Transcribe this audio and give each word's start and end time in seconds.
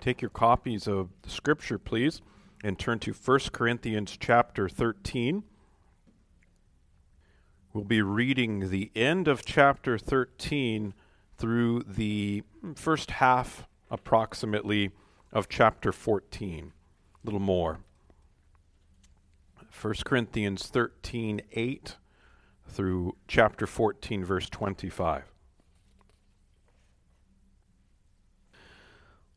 take 0.00 0.22
your 0.22 0.30
copies 0.30 0.86
of 0.86 1.10
the 1.22 1.30
scripture, 1.30 1.78
please, 1.78 2.20
and 2.62 2.78
turn 2.78 2.98
to 3.00 3.12
1 3.12 3.38
Corinthians 3.52 4.16
chapter 4.18 4.68
13. 4.68 5.44
We'll 7.72 7.84
be 7.84 8.02
reading 8.02 8.70
the 8.70 8.90
end 8.96 9.28
of 9.28 9.44
chapter 9.44 9.96
13 9.96 10.94
through 11.38 11.84
the 11.84 12.42
first 12.74 13.12
half, 13.12 13.66
approximately, 13.90 14.90
of 15.32 15.48
chapter 15.48 15.92
14. 15.92 16.72
A 16.72 17.26
little 17.26 17.40
more. 17.40 17.78
1 19.80 19.94
Corinthians 20.04 20.66
13 20.66 21.40
8 21.52 21.96
through 22.66 23.16
chapter 23.28 23.66
14, 23.66 24.24
verse 24.24 24.50
25. 24.50 25.29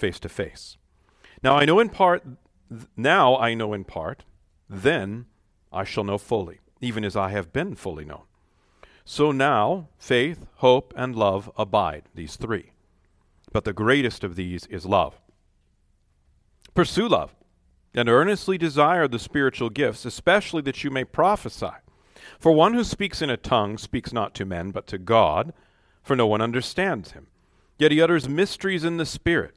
face 0.00 0.18
to 0.20 0.28
face. 0.28 0.78
Now 1.42 1.56
I 1.56 1.64
know 1.64 1.78
in 1.78 1.90
part, 1.90 2.24
now 2.96 3.36
I 3.36 3.54
know 3.54 3.72
in 3.72 3.84
part, 3.84 4.24
then 4.68 5.26
I 5.72 5.84
shall 5.84 6.04
know 6.04 6.18
fully, 6.18 6.60
even 6.80 7.04
as 7.04 7.16
I 7.16 7.28
have 7.30 7.52
been 7.52 7.74
fully 7.74 8.04
known. 8.04 8.22
So 9.04 9.30
now 9.30 9.88
faith, 9.98 10.46
hope, 10.56 10.92
and 10.96 11.14
love 11.14 11.50
abide, 11.56 12.04
these 12.14 12.36
three. 12.36 12.72
But 13.52 13.64
the 13.64 13.72
greatest 13.72 14.24
of 14.24 14.36
these 14.36 14.66
is 14.66 14.86
love. 14.86 15.20
Pursue 16.74 17.08
love 17.08 17.34
and 17.94 18.08
earnestly 18.08 18.56
desire 18.56 19.08
the 19.08 19.18
spiritual 19.18 19.68
gifts, 19.68 20.04
especially 20.04 20.62
that 20.62 20.84
you 20.84 20.90
may 20.90 21.04
prophesy. 21.04 21.74
For 22.38 22.52
one 22.52 22.74
who 22.74 22.84
speaks 22.84 23.20
in 23.20 23.30
a 23.30 23.36
tongue 23.36 23.76
speaks 23.78 24.12
not 24.12 24.34
to 24.36 24.44
men, 24.44 24.70
but 24.70 24.86
to 24.88 24.98
God, 24.98 25.52
for 26.02 26.14
no 26.14 26.26
one 26.26 26.40
understands 26.40 27.12
him. 27.12 27.26
Yet 27.78 27.92
he 27.92 28.00
utters 28.00 28.28
mysteries 28.28 28.84
in 28.84 28.96
the 28.96 29.06
Spirit. 29.06 29.56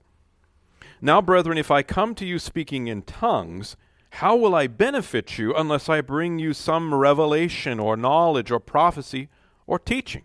Now, 1.03 1.19
brethren, 1.19 1.57
if 1.57 1.71
I 1.71 1.81
come 1.81 2.13
to 2.15 2.25
you 2.25 2.37
speaking 2.37 2.87
in 2.87 3.01
tongues, 3.01 3.75
how 4.15 4.35
will 4.35 4.53
I 4.53 4.67
benefit 4.67 5.39
you 5.39 5.55
unless 5.55 5.89
I 5.89 6.01
bring 6.01 6.37
you 6.37 6.53
some 6.53 6.93
revelation 6.93 7.79
or 7.79 7.97
knowledge 7.97 8.51
or 8.51 8.59
prophecy 8.59 9.27
or 9.65 9.79
teaching? 9.79 10.23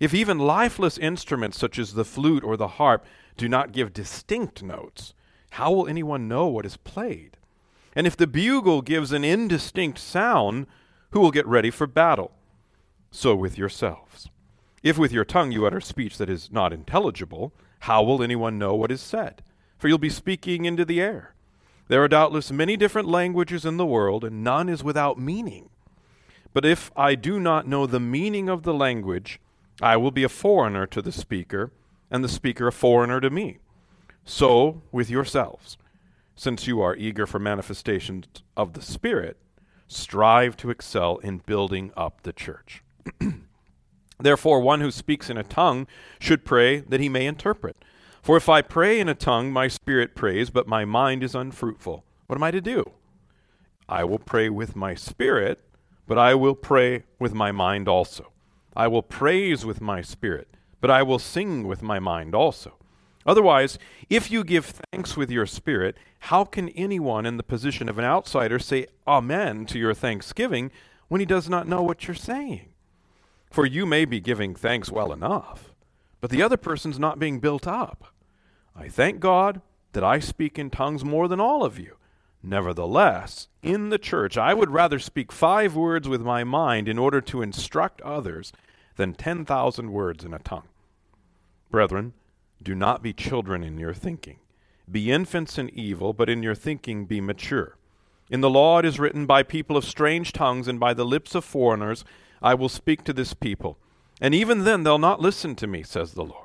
If 0.00 0.12
even 0.12 0.38
lifeless 0.38 0.98
instruments 0.98 1.58
such 1.58 1.78
as 1.78 1.94
the 1.94 2.04
flute 2.04 2.42
or 2.42 2.56
the 2.56 2.66
harp 2.66 3.06
do 3.36 3.48
not 3.48 3.70
give 3.70 3.92
distinct 3.92 4.64
notes, 4.64 5.14
how 5.50 5.70
will 5.70 5.86
anyone 5.86 6.26
know 6.26 6.48
what 6.48 6.66
is 6.66 6.76
played? 6.76 7.36
And 7.94 8.04
if 8.04 8.16
the 8.16 8.26
bugle 8.26 8.82
gives 8.82 9.12
an 9.12 9.22
indistinct 9.22 9.98
sound, 10.00 10.66
who 11.10 11.20
will 11.20 11.30
get 11.30 11.46
ready 11.46 11.70
for 11.70 11.86
battle? 11.86 12.32
So 13.12 13.36
with 13.36 13.56
yourselves. 13.56 14.28
If 14.82 14.98
with 14.98 15.12
your 15.12 15.24
tongue 15.24 15.52
you 15.52 15.64
utter 15.64 15.80
speech 15.80 16.18
that 16.18 16.28
is 16.28 16.50
not 16.50 16.72
intelligible, 16.72 17.52
how 17.80 18.02
will 18.02 18.24
anyone 18.24 18.58
know 18.58 18.74
what 18.74 18.90
is 18.90 19.00
said? 19.00 19.42
For 19.84 19.88
you'll 19.88 19.98
be 19.98 20.08
speaking 20.08 20.64
into 20.64 20.82
the 20.82 20.98
air. 20.98 21.34
There 21.88 22.02
are 22.02 22.08
doubtless 22.08 22.50
many 22.50 22.74
different 22.74 23.06
languages 23.06 23.66
in 23.66 23.76
the 23.76 23.84
world, 23.84 24.24
and 24.24 24.42
none 24.42 24.70
is 24.70 24.82
without 24.82 25.18
meaning. 25.18 25.68
But 26.54 26.64
if 26.64 26.90
I 26.96 27.14
do 27.14 27.38
not 27.38 27.68
know 27.68 27.86
the 27.86 28.00
meaning 28.00 28.48
of 28.48 28.62
the 28.62 28.72
language, 28.72 29.40
I 29.82 29.98
will 29.98 30.10
be 30.10 30.24
a 30.24 30.30
foreigner 30.30 30.86
to 30.86 31.02
the 31.02 31.12
speaker, 31.12 31.70
and 32.10 32.24
the 32.24 32.30
speaker 32.30 32.66
a 32.66 32.72
foreigner 32.72 33.20
to 33.20 33.28
me. 33.28 33.58
So 34.24 34.80
with 34.90 35.10
yourselves, 35.10 35.76
since 36.34 36.66
you 36.66 36.80
are 36.80 36.96
eager 36.96 37.26
for 37.26 37.38
manifestations 37.38 38.24
of 38.56 38.72
the 38.72 38.80
Spirit, 38.80 39.36
strive 39.86 40.56
to 40.56 40.70
excel 40.70 41.18
in 41.18 41.42
building 41.44 41.92
up 41.94 42.22
the 42.22 42.32
church. 42.32 42.82
Therefore, 44.18 44.60
one 44.60 44.80
who 44.80 44.90
speaks 44.90 45.28
in 45.28 45.36
a 45.36 45.42
tongue 45.42 45.86
should 46.18 46.46
pray 46.46 46.78
that 46.78 47.00
he 47.00 47.10
may 47.10 47.26
interpret. 47.26 47.76
For 48.24 48.38
if 48.38 48.48
I 48.48 48.62
pray 48.62 49.00
in 49.00 49.10
a 49.10 49.14
tongue, 49.14 49.52
my 49.52 49.68
spirit 49.68 50.14
prays, 50.14 50.48
but 50.48 50.66
my 50.66 50.86
mind 50.86 51.22
is 51.22 51.34
unfruitful. 51.34 52.06
What 52.26 52.36
am 52.36 52.42
I 52.42 52.52
to 52.52 52.60
do? 52.62 52.92
I 53.86 54.04
will 54.04 54.18
pray 54.18 54.48
with 54.48 54.74
my 54.74 54.94
spirit, 54.94 55.60
but 56.06 56.16
I 56.16 56.34
will 56.34 56.54
pray 56.54 57.02
with 57.18 57.34
my 57.34 57.52
mind 57.52 57.86
also. 57.86 58.32
I 58.74 58.88
will 58.88 59.02
praise 59.02 59.66
with 59.66 59.82
my 59.82 60.00
spirit, 60.00 60.48
but 60.80 60.90
I 60.90 61.02
will 61.02 61.18
sing 61.18 61.68
with 61.68 61.82
my 61.82 61.98
mind 61.98 62.34
also. 62.34 62.78
Otherwise, 63.26 63.78
if 64.08 64.30
you 64.30 64.42
give 64.42 64.80
thanks 64.90 65.18
with 65.18 65.30
your 65.30 65.44
spirit, 65.44 65.94
how 66.20 66.46
can 66.46 66.70
anyone 66.70 67.26
in 67.26 67.36
the 67.36 67.42
position 67.42 67.90
of 67.90 67.98
an 67.98 68.06
outsider 68.06 68.58
say 68.58 68.86
Amen 69.06 69.66
to 69.66 69.78
your 69.78 69.92
thanksgiving 69.92 70.70
when 71.08 71.20
he 71.20 71.26
does 71.26 71.50
not 71.50 71.68
know 71.68 71.82
what 71.82 72.08
you're 72.08 72.14
saying? 72.14 72.70
For 73.50 73.66
you 73.66 73.84
may 73.84 74.06
be 74.06 74.18
giving 74.18 74.54
thanks 74.54 74.90
well 74.90 75.12
enough, 75.12 75.74
but 76.22 76.30
the 76.30 76.40
other 76.40 76.56
person's 76.56 76.98
not 76.98 77.18
being 77.18 77.38
built 77.38 77.66
up. 77.66 78.12
I 78.76 78.88
thank 78.88 79.20
God 79.20 79.60
that 79.92 80.04
I 80.04 80.18
speak 80.18 80.58
in 80.58 80.70
tongues 80.70 81.04
more 81.04 81.28
than 81.28 81.40
all 81.40 81.64
of 81.64 81.78
you. 81.78 81.96
Nevertheless, 82.42 83.48
in 83.62 83.88
the 83.88 83.98
church, 83.98 84.36
I 84.36 84.52
would 84.52 84.70
rather 84.70 84.98
speak 84.98 85.32
five 85.32 85.74
words 85.74 86.08
with 86.08 86.20
my 86.20 86.44
mind 86.44 86.88
in 86.88 86.98
order 86.98 87.20
to 87.22 87.40
instruct 87.40 88.02
others 88.02 88.52
than 88.96 89.14
10,000 89.14 89.90
words 89.90 90.24
in 90.24 90.34
a 90.34 90.38
tongue. 90.38 90.68
Brethren, 91.70 92.12
do 92.62 92.74
not 92.74 93.02
be 93.02 93.12
children 93.12 93.62
in 93.62 93.78
your 93.78 93.94
thinking. 93.94 94.38
Be 94.90 95.10
infants 95.10 95.58
in 95.58 95.70
evil, 95.70 96.12
but 96.12 96.28
in 96.28 96.42
your 96.42 96.54
thinking 96.54 97.06
be 97.06 97.20
mature. 97.20 97.76
In 98.30 98.42
the 98.42 98.50
law 98.50 98.78
it 98.78 98.84
is 98.84 99.00
written, 99.00 99.26
By 99.26 99.42
people 99.42 99.76
of 99.76 99.84
strange 99.84 100.32
tongues 100.32 100.68
and 100.68 100.78
by 100.78 100.92
the 100.94 101.04
lips 101.04 101.34
of 101.34 101.44
foreigners 101.44 102.04
I 102.42 102.54
will 102.54 102.68
speak 102.68 103.04
to 103.04 103.12
this 103.12 103.32
people. 103.32 103.78
And 104.20 104.34
even 104.34 104.64
then 104.64 104.82
they'll 104.82 104.98
not 104.98 105.20
listen 105.20 105.54
to 105.56 105.66
me, 105.66 105.82
says 105.82 106.12
the 106.12 106.24
Lord. 106.24 106.43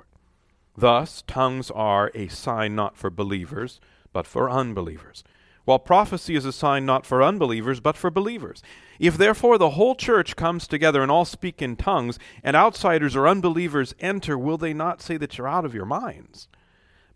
Thus, 0.80 1.24
tongues 1.28 1.70
are 1.72 2.10
a 2.16 2.30
sign 2.30 2.74
not 2.74 2.96
for 2.96 3.10
believers, 3.10 3.82
but 4.14 4.26
for 4.26 4.50
unbelievers, 4.50 5.26
while 5.66 5.78
prophecy 5.78 6.38
is 6.38 6.46
a 6.46 6.54
sign 6.54 6.86
not 6.86 7.06
for 7.06 7.22
unbelievers, 7.22 7.82
but 7.82 7.98
for 7.98 8.10
believers. 8.10 8.64
If 8.98 9.18
therefore 9.18 9.58
the 9.58 9.72
whole 9.72 9.94
church 9.94 10.38
comes 10.38 10.68
together 10.68 11.02
and 11.02 11.12
all 11.12 11.26
speak 11.26 11.62
in 11.62 11.76
tongues, 11.76 12.18
and 12.46 12.56
outsiders 12.56 13.14
or 13.14 13.28
unbelievers 13.28 13.94
enter, 14.00 14.38
will 14.38 14.58
they 14.58 14.74
not 14.74 15.02
say 15.02 15.18
that 15.18 15.38
you're 15.38 15.50
out 15.50 15.66
of 15.66 15.76
your 15.76 15.86
minds? 15.86 16.48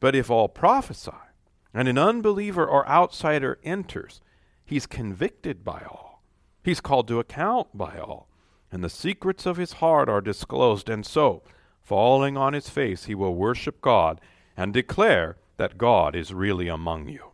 But 0.01 0.13
if 0.13 0.29
all 0.29 0.49
prophesy, 0.49 1.11
and 1.73 1.87
an 1.87 1.97
unbeliever 1.97 2.65
or 2.65 2.85
outsider 2.89 3.59
enters, 3.63 4.19
he's 4.65 4.85
convicted 4.85 5.63
by 5.63 5.83
all. 5.87 6.21
He's 6.65 6.81
called 6.81 7.07
to 7.07 7.19
account 7.19 7.69
by 7.73 7.97
all, 7.97 8.27
and 8.73 8.83
the 8.83 8.89
secrets 8.89 9.45
of 9.45 9.55
his 9.55 9.73
heart 9.73 10.09
are 10.09 10.19
disclosed, 10.19 10.89
and 10.89 11.05
so 11.05 11.43
Falling 11.83 12.37
on 12.37 12.53
his 12.53 12.69
face, 12.69 13.05
he 13.05 13.15
will 13.15 13.35
worship 13.35 13.81
God 13.81 14.21
and 14.55 14.73
declare 14.73 15.37
that 15.57 15.77
God 15.77 16.15
is 16.15 16.33
really 16.33 16.69
among 16.69 17.09
you. 17.09 17.31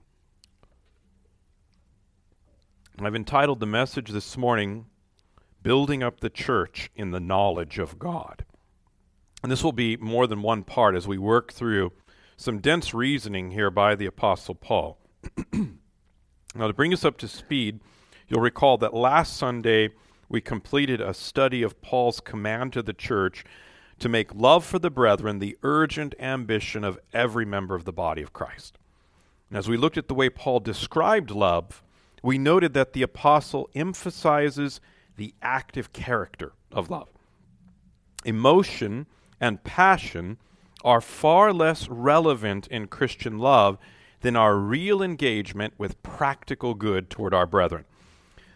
I've 3.00 3.16
entitled 3.16 3.60
the 3.60 3.66
message 3.66 4.10
this 4.10 4.36
morning, 4.36 4.88
Building 5.62 6.04
Up 6.04 6.20
the 6.20 6.30
Church 6.30 6.90
in 6.96 7.12
the 7.12 7.20
Knowledge 7.20 7.78
of 7.78 8.00
God. 8.00 8.44
And 9.42 9.52
this 9.52 9.64
will 9.64 9.72
be 9.72 9.96
more 9.98 10.28
than 10.28 10.42
one 10.42 10.64
part 10.64 10.96
as 10.96 11.08
we 11.08 11.18
work 11.18 11.54
through 11.54 11.94
some 12.36 12.60
dense 12.60 12.94
reasoning 12.94 13.52
here 13.52 13.70
by 13.70 13.96
the 13.96 14.08
Apostle 14.08 14.56
Paul. 14.56 14.98
now, 15.54 16.68
to 16.68 16.74
bring 16.74 16.92
us 16.92 17.06
up 17.06 17.18
to 17.20 17.28
speed, 17.28 17.80
you'll 18.28 18.42
recall 18.42 18.78
that 18.80 18.94
last 18.94 19.38
Sunday 19.38 19.90
we 20.28 20.42
completed 20.42 21.00
a 21.00 21.14
study 21.14 21.62
of 21.64 21.82
Paul's 21.82 22.20
command 22.20 22.74
to 22.74 22.82
the 22.82 22.94
church 22.94 23.46
to 24.00 24.10
make 24.10 24.34
love 24.34 24.66
for 24.66 24.80
the 24.80 24.90
brethren 24.90 25.40
the 25.40 25.58
urgent 25.64 26.16
ambition 26.20 26.84
of 26.84 27.00
every 27.14 27.46
member 27.46 27.76
of 27.76 27.86
the 27.86 27.94
body 27.94 28.22
of 28.22 28.34
Christ. 28.34 28.78
And 29.50 29.58
as 29.58 29.68
we 29.68 29.78
looked 29.78 29.98
at 29.98 30.08
the 30.08 30.14
way 30.14 30.30
Paul 30.30 30.60
described 30.60 31.32
love, 31.32 31.82
we 32.22 32.38
noted 32.38 32.74
that 32.74 32.94
the 32.94 33.02
apostle 33.02 33.70
emphasizes 33.74 34.80
the 35.18 35.34
active 35.42 35.92
character 35.94 36.54
of 36.72 36.90
love. 36.90 37.10
Emotion 38.26 39.06
and 39.40 39.64
passion 39.64 40.38
are 40.84 41.02
far 41.02 41.52
less 41.52 41.88
relevant 41.90 42.68
in 42.68 42.88
Christian 42.88 43.38
love 43.38 43.78
than 44.22 44.36
our 44.36 44.56
real 44.56 45.02
engagement 45.02 45.74
with 45.78 46.02
practical 46.04 46.74
good 46.74 47.10
toward 47.10 47.34
our 47.34 47.46
brethren. 47.46 47.86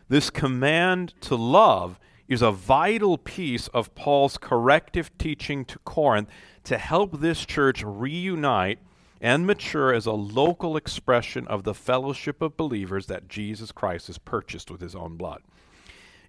This 0.10 0.30
command 0.30 1.14
to 1.22 1.36
love 1.36 2.00
is 2.28 2.42
a 2.42 2.52
vital 2.52 3.18
piece 3.18 3.68
of 3.70 3.94
Paul's 3.96 4.38
corrective 4.38 5.16
teaching 5.18 5.66
to 5.66 5.80
Corinth 5.80 6.30
to 6.64 6.78
help 6.78 7.20
this 7.20 7.46
church 7.46 7.84
reunite 7.84 8.80
and 9.20 9.48
mature 9.48 9.94
as 9.94 10.06
a 10.06 10.12
local 10.12 10.76
expression 10.76 11.48
of 11.48 11.64
the 11.64 11.74
fellowship 11.74 12.42
of 12.42 12.58
believers 12.58 13.08
that 13.08 13.30
Jesus 13.30 13.72
Christ 13.72 14.08
has 14.08 14.18
purchased 14.18 14.70
with 14.70 14.82
his 14.82 14.96
own 14.96 15.16
blood. 15.16 15.42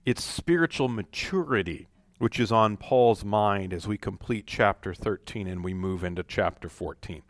It's 0.04 0.22
spiritual 0.22 0.88
maturity 0.88 1.88
which 2.18 2.38
is 2.38 2.52
on 2.52 2.76
Paul's 2.76 3.24
mind 3.24 3.72
as 3.72 3.88
we 3.88 3.98
complete 3.98 4.46
chapter 4.46 4.94
13 4.94 5.46
and 5.46 5.64
we 5.64 5.74
move 5.74 6.04
into 6.04 6.22
chapter 6.22 6.68
14. 6.68 7.22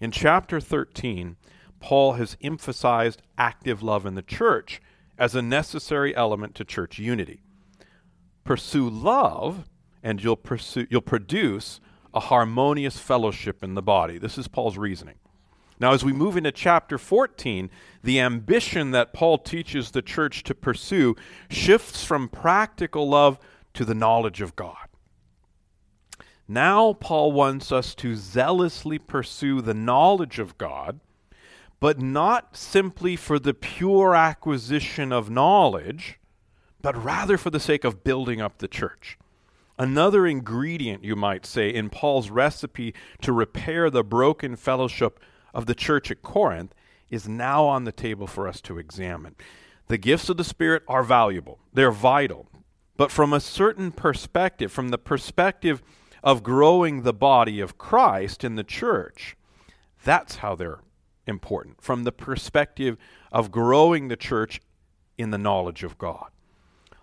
In 0.00 0.10
chapter 0.10 0.60
13, 0.60 1.36
Paul 1.80 2.14
has 2.14 2.36
emphasized 2.42 3.22
active 3.36 3.82
love 3.82 4.06
in 4.06 4.14
the 4.14 4.22
church 4.22 4.80
as 5.18 5.34
a 5.34 5.42
necessary 5.42 6.14
element 6.14 6.54
to 6.54 6.64
church 6.64 6.98
unity. 6.98 7.40
Pursue 8.44 8.88
love, 8.88 9.68
and 10.02 10.22
you'll, 10.22 10.36
pursue, 10.36 10.86
you'll 10.90 11.00
produce 11.00 11.80
a 12.14 12.20
harmonious 12.20 12.98
fellowship 12.98 13.62
in 13.62 13.74
the 13.74 13.82
body. 13.82 14.18
This 14.18 14.36
is 14.38 14.48
Paul's 14.48 14.76
reasoning. 14.76 15.16
Now, 15.80 15.92
as 15.92 16.04
we 16.04 16.12
move 16.12 16.36
into 16.36 16.52
chapter 16.52 16.96
14, 16.96 17.68
the 18.04 18.20
ambition 18.20 18.92
that 18.92 19.12
Paul 19.12 19.38
teaches 19.38 19.90
the 19.90 20.02
church 20.02 20.44
to 20.44 20.54
pursue 20.54 21.16
shifts 21.50 22.04
from 22.04 22.28
practical 22.28 23.08
love 23.08 23.38
to 23.74 23.84
the 23.84 23.94
knowledge 23.94 24.40
of 24.40 24.54
God. 24.54 24.76
Now, 26.46 26.92
Paul 26.92 27.32
wants 27.32 27.72
us 27.72 27.94
to 27.96 28.14
zealously 28.14 28.98
pursue 28.98 29.60
the 29.60 29.74
knowledge 29.74 30.38
of 30.38 30.58
God, 30.58 31.00
but 31.80 32.00
not 32.00 32.56
simply 32.56 33.16
for 33.16 33.38
the 33.38 33.54
pure 33.54 34.14
acquisition 34.14 35.12
of 35.12 35.30
knowledge, 35.30 36.20
but 36.82 37.02
rather 37.02 37.38
for 37.38 37.50
the 37.50 37.60
sake 37.60 37.84
of 37.84 38.04
building 38.04 38.40
up 38.40 38.58
the 38.58 38.68
church. 38.68 39.18
Another 39.78 40.26
ingredient, 40.26 41.02
you 41.02 41.16
might 41.16 41.46
say, 41.46 41.70
in 41.70 41.88
Paul's 41.88 42.30
recipe 42.30 42.94
to 43.22 43.32
repair 43.32 43.88
the 43.88 44.04
broken 44.04 44.56
fellowship 44.56 45.18
of 45.54 45.66
the 45.66 45.74
church 45.74 46.10
at 46.10 46.22
Corinth 46.22 46.74
is 47.08 47.28
now 47.28 47.64
on 47.64 47.84
the 47.84 47.92
table 47.92 48.26
for 48.26 48.46
us 48.46 48.60
to 48.62 48.78
examine. 48.78 49.34
The 49.88 49.98
gifts 49.98 50.28
of 50.28 50.36
the 50.36 50.44
Spirit 50.44 50.82
are 50.88 51.02
valuable, 51.02 51.58
they're 51.72 51.90
vital. 51.90 52.48
But 52.96 53.10
from 53.10 53.32
a 53.32 53.40
certain 53.40 53.90
perspective, 53.90 54.70
from 54.70 54.90
the 54.90 54.98
perspective 54.98 55.82
of 56.22 56.42
growing 56.42 57.02
the 57.02 57.12
body 57.12 57.58
of 57.58 57.78
Christ 57.78 58.44
in 58.44 58.54
the 58.54 58.64
church, 58.64 59.36
that's 60.04 60.36
how 60.36 60.54
they're 60.54 60.80
important. 61.26 61.82
From 61.82 62.04
the 62.04 62.12
perspective 62.12 62.96
of 63.32 63.50
growing 63.50 64.08
the 64.08 64.16
church 64.16 64.60
in 65.16 65.30
the 65.30 65.38
knowledge 65.38 65.82
of 65.82 65.98
God. 65.98 66.30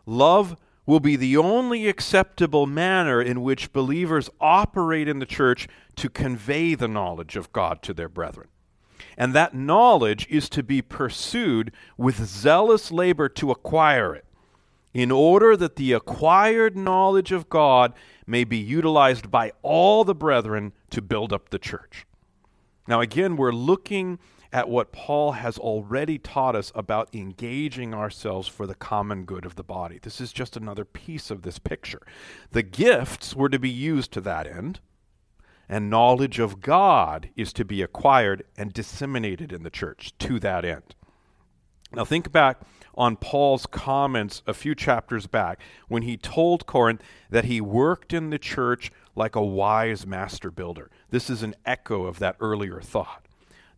Love 0.09 0.57
will 0.87 0.99
be 0.99 1.15
the 1.15 1.37
only 1.37 1.87
acceptable 1.87 2.65
manner 2.65 3.21
in 3.21 3.43
which 3.43 3.71
believers 3.71 4.27
operate 4.41 5.07
in 5.07 5.19
the 5.19 5.25
church 5.25 5.67
to 5.95 6.09
convey 6.09 6.73
the 6.73 6.87
knowledge 6.87 7.35
of 7.35 7.53
God 7.53 7.83
to 7.83 7.93
their 7.93 8.09
brethren. 8.09 8.47
And 9.15 9.35
that 9.35 9.53
knowledge 9.53 10.25
is 10.27 10.49
to 10.49 10.63
be 10.63 10.81
pursued 10.81 11.71
with 11.95 12.25
zealous 12.25 12.91
labor 12.91 13.29
to 13.29 13.51
acquire 13.51 14.15
it 14.15 14.25
in 14.95 15.11
order 15.11 15.55
that 15.55 15.75
the 15.75 15.93
acquired 15.93 16.75
knowledge 16.75 17.31
of 17.31 17.47
God 17.47 17.93
may 18.25 18.43
be 18.43 18.57
utilized 18.57 19.29
by 19.29 19.51
all 19.61 20.03
the 20.03 20.15
brethren 20.15 20.73
to 20.89 21.03
build 21.03 21.31
up 21.31 21.49
the 21.49 21.59
church. 21.59 22.07
Now, 22.87 22.99
again, 22.99 23.37
we're 23.37 23.51
looking 23.51 24.17
at 24.51 24.69
what 24.69 24.91
Paul 24.91 25.33
has 25.33 25.57
already 25.57 26.17
taught 26.17 26.55
us 26.55 26.71
about 26.73 27.13
engaging 27.13 27.93
ourselves 27.93 28.47
for 28.47 28.65
the 28.65 28.75
common 28.75 29.25
good 29.25 29.45
of 29.45 29.55
the 29.55 29.63
body. 29.63 29.99
This 30.01 30.19
is 30.19 30.33
just 30.33 30.57
another 30.57 30.85
piece 30.85 31.29
of 31.29 31.43
this 31.43 31.59
picture. 31.59 32.01
The 32.51 32.63
gifts 32.63 33.35
were 33.35 33.49
to 33.49 33.59
be 33.59 33.69
used 33.69 34.11
to 34.13 34.21
that 34.21 34.47
end, 34.47 34.79
and 35.67 35.89
knowledge 35.89 36.39
of 36.39 36.61
God 36.61 37.29
is 37.35 37.53
to 37.53 37.65
be 37.65 37.83
acquired 37.83 38.43
and 38.57 38.73
disseminated 38.73 39.53
in 39.53 39.61
the 39.61 39.69
church 39.69 40.17
to 40.19 40.39
that 40.39 40.65
end. 40.65 40.95
Now, 41.91 42.05
think 42.05 42.31
back 42.31 42.61
on 42.95 43.15
Paul's 43.15 43.65
comments 43.65 44.41
a 44.45 44.53
few 44.53 44.75
chapters 44.75 45.27
back 45.27 45.59
when 45.87 46.03
he 46.03 46.17
told 46.17 46.65
Corinth 46.65 47.01
that 47.29 47.45
he 47.45 47.61
worked 47.61 48.13
in 48.13 48.29
the 48.29 48.39
church 48.39 48.91
like 49.15 49.35
a 49.35 49.45
wise 49.45 50.05
master 50.05 50.51
builder. 50.51 50.89
This 51.09 51.29
is 51.29 51.43
an 51.43 51.55
echo 51.65 52.05
of 52.05 52.19
that 52.19 52.35
earlier 52.39 52.81
thought. 52.81 53.28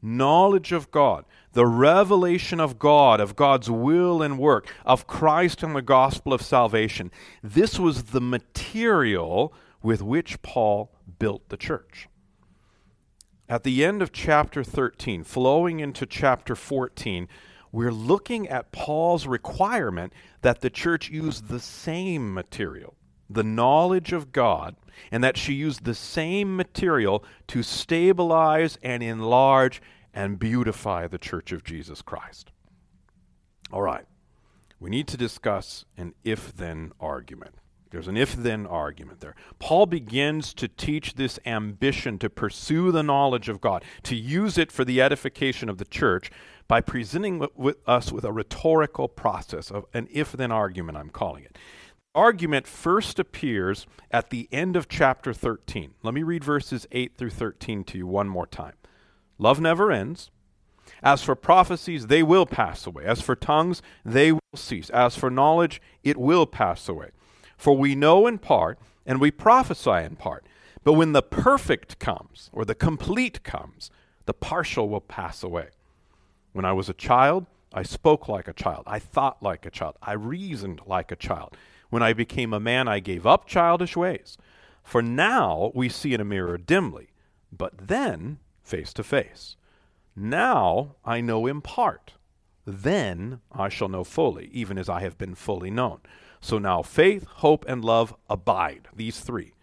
Knowledge 0.01 0.71
of 0.71 0.89
God, 0.89 1.25
the 1.53 1.67
revelation 1.67 2.59
of 2.59 2.79
God, 2.79 3.19
of 3.19 3.35
God's 3.35 3.69
will 3.69 4.21
and 4.21 4.39
work, 4.39 4.67
of 4.85 5.05
Christ 5.07 5.61
and 5.63 5.75
the 5.75 5.81
gospel 5.81 6.33
of 6.33 6.41
salvation. 6.41 7.11
This 7.43 7.79
was 7.79 8.05
the 8.05 8.21
material 8.21 9.53
with 9.83 10.01
which 10.01 10.41
Paul 10.41 10.91
built 11.19 11.49
the 11.49 11.57
church. 11.57 12.07
At 13.47 13.63
the 13.63 13.83
end 13.83 14.01
of 14.01 14.11
chapter 14.11 14.63
13, 14.63 15.23
flowing 15.23 15.81
into 15.81 16.05
chapter 16.05 16.55
14, 16.55 17.27
we're 17.71 17.91
looking 17.91 18.47
at 18.47 18.71
Paul's 18.71 19.27
requirement 19.27 20.13
that 20.41 20.61
the 20.61 20.69
church 20.69 21.09
use 21.09 21.41
the 21.41 21.59
same 21.59 22.33
material, 22.33 22.95
the 23.33 23.43
knowledge 23.43 24.13
of 24.13 24.31
God, 24.31 24.75
and 25.11 25.23
that 25.23 25.37
she 25.37 25.53
used 25.53 25.83
the 25.83 25.95
same 25.95 26.55
material 26.55 27.23
to 27.47 27.63
stabilize 27.63 28.77
and 28.83 29.01
enlarge 29.01 29.81
and 30.13 30.39
beautify 30.39 31.07
the 31.07 31.17
church 31.17 31.51
of 31.51 31.63
Jesus 31.63 32.01
Christ. 32.01 32.51
All 33.71 33.81
right, 33.81 34.05
we 34.79 34.89
need 34.89 35.07
to 35.07 35.17
discuss 35.17 35.85
an 35.97 36.13
if 36.23 36.55
then 36.55 36.91
argument. 36.99 37.55
There's 37.91 38.07
an 38.07 38.15
if 38.15 38.33
then 38.35 38.65
argument 38.65 39.19
there. 39.19 39.35
Paul 39.59 39.85
begins 39.85 40.53
to 40.55 40.69
teach 40.69 41.15
this 41.15 41.39
ambition 41.45 42.17
to 42.19 42.29
pursue 42.29 42.91
the 42.91 43.03
knowledge 43.03 43.49
of 43.49 43.59
God, 43.59 43.83
to 44.03 44.15
use 44.15 44.57
it 44.57 44.71
for 44.71 44.85
the 44.85 45.01
edification 45.01 45.67
of 45.67 45.77
the 45.77 45.85
church 45.85 46.31
by 46.69 46.79
presenting 46.79 47.45
with 47.53 47.77
us 47.85 48.11
with 48.11 48.23
a 48.23 48.31
rhetorical 48.31 49.09
process 49.09 49.69
of 49.69 49.85
an 49.93 50.07
if 50.09 50.31
then 50.31 50.53
argument, 50.53 50.97
I'm 50.97 51.09
calling 51.09 51.43
it. 51.43 51.57
Argument 52.13 52.67
first 52.67 53.19
appears 53.19 53.87
at 54.11 54.31
the 54.31 54.49
end 54.51 54.75
of 54.75 54.89
chapter 54.89 55.31
13. 55.33 55.93
Let 56.03 56.13
me 56.13 56.23
read 56.23 56.43
verses 56.43 56.85
8 56.91 57.15
through 57.15 57.29
13 57.29 57.85
to 57.85 57.97
you 57.97 58.05
one 58.05 58.27
more 58.27 58.45
time. 58.45 58.73
Love 59.37 59.61
never 59.61 59.91
ends. 59.93 60.29
As 61.01 61.23
for 61.23 61.35
prophecies, 61.35 62.07
they 62.07 62.21
will 62.21 62.45
pass 62.45 62.85
away. 62.85 63.05
As 63.05 63.21
for 63.21 63.35
tongues, 63.35 63.81
they 64.03 64.33
will 64.33 64.41
cease. 64.55 64.89
As 64.89 65.15
for 65.15 65.29
knowledge, 65.29 65.81
it 66.03 66.17
will 66.17 66.45
pass 66.45 66.89
away. 66.89 67.11
For 67.55 67.77
we 67.77 67.95
know 67.95 68.27
in 68.27 68.39
part, 68.39 68.77
and 69.05 69.21
we 69.21 69.31
prophesy 69.31 70.03
in 70.03 70.17
part. 70.17 70.45
But 70.83 70.93
when 70.93 71.13
the 71.13 71.21
perfect 71.21 71.97
comes, 71.97 72.49
or 72.51 72.65
the 72.65 72.75
complete 72.75 73.41
comes, 73.43 73.89
the 74.25 74.33
partial 74.33 74.89
will 74.89 75.01
pass 75.01 75.43
away. 75.43 75.69
When 76.51 76.65
I 76.65 76.73
was 76.73 76.89
a 76.89 76.93
child, 76.93 77.45
I 77.73 77.83
spoke 77.83 78.27
like 78.27 78.49
a 78.49 78.53
child. 78.53 78.83
I 78.85 78.99
thought 78.99 79.41
like 79.41 79.65
a 79.65 79.71
child. 79.71 79.95
I 80.01 80.11
reasoned 80.11 80.81
like 80.85 81.11
a 81.11 81.15
child. 81.15 81.55
When 81.91 82.01
I 82.01 82.13
became 82.13 82.53
a 82.53 82.59
man, 82.59 82.87
I 82.87 82.99
gave 82.99 83.27
up 83.27 83.45
childish 83.45 83.97
ways. 83.97 84.37
For 84.81 85.01
now 85.01 85.71
we 85.75 85.89
see 85.89 86.13
in 86.13 86.21
a 86.21 86.25
mirror 86.25 86.57
dimly, 86.57 87.09
but 87.51 87.87
then 87.87 88.39
face 88.63 88.93
to 88.93 89.03
face. 89.03 89.57
Now 90.15 90.95
I 91.03 91.19
know 91.19 91.45
in 91.45 91.59
part. 91.61 92.13
Then 92.65 93.41
I 93.51 93.67
shall 93.67 93.89
know 93.89 94.05
fully, 94.05 94.49
even 94.53 94.77
as 94.77 94.87
I 94.87 95.01
have 95.01 95.17
been 95.17 95.35
fully 95.35 95.69
known. 95.69 95.99
So 96.39 96.57
now 96.57 96.81
faith, 96.81 97.25
hope, 97.25 97.65
and 97.67 97.83
love 97.83 98.15
abide, 98.29 98.87
these 98.95 99.19
three. 99.19 99.53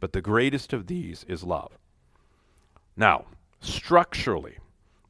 But 0.00 0.14
the 0.14 0.22
greatest 0.22 0.72
of 0.72 0.86
these 0.86 1.24
is 1.24 1.44
love. 1.44 1.78
Now, 2.96 3.26
structurally, 3.60 4.56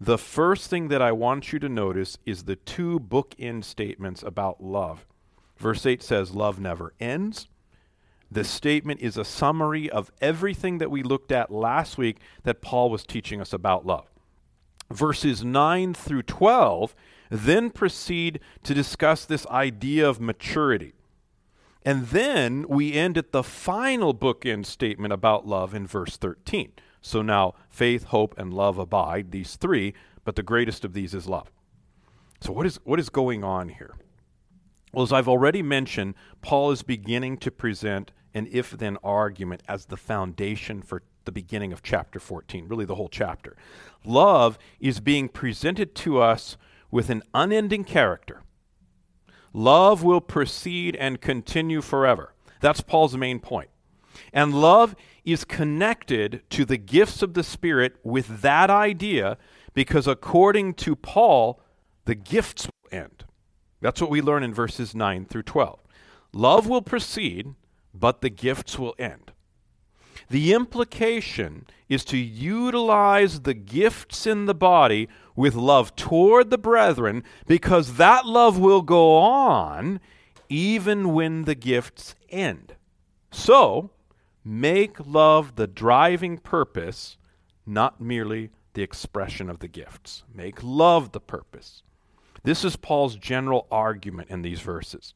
the 0.01 0.19
first 0.19 0.69
thing 0.71 0.89
that 0.89 1.01
I 1.01 1.13
want 1.13 1.53
you 1.53 1.61
to 1.61 1.69
notice 1.69 2.19
is 2.27 2.45
the 2.45 2.57
two 2.57 2.99
bookend 2.99 3.63
statements 3.63 4.25
about 4.25 4.61
love. 4.61 5.07
Verse 5.57 5.87
8 5.87 6.03
says, 6.03 6.35
Love 6.35 6.59
never 6.59 6.95
ends. 7.01 7.49
This 8.31 8.51
statement 8.51 9.01
is 9.01 9.17
a 9.17 9.25
summary 9.25 9.89
of 9.89 10.11
everything 10.21 10.79
that 10.79 10.91
we 10.91 11.03
looked 11.03 11.31
at 11.31 11.53
last 11.53 11.97
week 11.99 12.19
that 12.43 12.63
Paul 12.63 12.91
was 12.91 13.05
teaching 13.05 13.41
us 13.41 13.53
about 13.53 13.87
love. 13.87 14.11
Verses 14.91 15.45
9 15.45 15.95
through 15.95 16.23
12 16.23 16.95
then 17.31 17.71
proceed 17.71 18.41
to 18.63 18.75
discuss 18.75 19.25
this 19.25 19.47
idea 19.47 20.09
of 20.09 20.21
maturity. 20.21 20.93
And 21.85 22.07
then 22.09 22.67
we 22.69 22.93
end 22.93 23.19
at 23.19 23.33
the 23.33 23.43
final 23.43 24.15
bookend 24.15 24.67
statement 24.67 25.13
about 25.13 25.47
love 25.47 25.75
in 25.75 25.87
verse 25.87 26.17
13. 26.17 26.73
So 27.03 27.23
now 27.23 27.55
faith, 27.69 28.05
hope, 28.05 28.35
and 28.39 28.55
love 28.55 28.79
abide, 28.79 29.31
these 29.31 29.57
three, 29.57 29.95
but 30.25 30.37
the 30.37 30.43
greatest 30.43 30.85
of 30.85 30.95
these 30.95 31.13
is 31.13 31.29
love. 31.29 31.51
So, 32.41 32.53
what 32.53 32.67
is, 32.67 32.79
what 32.85 32.99
is 32.99 33.11
going 33.11 33.45
on 33.45 33.69
here? 33.69 33.95
Well, 34.95 35.03
as 35.03 35.13
I've 35.13 35.29
already 35.29 35.63
mentioned, 35.63 36.15
Paul 36.41 36.71
is 36.71 36.83
beginning 36.83 37.39
to 37.39 37.51
present 37.51 38.13
an 38.33 38.49
if 38.51 38.71
then 38.71 38.97
argument 39.03 39.63
as 39.67 39.87
the 39.87 39.97
foundation 39.97 40.83
for 40.83 41.03
the 41.25 41.33
beginning 41.33 41.73
of 41.73 41.83
chapter 41.83 42.21
14, 42.21 42.69
really 42.69 42.85
the 42.85 42.95
whole 42.95 43.09
chapter. 43.09 43.57
Love 44.05 44.57
is 44.79 45.01
being 45.01 45.29
presented 45.29 45.95
to 45.97 46.21
us 46.21 46.57
with 46.91 47.11
an 47.11 47.23
unending 47.33 47.83
character. 47.83 48.43
Love 49.53 50.03
will 50.05 50.21
proceed 50.21 50.95
and 50.97 51.21
continue 51.21 51.81
forever. 51.81 52.35
That's 52.61 52.81
Paul's 52.81 53.17
main 53.17 53.41
point. 53.41 53.71
And 54.33 54.55
love 54.55 54.95
is 55.25 55.45
connected 55.45 56.43
to 56.51 56.65
the 56.65 56.77
gifts 56.77 57.21
of 57.23 57.35
the 57.35 57.43
Spirit 57.43 57.97
with 58.05 58.43
that 58.43 58.71
idea 58.71 59.39
because, 59.73 60.07
according 60.07 60.75
to 60.75 60.95
Paul, 60.95 61.61
the 62.05 62.15
gifts 62.15 62.67
will 62.67 62.99
end. 62.99 63.25
That's 63.85 64.01
what 64.01 64.09
we 64.09 64.23
learn 64.23 64.43
in 64.43 64.55
verses 64.55 64.95
9 64.95 65.27
through 65.27 65.43
12. 65.43 65.79
Love 66.33 66.67
will 66.67 66.81
proceed, 66.81 67.55
but 67.93 68.23
the 68.23 68.31
gifts 68.31 68.79
will 68.79 68.95
end. 68.99 69.31
The 70.31 70.55
implication 70.55 71.67
is 71.87 72.03
to 72.07 72.17
utilize 72.17 73.41
the 73.41 73.53
gifts 73.53 74.27
in 74.27 74.47
the 74.47 74.55
body 74.55 75.11
with 75.37 75.55
love 75.55 75.95
toward 75.97 76.49
the 76.49 76.57
brethren 76.57 77.25
because 77.47 77.97
that 77.97 78.25
love 78.25 78.59
will 78.59 78.81
go 78.81 79.17
on 79.19 80.01
even 80.49 81.13
when 81.13 81.45
the 81.45 81.55
gifts 81.55 82.15
end. 82.31 82.77
So, 83.31 83.91
make 84.43 84.97
love 85.07 85.57
the 85.57 85.67
driving 85.67 86.39
purpose, 86.39 87.19
not 87.67 88.01
merely 88.01 88.49
the 88.73 88.81
expression 88.81 89.51
of 89.51 89.59
the 89.59 89.69
gifts. 89.69 90.23
Make 90.33 90.63
love 90.63 91.13
the 91.13 91.21
purpose. 91.21 91.83
This 92.45 92.65
is 92.65 92.77
Paul's 92.77 93.17
general 93.17 93.67
argument 93.71 94.31
in 94.31 94.43
these 94.43 94.61
verses. 94.61 95.15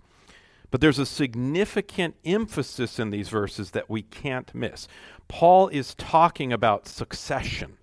But 0.70 0.80
there's 0.80 0.98
a 0.98 1.06
significant 1.06 2.16
emphasis 2.24 2.98
in 2.98 3.10
these 3.10 3.28
verses 3.28 3.70
that 3.70 3.88
we 3.88 4.02
can't 4.02 4.54
miss. 4.54 4.88
Paul 5.28 5.68
is 5.68 5.94
talking 5.94 6.52
about 6.52 6.88
succession. 6.88 7.78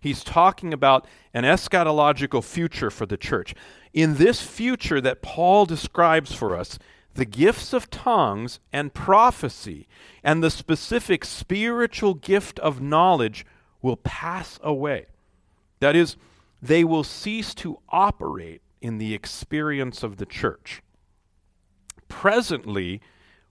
He's 0.00 0.24
talking 0.24 0.72
about 0.72 1.06
an 1.32 1.44
eschatological 1.44 2.44
future 2.44 2.90
for 2.90 3.06
the 3.06 3.16
church. 3.16 3.54
In 3.92 4.16
this 4.16 4.42
future 4.42 5.00
that 5.00 5.22
Paul 5.22 5.66
describes 5.66 6.34
for 6.34 6.56
us, 6.56 6.78
the 7.14 7.24
gifts 7.24 7.72
of 7.72 7.90
tongues 7.90 8.60
and 8.72 8.92
prophecy 8.92 9.88
and 10.22 10.42
the 10.42 10.50
specific 10.50 11.24
spiritual 11.24 12.14
gift 12.14 12.58
of 12.58 12.80
knowledge 12.80 13.46
will 13.80 13.96
pass 13.96 14.58
away. 14.62 15.06
That 15.80 15.96
is, 15.96 16.16
they 16.60 16.84
will 16.84 17.04
cease 17.04 17.54
to 17.54 17.78
operate 17.88 18.60
in 18.80 18.98
the 18.98 19.14
experience 19.14 20.02
of 20.02 20.16
the 20.16 20.26
church 20.26 20.82
presently, 22.08 23.00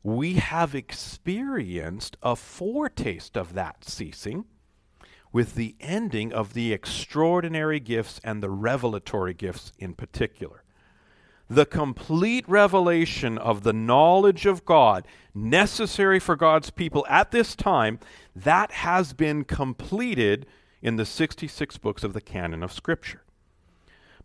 we 0.03 0.33
have 0.33 0.75
experienced 0.75 2.17
a 2.21 2.35
foretaste 2.35 3.37
of 3.37 3.53
that 3.53 3.83
ceasing 3.83 4.45
with 5.31 5.55
the 5.55 5.75
ending 5.79 6.31
of 6.31 6.53
the 6.53 6.71
extraordinary 6.71 7.79
gifts 7.79 8.21
and 8.23 8.41
the 8.41 8.49
revelatory 8.49 9.33
gifts 9.33 9.71
in 9.77 9.93
particular. 9.93 10.63
The 11.49 11.65
complete 11.65 12.47
revelation 12.47 13.37
of 13.37 13.63
the 13.63 13.73
knowledge 13.73 14.45
of 14.45 14.65
God 14.65 15.05
necessary 15.33 16.19
for 16.19 16.35
God's 16.35 16.69
people 16.69 17.05
at 17.09 17.31
this 17.31 17.55
time, 17.55 17.99
that 18.35 18.71
has 18.71 19.13
been 19.13 19.43
completed 19.43 20.47
in 20.81 20.95
the 20.95 21.05
66 21.05 21.77
books 21.77 22.03
of 22.03 22.13
the 22.13 22.21
canon 22.21 22.63
of 22.63 22.71
Scripture. 22.71 23.24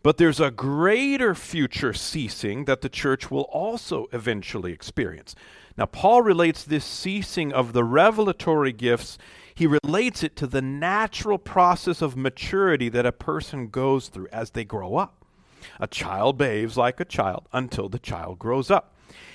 But 0.03 0.17
there's 0.17 0.41
a 0.41 0.51
greater 0.51 1.35
future 1.35 1.93
ceasing 1.93 2.65
that 2.65 2.81
the 2.81 2.89
church 2.89 3.31
will 3.31 3.43
also 3.43 4.07
eventually 4.13 4.73
experience. 4.73 5.35
Now, 5.77 5.87
Paul 5.87 6.23
relates 6.23 6.65
this 6.65 6.85
ceasing 6.85 7.53
of 7.53 7.73
the 7.73 7.85
revelatory 7.85 8.73
gifts, 8.73 9.19
he 9.55 9.67
relates 9.67 10.23
it 10.23 10.37
to 10.37 10.47
the 10.47 10.63
natural 10.63 11.37
process 11.37 12.01
of 12.01 12.17
maturity 12.17 12.89
that 12.89 13.05
a 13.05 13.13
person 13.13 13.69
goes 13.69 14.09
through 14.09 14.29
as 14.33 14.51
they 14.51 14.65
grow 14.65 14.97
up. 14.97 15.23
A 15.79 15.87
child 15.87 16.39
behaves 16.39 16.79
like 16.79 16.99
a 16.99 17.05
child 17.05 17.47
until 17.53 17.91
the 17.91 17.99
child 17.99 18.39
grows 18.39 18.71
up. 18.71 18.95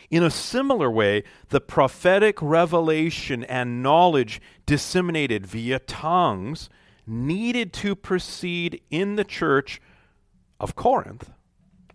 In 0.09 0.23
a 0.23 0.31
similar 0.31 0.89
way, 0.89 1.23
the 1.49 1.61
prophetic 1.61 2.41
revelation 2.41 3.43
and 3.43 3.83
knowledge 3.83 4.41
disseminated 4.65 5.45
via 5.45 5.79
tongues 5.79 6.69
needed 7.05 7.71
to 7.73 7.95
proceed 7.95 8.81
in 8.89 9.15
the 9.15 9.23
church 9.23 9.79
of 10.59 10.75
Corinth 10.75 11.31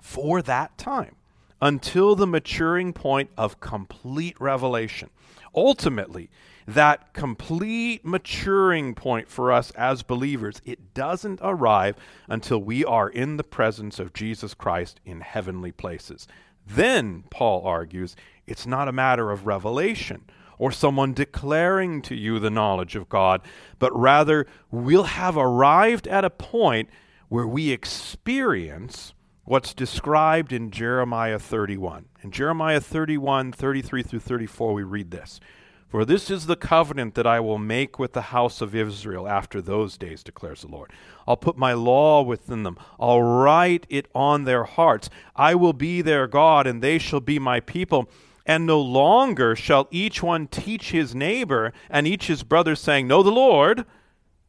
for 0.00 0.42
that 0.42 0.76
time 0.78 1.16
until 1.60 2.14
the 2.14 2.26
maturing 2.26 2.92
point 2.92 3.30
of 3.36 3.60
complete 3.60 4.40
revelation. 4.40 5.10
Ultimately, 5.54 6.30
that 6.66 7.12
complete 7.12 8.04
maturing 8.04 8.94
point 8.94 9.28
for 9.28 9.50
us 9.50 9.70
as 9.72 10.02
believers, 10.02 10.62
it 10.64 10.94
doesn't 10.94 11.40
arrive 11.42 11.96
until 12.28 12.62
we 12.62 12.84
are 12.84 13.08
in 13.08 13.36
the 13.36 13.44
presence 13.44 13.98
of 13.98 14.12
Jesus 14.12 14.54
Christ 14.54 15.00
in 15.04 15.20
heavenly 15.20 15.72
places. 15.72 16.28
Then, 16.66 17.24
Paul 17.30 17.66
argues, 17.66 18.14
it's 18.46 18.66
not 18.66 18.88
a 18.88 18.92
matter 18.92 19.30
of 19.30 19.46
revelation 19.46 20.22
or 20.58 20.70
someone 20.70 21.14
declaring 21.14 22.02
to 22.02 22.14
you 22.14 22.38
the 22.38 22.50
knowledge 22.50 22.94
of 22.94 23.08
God, 23.08 23.40
but 23.78 23.98
rather 23.98 24.46
we'll 24.70 25.04
have 25.04 25.36
arrived 25.36 26.06
at 26.06 26.24
a 26.24 26.30
point 26.30 26.88
where 27.30 27.46
we 27.46 27.70
experience 27.70 29.14
what's 29.44 29.72
described 29.72 30.52
in 30.52 30.68
Jeremiah 30.68 31.38
31. 31.38 32.06
In 32.24 32.32
Jeremiah 32.32 32.80
31, 32.80 33.52
33 33.52 34.02
through 34.02 34.18
34, 34.18 34.74
we 34.74 34.82
read 34.82 35.12
this 35.12 35.38
For 35.86 36.04
this 36.04 36.28
is 36.28 36.46
the 36.46 36.56
covenant 36.56 37.14
that 37.14 37.28
I 37.28 37.38
will 37.38 37.56
make 37.56 38.00
with 38.00 38.14
the 38.14 38.20
house 38.20 38.60
of 38.60 38.74
Israel 38.74 39.28
after 39.28 39.62
those 39.62 39.96
days, 39.96 40.24
declares 40.24 40.62
the 40.62 40.66
Lord. 40.66 40.92
I'll 41.24 41.36
put 41.36 41.56
my 41.56 41.72
law 41.72 42.20
within 42.20 42.64
them, 42.64 42.76
I'll 42.98 43.22
write 43.22 43.86
it 43.88 44.08
on 44.12 44.42
their 44.42 44.64
hearts. 44.64 45.08
I 45.36 45.54
will 45.54 45.72
be 45.72 46.02
their 46.02 46.26
God, 46.26 46.66
and 46.66 46.82
they 46.82 46.98
shall 46.98 47.20
be 47.20 47.38
my 47.38 47.60
people. 47.60 48.10
And 48.44 48.66
no 48.66 48.80
longer 48.80 49.54
shall 49.54 49.86
each 49.92 50.20
one 50.20 50.48
teach 50.48 50.90
his 50.90 51.14
neighbor 51.14 51.72
and 51.88 52.08
each 52.08 52.26
his 52.26 52.42
brother, 52.42 52.74
saying, 52.74 53.06
Know 53.06 53.22
the 53.22 53.30
Lord, 53.30 53.84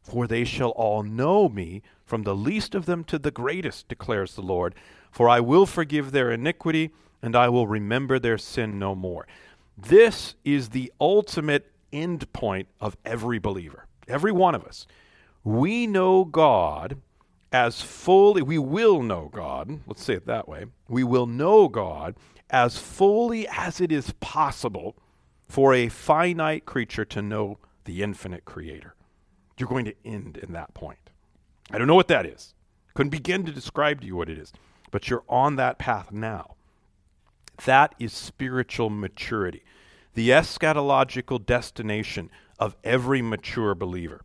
for 0.01 0.25
they 0.25 0.45
shall 0.45 0.71
all 0.71 1.03
know 1.03 1.47
me 1.47 1.83
from 2.11 2.23
the 2.23 2.35
least 2.35 2.75
of 2.75 2.87
them 2.87 3.05
to 3.05 3.17
the 3.17 3.31
greatest, 3.31 3.87
declares 3.87 4.35
the 4.35 4.41
Lord. 4.41 4.75
For 5.11 5.29
I 5.29 5.39
will 5.39 5.65
forgive 5.65 6.11
their 6.11 6.29
iniquity, 6.29 6.91
and 7.21 7.37
I 7.37 7.47
will 7.47 7.67
remember 7.67 8.19
their 8.19 8.37
sin 8.37 8.77
no 8.77 8.95
more. 8.95 9.25
This 9.77 10.35
is 10.43 10.71
the 10.71 10.91
ultimate 10.99 11.71
end 11.93 12.33
point 12.33 12.67
of 12.81 12.97
every 13.05 13.39
believer, 13.39 13.87
every 14.09 14.33
one 14.33 14.55
of 14.55 14.65
us. 14.65 14.85
We 15.45 15.87
know 15.87 16.25
God 16.25 16.97
as 17.53 17.81
fully, 17.81 18.41
we 18.41 18.57
will 18.57 19.01
know 19.01 19.29
God, 19.31 19.79
let's 19.87 20.03
say 20.03 20.15
it 20.15 20.25
that 20.25 20.49
way. 20.49 20.65
We 20.89 21.05
will 21.05 21.27
know 21.27 21.69
God 21.69 22.15
as 22.49 22.77
fully 22.77 23.47
as 23.47 23.79
it 23.79 23.89
is 23.89 24.13
possible 24.19 24.97
for 25.47 25.73
a 25.73 25.87
finite 25.87 26.65
creature 26.65 27.05
to 27.05 27.21
know 27.21 27.57
the 27.85 28.03
infinite 28.03 28.43
creator. 28.43 28.95
You're 29.57 29.69
going 29.69 29.85
to 29.85 29.95
end 30.03 30.35
in 30.35 30.51
that 30.51 30.73
point. 30.73 31.00
I 31.73 31.77
don't 31.77 31.87
know 31.87 31.95
what 31.95 32.09
that 32.09 32.25
is. 32.25 32.53
Couldn't 32.93 33.11
begin 33.11 33.45
to 33.45 33.51
describe 33.51 34.01
to 34.01 34.07
you 34.07 34.15
what 34.15 34.29
it 34.29 34.37
is, 34.37 34.51
but 34.91 35.09
you're 35.09 35.23
on 35.29 35.55
that 35.55 35.79
path 35.79 36.11
now. 36.11 36.55
That 37.65 37.95
is 37.97 38.11
spiritual 38.11 38.89
maturity, 38.89 39.63
the 40.13 40.29
eschatological 40.29 41.45
destination 41.45 42.29
of 42.59 42.75
every 42.83 43.21
mature 43.21 43.73
believer. 43.73 44.21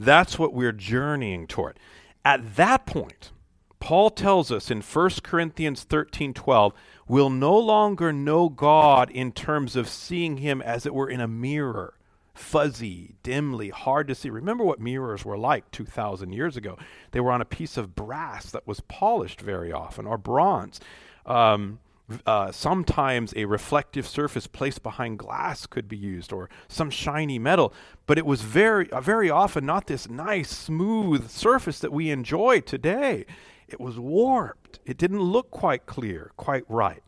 That's 0.00 0.38
what 0.38 0.54
we're 0.54 0.72
journeying 0.72 1.46
toward. 1.46 1.78
At 2.24 2.56
that 2.56 2.86
point, 2.86 3.32
Paul 3.80 4.10
tells 4.10 4.50
us 4.50 4.70
in 4.70 4.80
1 4.80 5.10
Corinthians 5.22 5.84
13 5.84 6.32
12, 6.32 6.72
we'll 7.06 7.30
no 7.30 7.56
longer 7.58 8.12
know 8.12 8.48
God 8.48 9.10
in 9.10 9.32
terms 9.32 9.76
of 9.76 9.88
seeing 9.88 10.38
him 10.38 10.62
as 10.62 10.86
it 10.86 10.94
were 10.94 11.10
in 11.10 11.20
a 11.20 11.28
mirror 11.28 11.97
fuzzy, 12.38 13.14
dimly, 13.22 13.70
hard 13.70 14.08
to 14.08 14.14
see. 14.14 14.30
Remember 14.30 14.64
what 14.64 14.80
mirrors 14.80 15.24
were 15.24 15.36
like 15.36 15.70
2,000 15.70 16.32
years 16.32 16.56
ago. 16.56 16.78
They 17.10 17.20
were 17.20 17.32
on 17.32 17.40
a 17.40 17.46
piece 17.46 17.76
of 17.76 17.94
brass 17.94 18.50
that 18.50 18.66
was 18.66 18.80
polished 18.80 19.40
very 19.40 19.72
often, 19.72 20.06
or 20.06 20.16
bronze. 20.16 20.80
Um, 21.26 21.80
uh, 22.24 22.50
sometimes 22.52 23.34
a 23.36 23.44
reflective 23.44 24.06
surface 24.06 24.46
placed 24.46 24.82
behind 24.82 25.18
glass 25.18 25.66
could 25.66 25.88
be 25.88 25.96
used, 25.96 26.32
or 26.32 26.48
some 26.68 26.90
shiny 26.90 27.38
metal. 27.38 27.74
But 28.06 28.18
it 28.18 28.24
was 28.24 28.40
very, 28.42 28.90
uh, 28.90 29.00
very 29.00 29.28
often 29.28 29.66
not 29.66 29.86
this 29.86 30.08
nice, 30.08 30.50
smooth 30.50 31.28
surface 31.28 31.80
that 31.80 31.92
we 31.92 32.10
enjoy 32.10 32.60
today. 32.60 33.26
It 33.66 33.80
was 33.80 33.98
warped. 33.98 34.80
It 34.86 34.96
didn't 34.96 35.20
look 35.20 35.50
quite 35.50 35.84
clear, 35.84 36.32
quite 36.36 36.64
right. 36.68 37.02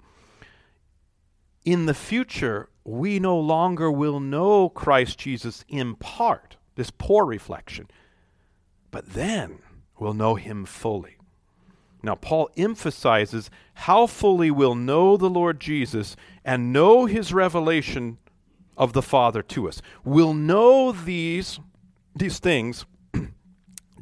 In 1.64 1.86
the 1.86 1.94
future, 1.94 2.68
we 2.84 3.18
no 3.18 3.38
longer 3.38 3.90
will 3.90 4.20
know 4.20 4.68
Christ 4.68 5.18
Jesus 5.18 5.64
in 5.68 5.94
part, 5.94 6.56
this 6.74 6.90
poor 6.90 7.24
reflection, 7.24 7.88
but 8.90 9.12
then 9.12 9.58
we'll 9.98 10.14
know 10.14 10.36
him 10.36 10.64
fully. 10.64 11.16
Now, 12.02 12.14
Paul 12.14 12.50
emphasizes 12.56 13.50
how 13.74 14.06
fully 14.06 14.50
we'll 14.50 14.74
know 14.74 15.16
the 15.16 15.28
Lord 15.28 15.60
Jesus 15.60 16.16
and 16.44 16.72
know 16.72 17.04
his 17.04 17.32
revelation 17.32 18.18
of 18.76 18.94
the 18.94 19.02
Father 19.02 19.42
to 19.42 19.68
us. 19.68 19.82
We'll 20.04 20.32
know 20.32 20.92
these, 20.92 21.60
these 22.16 22.38
things 22.38 22.86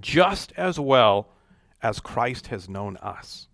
just 0.01 0.53
as 0.53 0.79
well 0.79 1.31
as 1.83 1.99
Christ 1.99 2.49
has 2.49 2.69
known 2.69 2.97
us, 2.99 3.48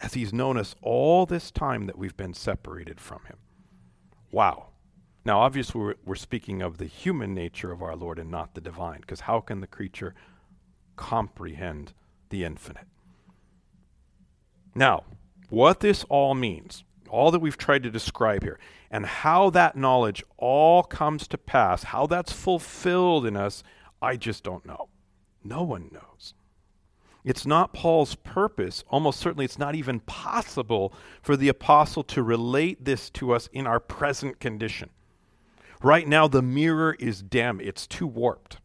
as 0.00 0.14
he's 0.14 0.32
known 0.32 0.56
us 0.56 0.74
all 0.82 1.26
this 1.26 1.50
time 1.50 1.86
that 1.86 1.98
we've 1.98 2.16
been 2.16 2.34
separated 2.34 3.00
from 3.00 3.20
him. 3.26 3.36
Wow. 4.32 4.68
Now, 5.24 5.40
obviously, 5.40 5.80
we're, 5.80 5.94
we're 6.04 6.14
speaking 6.14 6.62
of 6.62 6.78
the 6.78 6.86
human 6.86 7.34
nature 7.34 7.72
of 7.72 7.82
our 7.82 7.94
Lord 7.94 8.18
and 8.18 8.30
not 8.30 8.54
the 8.54 8.60
divine, 8.60 9.00
because 9.02 9.20
how 9.20 9.40
can 9.40 9.60
the 9.60 9.66
creature 9.66 10.14
comprehend 10.96 11.92
the 12.30 12.44
infinite? 12.44 12.86
Now, 14.74 15.04
what 15.50 15.80
this 15.80 16.04
all 16.04 16.34
means, 16.34 16.84
all 17.10 17.30
that 17.32 17.40
we've 17.40 17.58
tried 17.58 17.82
to 17.82 17.90
describe 17.90 18.42
here, 18.42 18.58
and 18.90 19.04
how 19.04 19.50
that 19.50 19.76
knowledge 19.76 20.24
all 20.38 20.82
comes 20.82 21.28
to 21.28 21.38
pass, 21.38 21.82
how 21.84 22.06
that's 22.06 22.32
fulfilled 22.32 23.26
in 23.26 23.36
us, 23.36 23.62
I 24.00 24.16
just 24.16 24.42
don't 24.42 24.64
know. 24.64 24.88
No 25.44 25.62
one 25.62 25.90
knows. 25.92 26.34
It's 27.24 27.46
not 27.46 27.72
Paul's 27.74 28.14
purpose, 28.14 28.82
almost 28.88 29.20
certainly 29.20 29.44
it's 29.44 29.58
not 29.58 29.74
even 29.74 30.00
possible 30.00 30.94
for 31.22 31.36
the 31.36 31.48
apostle 31.48 32.02
to 32.04 32.22
relate 32.22 32.84
this 32.84 33.10
to 33.10 33.32
us 33.32 33.48
in 33.52 33.66
our 33.66 33.80
present 33.80 34.40
condition. 34.40 34.90
Right 35.82 36.08
now, 36.08 36.28
the 36.28 36.42
mirror 36.42 36.96
is 36.98 37.22
dim, 37.22 37.60
it's 37.60 37.86
too 37.86 38.06
warped 38.06 38.58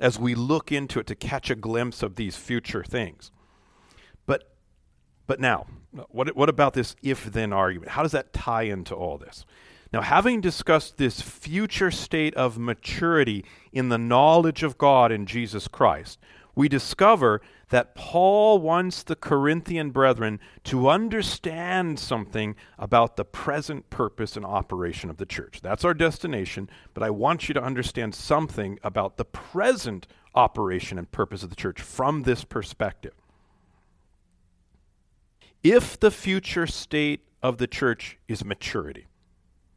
as 0.00 0.18
we 0.18 0.34
look 0.34 0.72
into 0.72 0.98
it 0.98 1.06
to 1.06 1.14
catch 1.14 1.50
a 1.50 1.54
glimpse 1.54 2.02
of 2.02 2.16
these 2.16 2.36
future 2.36 2.82
things. 2.82 3.30
But, 4.26 4.52
but 5.26 5.38
now, 5.38 5.66
what, 6.08 6.34
what 6.34 6.48
about 6.48 6.74
this 6.74 6.96
if 7.02 7.24
then 7.24 7.52
argument? 7.52 7.92
How 7.92 8.02
does 8.02 8.12
that 8.12 8.32
tie 8.32 8.62
into 8.62 8.94
all 8.94 9.18
this? 9.18 9.44
Now, 9.92 10.00
having 10.00 10.40
discussed 10.40 10.96
this 10.96 11.20
future 11.20 11.90
state 11.90 12.34
of 12.34 12.58
maturity 12.58 13.44
in 13.72 13.90
the 13.90 13.98
knowledge 13.98 14.62
of 14.62 14.78
God 14.78 15.12
in 15.12 15.26
Jesus 15.26 15.68
Christ, 15.68 16.18
we 16.54 16.68
discover 16.68 17.42
that 17.72 17.94
Paul 17.94 18.58
wants 18.58 19.02
the 19.02 19.16
Corinthian 19.16 19.92
brethren 19.92 20.40
to 20.64 20.90
understand 20.90 21.98
something 21.98 22.54
about 22.78 23.16
the 23.16 23.24
present 23.24 23.88
purpose 23.88 24.36
and 24.36 24.44
operation 24.44 25.08
of 25.08 25.16
the 25.16 25.24
church. 25.24 25.62
That's 25.62 25.82
our 25.82 25.94
destination, 25.94 26.68
but 26.92 27.02
I 27.02 27.08
want 27.08 27.48
you 27.48 27.54
to 27.54 27.62
understand 27.62 28.14
something 28.14 28.78
about 28.82 29.16
the 29.16 29.24
present 29.24 30.06
operation 30.34 30.98
and 30.98 31.10
purpose 31.10 31.42
of 31.42 31.48
the 31.48 31.56
church 31.56 31.80
from 31.80 32.24
this 32.24 32.44
perspective. 32.44 33.14
If 35.62 35.98
the 35.98 36.10
future 36.10 36.66
state 36.66 37.26
of 37.42 37.56
the 37.56 37.66
church 37.66 38.18
is 38.28 38.44
maturity, 38.44 39.06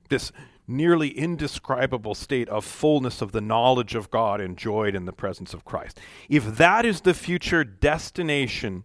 this 0.09 0.33
nearly 0.67 1.09
indescribable 1.09 2.15
state 2.15 2.49
of 2.49 2.65
fullness 2.65 3.21
of 3.21 3.31
the 3.31 3.41
knowledge 3.41 3.95
of 3.95 4.09
God 4.09 4.41
enjoyed 4.41 4.95
in 4.95 5.05
the 5.05 5.13
presence 5.13 5.53
of 5.53 5.65
Christ. 5.65 5.99
If 6.29 6.57
that 6.57 6.85
is 6.85 7.01
the 7.01 7.13
future 7.13 7.63
destination, 7.63 8.83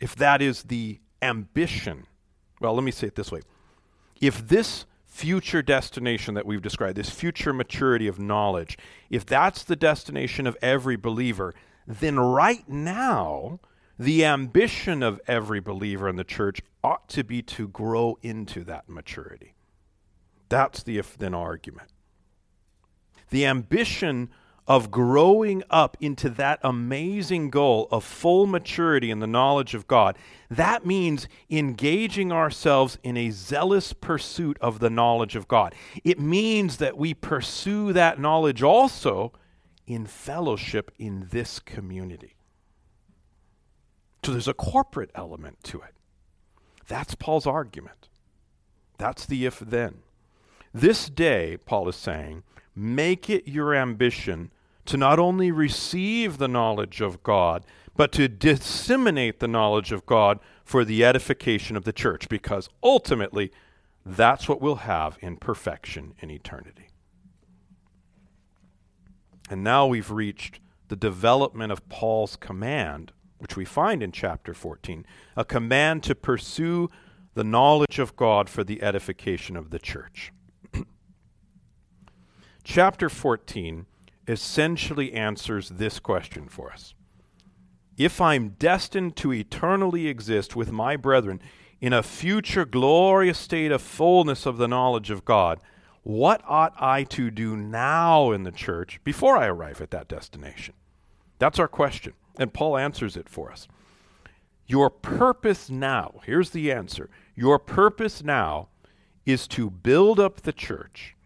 if 0.00 0.16
that 0.16 0.42
is 0.42 0.64
the 0.64 1.00
ambition, 1.22 2.06
well, 2.60 2.74
let 2.74 2.84
me 2.84 2.90
say 2.90 3.06
it 3.06 3.14
this 3.14 3.30
way. 3.30 3.40
If 4.20 4.48
this 4.48 4.86
future 5.06 5.62
destination 5.62 6.34
that 6.34 6.46
we've 6.46 6.62
described, 6.62 6.96
this 6.96 7.10
future 7.10 7.52
maturity 7.52 8.06
of 8.06 8.18
knowledge, 8.18 8.78
if 9.10 9.26
that's 9.26 9.64
the 9.64 9.76
destination 9.76 10.46
of 10.46 10.56
every 10.62 10.96
believer, 10.96 11.54
then 11.86 12.18
right 12.18 12.68
now, 12.68 13.60
the 13.98 14.24
ambition 14.24 15.02
of 15.02 15.20
every 15.26 15.60
believer 15.60 16.08
in 16.08 16.16
the 16.16 16.24
church 16.24 16.60
ought 16.82 17.08
to 17.10 17.24
be 17.24 17.42
to 17.42 17.68
grow 17.68 18.18
into 18.22 18.64
that 18.64 18.88
maturity. 18.88 19.54
That's 20.48 20.82
the 20.82 20.98
if 20.98 21.16
then 21.16 21.34
argument. 21.34 21.90
The 23.30 23.46
ambition 23.46 24.30
of 24.66 24.90
growing 24.90 25.62
up 25.68 25.96
into 26.00 26.30
that 26.30 26.60
amazing 26.62 27.50
goal 27.50 27.88
of 27.90 28.04
full 28.04 28.46
maturity 28.46 29.10
in 29.10 29.18
the 29.18 29.26
knowledge 29.26 29.74
of 29.74 29.86
God, 29.88 30.16
that 30.48 30.86
means 30.86 31.26
engaging 31.50 32.30
ourselves 32.30 32.98
in 33.02 33.16
a 33.16 33.30
zealous 33.30 33.92
pursuit 33.92 34.56
of 34.60 34.78
the 34.78 34.90
knowledge 34.90 35.34
of 35.34 35.48
God. 35.48 35.74
It 36.04 36.20
means 36.20 36.76
that 36.76 36.96
we 36.96 37.14
pursue 37.14 37.92
that 37.92 38.20
knowledge 38.20 38.62
also 38.62 39.32
in 39.86 40.06
fellowship 40.06 40.92
in 40.98 41.26
this 41.30 41.58
community. 41.58 42.36
So 44.24 44.32
there's 44.32 44.46
a 44.46 44.54
corporate 44.54 45.10
element 45.14 45.64
to 45.64 45.80
it. 45.80 45.94
That's 46.90 47.14
Paul's 47.14 47.46
argument. 47.46 48.08
That's 48.98 49.24
the 49.24 49.46
if 49.46 49.60
then. 49.60 49.98
This 50.74 51.08
day, 51.08 51.56
Paul 51.64 51.88
is 51.88 51.94
saying, 51.94 52.42
make 52.74 53.30
it 53.30 53.46
your 53.46 53.76
ambition 53.76 54.50
to 54.86 54.96
not 54.96 55.20
only 55.20 55.52
receive 55.52 56.38
the 56.38 56.48
knowledge 56.48 57.00
of 57.00 57.22
God, 57.22 57.64
but 57.96 58.10
to 58.12 58.26
disseminate 58.26 59.38
the 59.38 59.46
knowledge 59.46 59.92
of 59.92 60.04
God 60.04 60.40
for 60.64 60.84
the 60.84 61.04
edification 61.04 61.76
of 61.76 61.84
the 61.84 61.92
church, 61.92 62.28
because 62.28 62.68
ultimately, 62.82 63.52
that's 64.04 64.48
what 64.48 64.60
we'll 64.60 64.76
have 64.76 65.16
in 65.20 65.36
perfection 65.36 66.14
in 66.18 66.28
eternity. 66.28 66.88
And 69.48 69.62
now 69.62 69.86
we've 69.86 70.10
reached 70.10 70.58
the 70.88 70.96
development 70.96 71.70
of 71.70 71.88
Paul's 71.88 72.34
command 72.34 73.12
which 73.40 73.56
we 73.56 73.64
find 73.64 74.02
in 74.02 74.12
chapter 74.12 74.54
14, 74.54 75.04
a 75.36 75.44
command 75.44 76.02
to 76.04 76.14
pursue 76.14 76.90
the 77.34 77.44
knowledge 77.44 77.98
of 77.98 78.16
God 78.16 78.48
for 78.48 78.62
the 78.62 78.82
edification 78.82 79.56
of 79.56 79.70
the 79.70 79.78
church. 79.78 80.32
chapter 82.64 83.08
14 83.08 83.86
essentially 84.28 85.12
answers 85.12 85.70
this 85.70 85.98
question 85.98 86.48
for 86.48 86.72
us. 86.72 86.94
If 87.96 88.20
I'm 88.20 88.50
destined 88.50 89.16
to 89.16 89.32
eternally 89.32 90.06
exist 90.06 90.54
with 90.54 90.70
my 90.70 90.96
brethren 90.96 91.40
in 91.80 91.92
a 91.92 92.02
future 92.02 92.64
glorious 92.64 93.38
state 93.38 93.72
of 93.72 93.82
fullness 93.82 94.46
of 94.46 94.58
the 94.58 94.68
knowledge 94.68 95.10
of 95.10 95.24
God, 95.24 95.60
what 96.02 96.42
ought 96.46 96.74
I 96.78 97.04
to 97.04 97.30
do 97.30 97.56
now 97.56 98.30
in 98.32 98.44
the 98.44 98.52
church 98.52 99.00
before 99.04 99.36
I 99.36 99.46
arrive 99.46 99.80
at 99.80 99.90
that 99.90 100.08
destination? 100.08 100.74
That's 101.38 101.58
our 101.58 101.68
question. 101.68 102.14
And 102.40 102.54
Paul 102.54 102.78
answers 102.78 103.18
it 103.18 103.28
for 103.28 103.52
us. 103.52 103.68
Your 104.66 104.88
purpose 104.88 105.68
now, 105.68 106.20
here's 106.24 106.50
the 106.50 106.72
answer. 106.72 107.10
Your 107.36 107.58
purpose 107.58 108.24
now 108.24 108.68
is 109.26 109.46
to 109.48 109.68
build 109.68 110.18
up 110.18 110.40
the 110.40 110.52
church 110.52 111.16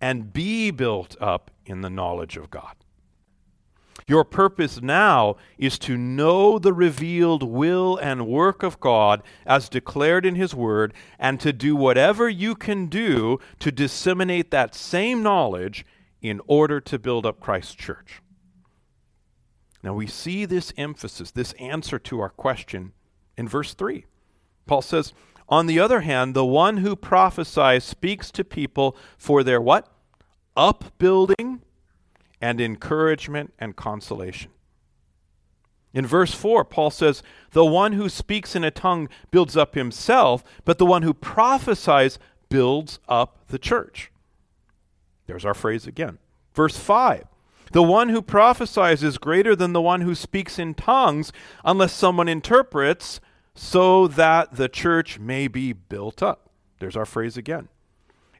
and 0.00 0.32
be 0.32 0.70
built 0.70 1.14
up 1.20 1.50
in 1.66 1.82
the 1.82 1.90
knowledge 1.90 2.38
of 2.38 2.50
God. 2.50 2.74
Your 4.08 4.24
purpose 4.24 4.80
now 4.80 5.36
is 5.58 5.78
to 5.80 5.96
know 5.96 6.58
the 6.58 6.72
revealed 6.72 7.42
will 7.42 7.98
and 7.98 8.26
work 8.26 8.62
of 8.62 8.80
God 8.80 9.22
as 9.44 9.68
declared 9.68 10.24
in 10.24 10.36
His 10.36 10.54
Word 10.54 10.94
and 11.18 11.38
to 11.40 11.52
do 11.52 11.76
whatever 11.76 12.30
you 12.30 12.54
can 12.54 12.86
do 12.86 13.38
to 13.58 13.70
disseminate 13.70 14.50
that 14.50 14.74
same 14.74 15.22
knowledge 15.22 15.84
in 16.22 16.40
order 16.46 16.80
to 16.80 16.98
build 16.98 17.26
up 17.26 17.40
Christ's 17.40 17.74
church. 17.74 18.21
Now 19.82 19.94
we 19.94 20.06
see 20.06 20.44
this 20.44 20.72
emphasis, 20.76 21.30
this 21.30 21.52
answer 21.54 21.98
to 21.98 22.20
our 22.20 22.28
question 22.28 22.92
in 23.36 23.48
verse 23.48 23.74
3. 23.74 24.04
Paul 24.66 24.82
says, 24.82 25.12
On 25.48 25.66
the 25.66 25.80
other 25.80 26.00
hand, 26.00 26.34
the 26.34 26.44
one 26.44 26.78
who 26.78 26.94
prophesies 26.94 27.84
speaks 27.84 28.30
to 28.32 28.44
people 28.44 28.96
for 29.18 29.42
their 29.42 29.60
what? 29.60 29.88
Upbuilding 30.56 31.62
and 32.40 32.60
encouragement 32.60 33.52
and 33.58 33.74
consolation. 33.74 34.50
In 35.94 36.06
verse 36.06 36.32
4, 36.32 36.64
Paul 36.64 36.90
says, 36.90 37.22
The 37.50 37.64
one 37.64 37.92
who 37.92 38.08
speaks 38.08 38.56
in 38.56 38.64
a 38.64 38.70
tongue 38.70 39.08
builds 39.30 39.56
up 39.56 39.74
himself, 39.74 40.42
but 40.64 40.78
the 40.78 40.86
one 40.86 41.02
who 41.02 41.12
prophesies 41.12 42.18
builds 42.48 42.98
up 43.08 43.46
the 43.48 43.58
church. 43.58 44.10
There's 45.26 45.44
our 45.44 45.54
phrase 45.54 45.86
again. 45.86 46.18
Verse 46.54 46.76
5 46.76 47.24
the 47.72 47.82
one 47.82 48.08
who 48.10 48.22
prophesies 48.22 49.02
is 49.02 49.18
greater 49.18 49.56
than 49.56 49.72
the 49.72 49.80
one 49.80 50.02
who 50.02 50.14
speaks 50.14 50.58
in 50.58 50.74
tongues, 50.74 51.32
unless 51.64 51.92
someone 51.92 52.28
interprets, 52.28 53.20
so 53.54 54.06
that 54.06 54.56
the 54.56 54.68
church 54.68 55.18
may 55.18 55.48
be 55.48 55.72
built 55.72 56.22
up. 56.22 56.50
There's 56.78 56.96
our 56.96 57.06
phrase 57.06 57.36
again. 57.36 57.68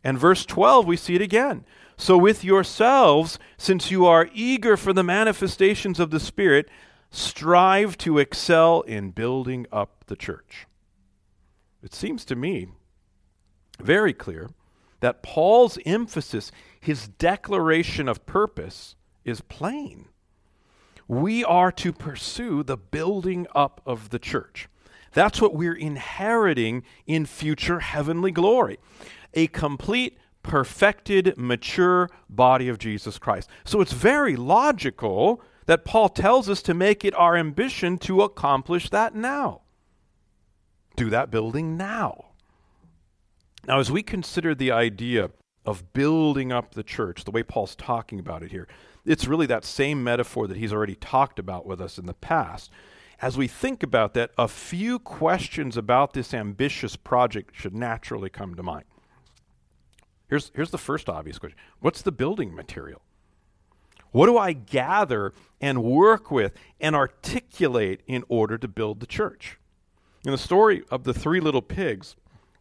And 0.05 0.19
verse 0.19 0.45
12, 0.45 0.87
we 0.87 0.97
see 0.97 1.15
it 1.15 1.23
again. 1.23 1.65
So 1.97 2.19
with 2.19 2.45
yourselves, 2.45 3.39
since 3.57 3.91
you 3.91 4.07
are 4.07 4.29
eager 4.35 4.77
for 4.77 4.93
the 4.93 5.05
manifestations 5.05 6.01
of 6.01 6.11
the 6.11 6.21
Spirit, 6.21 6.69
strive 7.11 7.97
to 7.99 8.19
excel 8.19 8.81
in 8.83 9.11
building 9.11 9.67
up 9.71 10.05
the 10.07 10.17
church. 10.17 10.67
It 11.83 11.95
seems 11.95 12.25
to 12.27 12.37
me 12.37 12.69
very 13.81 14.13
clear 14.13 14.51
that 15.01 15.23
Paul's 15.23 15.79
emphasis, 15.85 16.51
his 16.81 17.09
declaration 17.09 18.09
of 18.09 18.25
purpose, 18.25 18.97
is 19.25 19.41
plain. 19.41 20.09
we 21.09 21.45
are 21.45 21.71
to 21.73 21.93
pursue 21.93 22.63
the 22.63 22.77
building 22.77 23.47
up 23.55 23.83
of 23.85 24.11
the 24.11 24.19
church. 24.19 24.69
That's 25.13 25.43
what 25.43 25.55
we're 25.55 25.75
inheriting 25.75 26.85
in 27.07 27.27
future 27.27 27.81
heavenly 27.81 28.31
glory. 28.31 28.79
A 29.35 29.47
complete, 29.49 30.17
perfected, 30.43 31.35
mature 31.37 32.09
body 32.31 32.69
of 32.69 32.79
Jesus 32.79 33.19
Christ. 33.19 33.51
So 33.65 33.81
it's 33.81 33.93
very 33.93 34.37
logical 34.37 35.43
that 35.67 35.85
Paul 35.85 36.09
tells 36.09 36.49
us 36.49 36.63
to 36.63 36.75
make 36.75 37.05
it 37.05 37.15
our 37.15 37.37
ambition 37.37 37.99
to 37.99 38.23
accomplish 38.23 38.89
that 38.89 39.15
now. 39.15 39.61
Do 40.97 41.11
that 41.11 41.31
building 41.31 41.77
now. 41.77 42.27
Now, 43.67 43.79
as 43.79 43.91
we 43.91 44.03
consider 44.03 44.55
the 44.55 44.73
idea 44.73 45.31
of 45.65 45.93
building 45.93 46.51
up 46.51 46.75
the 46.75 46.83
church, 46.83 47.25
the 47.25 47.31
way 47.31 47.43
Paul's 47.43 47.77
talking 47.77 48.19
about 48.19 48.43
it 48.43 48.51
here, 48.51 48.67
it's 49.05 49.27
really 49.27 49.47
that 49.47 49.65
same 49.65 50.03
metaphor 50.03 50.47
that 50.47 50.57
he's 50.57 50.73
already 50.73 50.95
talked 50.95 51.39
about 51.39 51.67
with 51.67 51.81
us 51.81 51.99
in 51.99 52.07
the 52.07 52.15
past. 52.15 52.71
As 53.21 53.37
we 53.37 53.47
think 53.47 53.83
about 53.83 54.15
that, 54.15 54.33
a 54.37 54.49
few 54.49 54.99
questions 54.99 55.77
about 55.77 56.13
this 56.13 56.35
ambitious 56.35 56.97
project 56.97 57.55
should 57.55 57.75
naturally 57.75 58.31
come 58.31 58.55
to 58.55 58.63
mind. 58.63 58.85
Here's, 60.29 60.51
here's 60.55 60.71
the 60.71 60.79
first 60.79 61.09
obvious 61.09 61.39
question 61.39 61.59
What's 61.81 62.03
the 62.03 62.13
building 62.13 62.55
material? 62.55 63.03
What 64.13 64.27
do 64.27 64.37
I 64.37 64.53
gather 64.53 65.33
and 65.61 65.83
work 65.83 66.31
with 66.31 66.53
and 66.81 66.95
articulate 66.95 68.03
in 68.07 68.25
order 68.29 68.59
to 68.59 68.69
build 68.69 69.01
the 69.01 69.07
church? 69.07 69.59
In 70.25 70.33
the 70.33 70.39
story 70.39 70.85
of 70.91 71.05
the 71.05 71.15
three 71.15 71.41
little 71.41 71.63
pigs, 71.63 72.15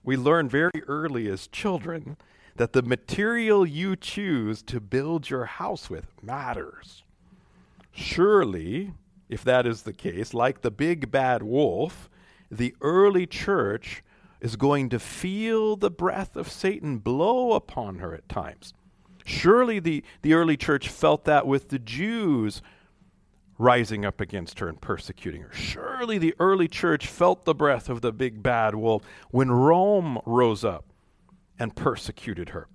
we 0.04 0.18
learn 0.18 0.50
very 0.50 0.82
early 0.88 1.28
as 1.30 1.48
children 1.48 2.18
that 2.56 2.74
the 2.74 2.82
material 2.82 3.66
you 3.66 3.96
choose 3.96 4.62
to 4.64 4.80
build 4.80 5.30
your 5.30 5.46
house 5.46 5.90
with 5.90 6.06
matters. 6.22 7.04
Surely, 7.92 8.94
if 9.30 9.44
that 9.44 9.66
is 9.66 9.84
the 9.84 9.94
case, 9.94 10.34
like 10.34 10.62
the 10.62 10.72
big 10.72 11.12
bad 11.12 11.44
wolf, 11.44 12.10
the 12.50 12.76
early 12.82 13.26
church 13.26 14.04
is 14.42 14.56
going 14.56 14.90
to 14.90 15.00
feel 15.00 15.76
the 15.76 15.92
breath 15.92 16.36
of 16.36 16.50
Satan 16.50 16.98
blow 16.98 17.54
upon 17.54 18.00
her 18.00 18.14
at 18.14 18.28
times. 18.28 18.74
Surely 19.24 19.80
the, 19.80 20.04
the 20.24 20.34
early 20.34 20.58
church 20.58 20.90
felt 20.90 21.26
that 21.26 21.46
with 21.46 21.70
the 21.70 21.80
Jews 21.80 22.62
rising 23.58 24.04
up 24.04 24.20
against 24.20 24.58
her 24.60 24.68
and 24.68 24.82
persecuting 24.82 25.44
her. 25.44 25.54
Surely 25.54 26.18
the 26.18 26.34
early 26.40 26.68
church 26.68 27.06
felt 27.06 27.46
the 27.46 27.54
breath 27.54 27.90
of 27.90 28.02
the 28.02 28.12
big 28.12 28.42
bad 28.42 28.74
wolf 28.74 29.04
when 29.30 29.52
Rome 29.52 30.20
rose 30.26 30.66
up 30.66 30.91
and 31.62 31.76
persecuted 31.76 32.50
her. 32.50 32.68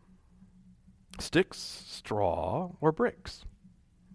Sticks, 1.19 1.59
straw, 1.59 2.71
or 2.81 2.93
bricks? 2.93 3.45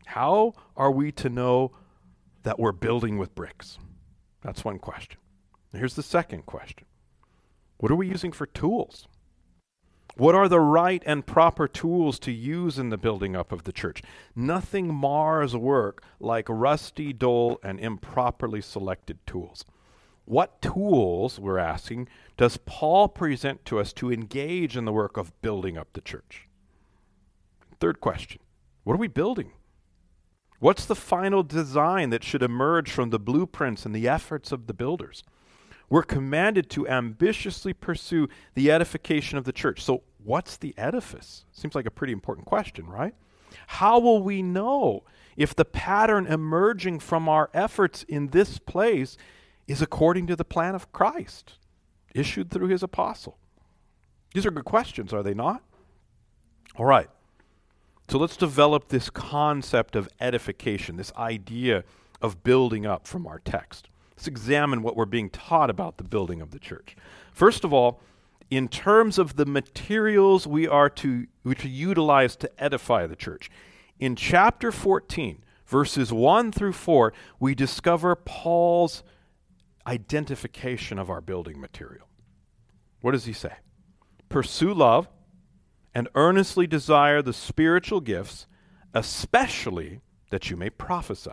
How 0.06 0.54
are 0.78 0.92
we 0.92 1.12
to 1.12 1.28
know 1.28 1.74
that 2.44 2.58
we're 2.58 2.72
building 2.72 3.18
with 3.18 3.36
bricks? 3.36 3.80
That's 4.42 4.64
one 4.64 4.80
question. 4.80 5.20
Here's 5.74 5.96
the 5.96 6.02
second 6.02 6.46
question 6.46 6.86
What 7.80 7.92
are 7.92 7.98
we 7.98 8.08
using 8.08 8.32
for 8.32 8.46
tools? 8.46 9.10
What 10.16 10.36
are 10.36 10.48
the 10.48 10.62
right 10.62 11.04
and 11.06 11.26
proper 11.26 11.68
tools 11.68 12.18
to 12.20 12.32
use 12.32 12.80
in 12.80 12.90
the 12.90 12.98
building 12.98 13.36
up 13.36 13.52
of 13.52 13.66
the 13.66 13.74
church? 13.74 14.02
Nothing 14.38 14.94
mars 14.94 15.54
work 15.54 16.02
like 16.22 16.48
rusty, 16.48 17.12
dull, 17.12 17.60
and 17.62 17.78
improperly 17.78 18.62
selected 18.62 19.20
tools. 19.28 19.66
What 20.26 20.62
tools, 20.62 21.40
we're 21.40 21.58
asking, 21.58 22.08
does 22.38 22.58
Paul 22.58 23.08
present 23.08 23.66
to 23.66 23.80
us 23.80 23.92
to 23.94 24.12
engage 24.12 24.78
in 24.78 24.86
the 24.86 24.94
work 24.94 25.18
of 25.18 25.40
building 25.42 25.78
up 25.78 25.94
the 25.94 26.02
church? 26.02 26.48
Third 27.80 28.00
question 28.00 28.40
What 28.84 28.94
are 28.94 28.98
we 28.98 29.08
building? 29.08 29.52
What's 30.60 30.86
the 30.86 30.96
final 30.96 31.42
design 31.42 32.12
that 32.12 32.24
should 32.24 32.44
emerge 32.44 32.92
from 32.92 33.10
the 33.10 33.20
blueprints 33.20 33.84
and 33.84 33.96
the 33.96 34.08
efforts 34.08 34.52
of 34.52 34.68
the 34.68 34.76
builders? 34.76 35.24
We're 35.90 36.04
commanded 36.04 36.70
to 36.70 36.88
ambitiously 36.88 37.74
pursue 37.74 38.30
the 38.54 38.72
edification 38.72 39.40
of 39.40 39.44
the 39.44 39.52
church. 39.52 39.84
So, 39.84 40.04
what's 40.24 40.56
the 40.56 40.74
edifice? 40.78 41.46
Seems 41.52 41.74
like 41.74 41.88
a 41.88 41.92
pretty 41.92 42.14
important 42.14 42.46
question, 42.46 42.86
right? 42.86 43.16
How 43.68 44.00
will 44.00 44.22
we 44.22 44.42
know 44.42 45.04
if 45.36 45.56
the 45.56 45.66
pattern 45.66 46.28
emerging 46.28 47.00
from 47.00 47.28
our 47.28 47.50
efforts 47.54 48.04
in 48.04 48.28
this 48.28 48.60
place 48.60 49.18
is 49.68 49.82
according 49.82 50.28
to 50.28 50.36
the 50.36 50.46
plan 50.46 50.76
of 50.76 50.92
Christ, 50.92 51.54
issued 52.14 52.50
through 52.52 52.68
his 52.68 52.84
apostle? 52.84 53.38
These 54.34 54.46
are 54.46 54.52
good 54.52 54.66
questions, 54.66 55.14
are 55.14 55.24
they 55.24 55.34
not? 55.34 55.64
All 56.76 56.86
right. 56.86 57.10
So 58.10 58.18
let's 58.18 58.38
develop 58.38 58.90
this 58.90 59.10
concept 59.10 59.96
of 59.96 60.10
edification, 60.20 60.98
this 60.98 61.14
idea 61.16 61.84
of 62.22 62.44
building 62.44 62.86
up 62.86 63.08
from 63.08 63.26
our 63.26 63.40
text. 63.40 63.88
Let's 64.16 64.28
examine 64.28 64.84
what 64.84 64.96
we're 64.96 65.06
being 65.06 65.30
taught 65.30 65.70
about 65.70 65.98
the 65.98 66.04
building 66.04 66.42
of 66.42 66.52
the 66.52 66.60
church. 66.60 66.96
First 67.32 67.64
of 67.64 67.74
all, 67.74 68.02
in 68.50 68.68
terms 68.68 69.18
of 69.18 69.38
the 69.38 69.46
materials 69.46 70.46
we 70.46 70.68
are 70.68 70.90
to, 70.90 71.26
we 71.44 71.56
to 71.56 71.70
utilize 71.70 72.36
to 72.38 72.52
edify 72.62 73.08
the 73.08 73.16
church. 73.16 73.50
In 73.98 74.16
chapter 74.16 74.72
14, 74.72 75.44
verses 75.66 76.12
1 76.12 76.52
through 76.52 76.74
4, 76.74 77.14
we 77.40 77.56
discover 77.56 78.16
Paul's 78.16 79.04
identification 79.86 81.00
of 81.00 81.10
our 81.10 81.22
building 81.22 81.60
material. 81.60 82.08
What 83.02 83.12
does 83.12 83.26
he 83.26 83.34
say? 83.34 83.54
Pursue 84.30 84.74
love 84.74 85.10
and 85.94 86.08
earnestly 86.16 86.68
desire 86.68 87.22
the 87.22 87.34
spiritual 87.34 88.00
gifts, 88.00 88.48
especially 88.94 90.02
that 90.30 90.50
you 90.50 90.56
may 90.56 90.70
prophesy. 90.70 91.32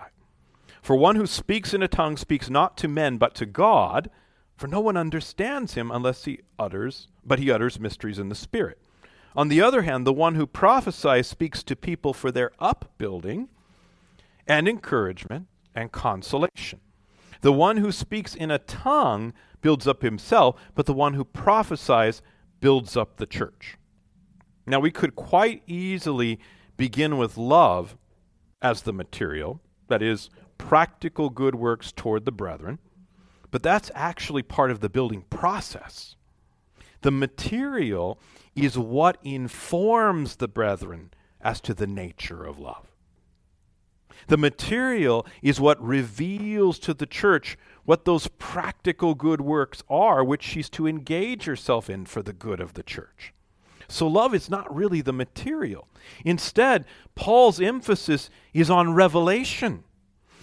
For 0.83 0.97
one 0.97 1.17
who 1.17 1.27
speaks 1.27 1.75
in 1.75 1.83
a 1.83 1.89
tongue 1.89 2.17
speaks 2.17 2.49
not 2.49 2.77
to 2.79 2.89
men, 2.89 3.19
but 3.19 3.35
to 3.37 3.47
God, 3.47 4.11
for 4.57 4.67
no 4.67 4.81
one 4.81 4.97
understands 4.97 5.75
him 5.75 5.91
unless 5.91 6.25
he 6.25 6.41
utters, 6.59 7.09
but 7.25 7.39
he 7.39 7.51
utters 7.51 7.79
mysteries 7.79 8.19
in 8.19 8.29
the 8.29 8.35
Spirit. 8.35 8.79
On 9.37 9.49
the 9.49 9.61
other 9.61 9.83
hand, 9.83 10.07
the 10.07 10.13
one 10.13 10.35
who 10.35 10.47
prophesies 10.47 11.29
speaks 11.29 11.63
to 11.63 11.77
people 11.77 12.13
for 12.13 12.33
their 12.33 12.51
upbuilding 12.59 13.49
and 14.47 14.67
encouragement 14.67 15.47
and 15.75 15.93
consolation. 15.93 16.81
The 17.41 17.53
one 17.53 17.77
who 17.77 17.93
speaks 17.93 18.35
in 18.35 18.51
a 18.51 18.59
tongue 18.59 19.33
builds 19.61 19.87
up 19.87 20.03
himself, 20.03 20.57
but 20.75 20.87
the 20.87 20.93
one 20.93 21.15
who 21.15 21.25
prophesies 21.25 22.23
builds 22.61 22.97
up 22.97 23.17
the 23.17 23.27
church. 23.27 23.77
Now, 24.67 24.81
we 24.81 24.91
could 24.91 25.17
quite 25.17 25.63
easily 25.67 26.39
begin 26.77 27.17
with 27.17 27.37
love 27.37 27.97
as 28.61 28.83
the 28.83 28.93
material, 28.93 29.61
that 29.89 30.03
is, 30.03 30.31
practical 30.59 31.31
good 31.31 31.55
works 31.55 31.93
toward 31.93 32.25
the 32.25 32.33
brethren, 32.33 32.79
but 33.51 33.63
that's 33.63 33.91
actually 33.95 34.43
part 34.43 34.71
of 34.71 34.81
the 34.81 34.89
building 34.89 35.25
process. 35.31 36.17
The 37.01 37.11
material 37.11 38.21
is 38.55 38.77
what 38.77 39.19
informs 39.23 40.37
the 40.37 40.49
brethren 40.49 41.13
as 41.41 41.61
to 41.63 41.75
the 41.75 41.87
nature 41.87 42.45
of 42.45 42.59
love. 42.59 42.87
The 44.27 44.37
material 44.37 45.27
is 45.43 45.61
what 45.61 45.83
reveals 45.83 46.79
to 46.81 46.93
the 46.93 47.07
church 47.07 47.57
what 47.85 48.05
those 48.05 48.27
practical 48.39 49.15
good 49.15 49.41
works 49.41 49.83
are, 49.89 50.23
which 50.23 50.43
she's 50.43 50.69
to 50.69 50.87
engage 50.87 51.45
herself 51.45 51.89
in 51.89 52.05
for 52.05 52.23
the 52.23 52.35
good 52.35 52.61
of 52.61 52.75
the 52.75 52.83
church. 52.83 53.33
So, 53.89 54.07
love 54.07 54.35
is 54.35 54.51
not 54.51 54.75
really 54.75 55.01
the 55.01 55.15
material. 55.15 55.89
Instead, 56.23 56.85
Paul's 57.15 57.63
emphasis 57.63 58.29
is 58.53 58.69
on 58.69 58.93
revelation. 58.93 59.85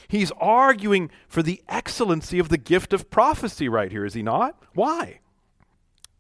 He's 0.08 0.32
arguing 0.40 1.12
for 1.28 1.44
the 1.44 1.62
excellency 1.70 2.40
of 2.40 2.50
the 2.50 2.58
gift 2.58 2.94
of 2.94 3.12
prophecy 3.12 3.70
right 3.70 3.92
here, 3.92 4.06
is 4.06 4.16
he 4.16 4.24
not? 4.24 4.60
Why? 4.74 5.20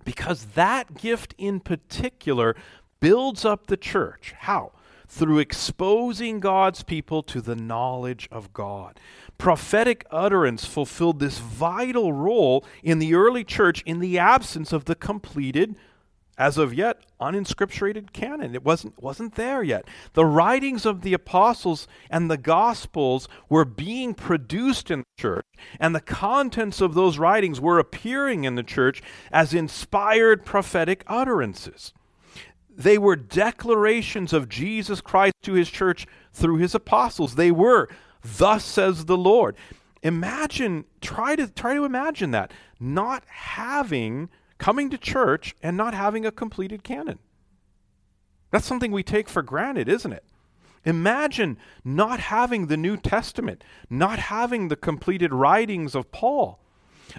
Because 0.03 0.45
that 0.53 0.95
gift 0.95 1.33
in 1.39 1.59
particular 1.59 2.55
builds 2.99 3.43
up 3.43 3.67
the 3.67 3.77
church. 3.77 4.35
How? 4.41 4.73
Through 5.07 5.39
exposing 5.39 6.39
God's 6.39 6.83
people 6.83 7.23
to 7.23 7.41
the 7.41 7.55
knowledge 7.55 8.27
of 8.31 8.53
God. 8.53 8.99
Prophetic 9.37 10.05
utterance 10.11 10.65
fulfilled 10.65 11.19
this 11.19 11.39
vital 11.39 12.13
role 12.13 12.65
in 12.83 12.99
the 12.99 13.15
early 13.15 13.43
church 13.43 13.83
in 13.85 13.99
the 13.99 14.17
absence 14.17 14.71
of 14.73 14.85
the 14.85 14.95
completed 14.95 15.75
as 16.37 16.57
of 16.57 16.73
yet 16.73 17.01
uninscripturated 17.19 18.11
canon. 18.11 18.53
It 18.55 18.63
wasn't, 18.63 19.01
wasn't 19.01 19.35
there 19.35 19.63
yet. 19.63 19.85
The 20.13 20.25
writings 20.25 20.85
of 20.85 21.01
the 21.01 21.13
apostles 21.13 21.87
and 22.09 22.29
the 22.29 22.37
gospels 22.37 23.27
were 23.49 23.65
being 23.65 24.13
produced 24.13 24.91
in 24.91 24.99
the 24.99 25.21
church, 25.21 25.45
and 25.79 25.95
the 25.95 26.01
contents 26.01 26.81
of 26.81 26.93
those 26.93 27.17
writings 27.17 27.61
were 27.61 27.79
appearing 27.79 28.43
in 28.43 28.55
the 28.55 28.63
church 28.63 29.01
as 29.31 29.53
inspired 29.53 30.45
prophetic 30.45 31.03
utterances. 31.07 31.93
They 32.77 32.97
were 32.97 33.15
declarations 33.15 34.33
of 34.33 34.49
Jesus 34.49 35.01
Christ 35.01 35.35
to 35.43 35.53
his 35.53 35.69
church 35.69 36.05
through 36.33 36.57
his 36.57 36.75
apostles. 36.75 37.35
They 37.35 37.51
were, 37.51 37.87
thus 38.21 38.65
says 38.65 39.05
the 39.05 39.17
Lord. 39.17 39.55
Imagine, 40.03 40.85
try 41.01 41.35
to 41.35 41.47
try 41.47 41.73
to 41.73 41.85
imagine 41.85 42.31
that. 42.31 42.51
Not 42.79 43.23
having 43.27 44.29
coming 44.57 44.89
to 44.89 44.97
church 44.97 45.55
and 45.63 45.75
not 45.77 45.93
having 45.93 46.25
a 46.25 46.31
completed 46.31 46.83
canon. 46.83 47.19
That's 48.51 48.65
something 48.65 48.91
we 48.91 49.03
take 49.03 49.29
for 49.29 49.41
granted, 49.41 49.89
isn't 49.89 50.13
it? 50.13 50.23
Imagine 50.85 51.57
not 51.83 52.19
having 52.19 52.67
the 52.67 52.77
New 52.77 52.95
Testament, 52.95 53.63
not 53.89 54.19
having 54.19 54.67
the 54.67 54.75
completed 54.75 55.33
writings 55.33 55.95
of 55.95 56.11
Paul. 56.11 56.59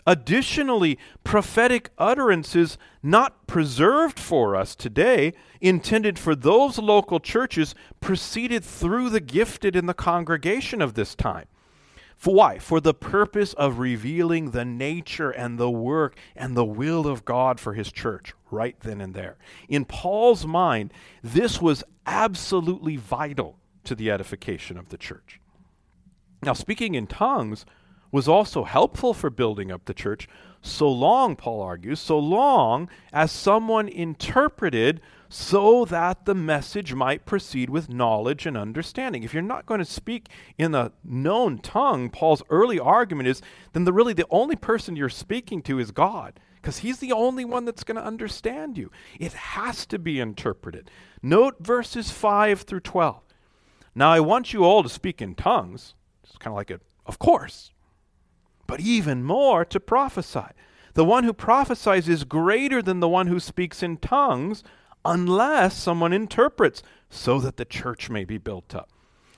Additionally, 0.07 0.99
prophetic 1.25 1.91
utterances 1.97 2.77
not 3.03 3.47
preserved 3.47 4.19
for 4.19 4.57
us 4.57 4.75
today, 4.75 5.33
intended 5.61 6.19
for 6.19 6.35
those 6.35 6.79
local 6.79 7.21
churches, 7.21 7.75
proceeded 8.01 8.65
through 8.65 9.11
the 9.11 9.21
gifted 9.21 9.77
in 9.77 9.87
the 9.87 9.95
congregation 9.95 10.83
of 10.83 10.95
this 10.95 11.15
time. 11.15 11.47
For 12.17 12.35
why? 12.35 12.59
For 12.59 12.81
the 12.81 12.95
purpose 12.95 13.53
of 13.55 13.79
revealing 13.79 14.51
the 14.51 14.65
nature 14.65 15.31
and 15.31 15.59
the 15.59 15.71
work 15.71 16.17
and 16.35 16.57
the 16.57 16.65
will 16.65 17.07
of 17.07 17.25
God 17.25 17.61
for 17.61 17.75
his 17.75 17.93
church, 17.93 18.33
right 18.51 18.79
then 18.81 19.01
and 19.01 19.15
there. 19.15 19.37
In 19.69 19.85
Paul's 19.85 20.47
mind, 20.47 20.93
this 21.23 21.61
was 21.61 21.85
absolutely 22.07 22.97
vital 22.97 23.59
to 23.85 23.95
the 23.95 24.11
edification 24.11 24.79
of 24.79 24.89
the 24.89 24.97
church. 24.97 25.41
Now, 26.43 26.55
speaking 26.55 26.95
in 26.95 27.07
tongues 27.07 27.67
was 28.11 28.29
also 28.29 28.65
helpful 28.65 29.15
for 29.15 29.31
building 29.31 29.71
up 29.71 29.85
the 29.85 29.95
church, 29.95 30.29
so 30.63 30.91
long, 30.91 31.37
Paul 31.37 31.63
argues, 31.63 32.01
so 32.01 32.19
long 32.19 32.89
as 33.13 33.31
someone 33.31 33.89
interpreted 33.89 35.01
so 35.29 35.85
that 35.85 36.25
the 36.25 36.35
message 36.35 36.95
might 36.95 37.27
proceed 37.27 37.71
with 37.71 37.89
knowledge 37.89 38.47
and 38.47 38.57
understanding. 38.57 39.23
If 39.23 39.33
you're 39.33 39.43
not 39.43 39.67
going 39.67 39.79
to 39.79 39.85
speak 39.85 40.29
in 40.57 40.75
a 40.75 40.93
known 41.05 41.59
tongue, 41.59 42.11
Paul's 42.11 42.43
early 42.49 42.79
argument 42.79 43.29
is 43.29 43.43
then 43.73 43.85
the 43.85 43.93
really 43.93 44.13
the 44.13 44.27
only 44.31 44.57
person 44.57 44.97
you're 44.97 45.09
speaking 45.09 45.63
to 45.63 45.79
is 45.79 45.91
God 45.91 46.39
because 46.57 46.79
he's 46.79 46.99
the 46.99 47.13
only 47.13 47.45
one 47.45 47.65
that's 47.65 47.85
going 47.85 47.97
to 47.97 48.05
understand 48.05 48.77
you. 48.77 48.91
It 49.21 49.33
has 49.33 49.87
to 49.87 49.99
be 49.99 50.21
interpreted. 50.21 50.91
Note 51.23 51.57
verses 51.61 52.11
5 52.11 52.63
through 52.63 52.81
12. 52.81 53.21
Now 53.95 54.11
I 54.11 54.21
want 54.21 54.53
you 54.53 54.65
all 54.65 54.83
to 54.83 54.89
speak 54.89 55.23
in 55.23 55.35
tongues. 55.35 55.95
It's 56.25 56.39
kind 56.39 56.53
of 56.53 56.57
like 56.57 56.71
a 56.71 56.81
of 57.05 57.19
course. 57.21 57.73
But 58.67 58.81
even 58.81 59.23
more 59.23 59.65
to 59.65 59.81
prophesy. 59.81 60.47
The 60.95 61.05
one 61.05 61.25
who 61.25 61.33
prophesies 61.33 62.09
is 62.09 62.25
greater 62.25 62.81
than 62.83 63.01
the 63.01 63.09
one 63.09 63.27
who 63.27 63.39
speaks 63.39 63.83
in 63.83 63.99
tongues 63.99 64.63
unless 65.05 65.77
someone 65.77 66.13
interprets, 66.13 66.83
so 67.09 67.39
that 67.39 67.57
the 67.57 67.65
church 67.65 68.11
may 68.11 68.25
be 68.25 68.39
built 68.39 68.75
up. 68.75 68.91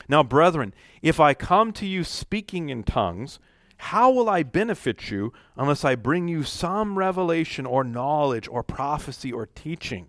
Now, 0.09 0.23
brethren, 0.23 0.73
if 1.03 1.21
I 1.21 1.35
come 1.35 1.73
to 1.75 1.87
you 1.87 2.05
speaking 2.05 2.71
in 2.71 2.85
tongues, 2.85 3.39
how 3.77 4.11
will 4.11 4.29
I 4.29 4.43
benefit 4.43 5.11
you 5.11 5.33
unless 5.57 5.85
I 5.85 5.95
bring 5.95 6.27
you 6.27 6.43
some 6.43 6.99
revelation 6.99 7.67
or 7.67 7.85
knowledge 7.85 8.49
or 8.49 8.63
prophecy 8.63 9.33
or 9.33 9.47
teaching? 9.47 10.07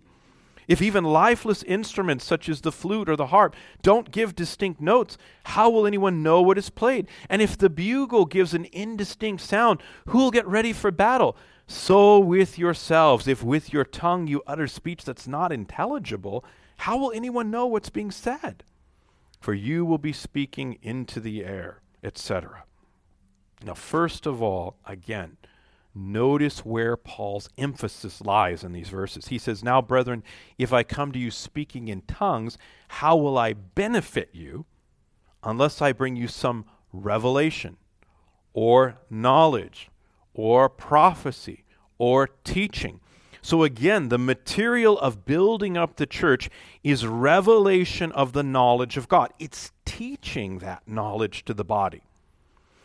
If 0.70 0.80
even 0.80 1.02
lifeless 1.02 1.64
instruments 1.64 2.24
such 2.24 2.48
as 2.48 2.60
the 2.60 2.70
flute 2.70 3.08
or 3.08 3.16
the 3.16 3.26
harp 3.26 3.56
don't 3.82 4.12
give 4.12 4.36
distinct 4.36 4.80
notes, 4.80 5.18
how 5.42 5.68
will 5.68 5.84
anyone 5.84 6.22
know 6.22 6.40
what 6.40 6.58
is 6.58 6.70
played? 6.70 7.08
And 7.28 7.42
if 7.42 7.58
the 7.58 7.68
bugle 7.68 8.24
gives 8.24 8.54
an 8.54 8.68
indistinct 8.70 9.42
sound, 9.42 9.82
who 10.06 10.18
will 10.18 10.30
get 10.30 10.46
ready 10.46 10.72
for 10.72 10.92
battle? 10.92 11.36
So 11.66 12.20
with 12.20 12.56
yourselves, 12.56 13.26
if 13.26 13.42
with 13.42 13.72
your 13.72 13.82
tongue 13.84 14.28
you 14.28 14.44
utter 14.46 14.68
speech 14.68 15.02
that's 15.02 15.26
not 15.26 15.50
intelligible, 15.50 16.44
how 16.76 16.96
will 16.96 17.10
anyone 17.10 17.50
know 17.50 17.66
what's 17.66 17.90
being 17.90 18.12
said? 18.12 18.62
For 19.40 19.54
you 19.54 19.84
will 19.84 19.98
be 19.98 20.12
speaking 20.12 20.78
into 20.82 21.18
the 21.18 21.44
air, 21.44 21.80
etc. 22.04 22.62
Now, 23.64 23.74
first 23.74 24.24
of 24.24 24.40
all, 24.40 24.76
again, 24.86 25.36
notice 25.94 26.64
where 26.64 26.96
Paul's 26.96 27.48
emphasis 27.58 28.20
lies 28.20 28.62
in 28.64 28.72
these 28.72 28.88
verses. 28.88 29.28
He 29.28 29.38
says, 29.38 29.64
Now, 29.64 29.82
brethren, 29.82 30.22
if 30.58 30.72
I 30.72 30.82
come 30.82 31.12
to 31.12 31.18
you 31.18 31.30
speaking 31.30 31.88
in 31.88 32.02
tongues, 32.02 32.58
how 32.88 33.16
will 33.16 33.38
I 33.38 33.52
benefit 33.52 34.30
you 34.32 34.66
unless 35.42 35.80
I 35.80 35.92
bring 35.92 36.16
you 36.16 36.28
some 36.28 36.64
revelation 36.92 37.76
or 38.52 38.98
knowledge 39.08 39.90
or 40.34 40.68
prophecy 40.68 41.64
or 41.98 42.28
teaching. 42.44 43.00
So, 43.42 43.62
again, 43.62 44.10
the 44.10 44.18
material 44.18 44.98
of 44.98 45.24
building 45.24 45.76
up 45.76 45.96
the 45.96 46.06
church 46.06 46.50
is 46.84 47.06
revelation 47.06 48.12
of 48.12 48.32
the 48.32 48.42
knowledge 48.42 48.96
of 48.96 49.08
God. 49.08 49.32
It's 49.38 49.72
teaching 49.86 50.58
that 50.58 50.86
knowledge 50.86 51.44
to 51.46 51.54
the 51.54 51.64
body. 51.64 52.02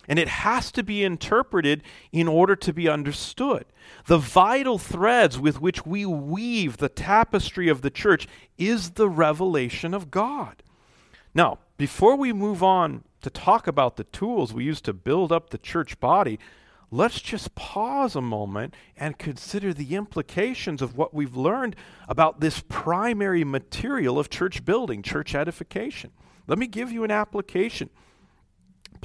And 0.08 0.20
it 0.20 0.28
has 0.28 0.72
to 0.74 0.84
be 0.84 1.04
interpreted 1.04 1.84
in 2.12 2.28
order 2.28 2.56
to 2.56 2.74
be 2.74 2.88
understood. 2.88 3.66
The 4.06 4.18
vital 4.18 4.78
threads 4.78 5.40
with 5.40 5.62
which 5.62 5.86
we 5.86 6.06
weave 6.06 6.78
the 6.78 6.90
tapestry 6.90 7.70
of 7.70 7.82
the 7.82 7.90
church 7.90 8.28
is 8.58 8.92
the 8.92 9.10
revelation 9.10 9.94
of 9.94 10.12
God. 10.12 10.62
Now, 11.34 11.60
before 11.78 12.16
we 12.16 12.32
move 12.32 12.64
on 12.64 13.04
to 13.22 13.30
talk 13.30 13.68
about 13.68 13.98
the 13.98 14.04
tools 14.06 14.54
we 14.54 14.64
use 14.64 14.82
to 14.82 14.94
build 14.94 15.32
up 15.32 15.50
the 15.50 15.58
church 15.58 16.00
body, 16.00 16.40
let's 16.92 17.20
just 17.20 17.56
pause 17.56 18.16
a 18.16 18.22
moment 18.22 18.74
and 18.96 19.18
consider 19.18 19.74
the 19.74 19.96
implications 19.96 20.82
of 20.82 20.96
what 20.96 21.14
we've 21.14 21.36
learned 21.36 21.76
about 22.08 22.40
this 22.40 22.64
primary 22.70 23.44
material 23.44 24.18
of 24.18 24.30
church 24.30 24.64
building, 24.64 25.02
church 25.02 25.36
edification. 25.36 26.12
Let 26.48 26.60
me 26.60 26.68
give 26.68 26.92
you 26.92 27.04
an 27.04 27.12
application. 27.12 27.90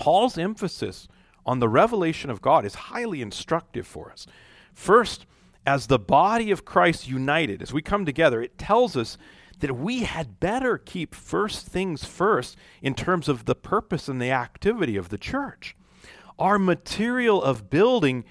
Paul's 0.01 0.39
emphasis 0.39 1.07
on 1.45 1.61
the 1.61 1.69
revelation 1.69 2.31
of 2.31 2.41
God 2.41 2.65
is 2.65 2.75
highly 2.75 3.23
instructive 3.23 3.87
for 3.87 4.11
us. 4.11 4.27
First, 4.73 5.27
as 5.67 5.87
the 5.87 5.99
body 5.99 6.51
of 6.51 6.65
Christ 6.65 7.07
united, 7.07 7.63
as 7.63 7.73
we 7.73 7.83
come 7.83 8.07
together, 8.07 8.43
it 8.43 8.59
tells 8.59 8.97
us 8.97 9.19
that 9.59 9.77
we 9.77 10.01
had 10.01 10.41
better 10.41 10.79
keep 10.79 11.15
first 11.15 11.67
things 11.67 12.05
first 12.05 12.57
in 12.81 12.95
terms 12.95 13.29
of 13.29 13.45
the 13.45 13.55
purpose 13.55 14.09
and 14.09 14.21
the 14.21 14.31
activity 14.31 14.97
of 14.97 15.11
the 15.11 15.19
church 15.19 15.77
our 16.39 16.59
material 16.59 17.43
of 17.43 17.69
building, 17.69 18.25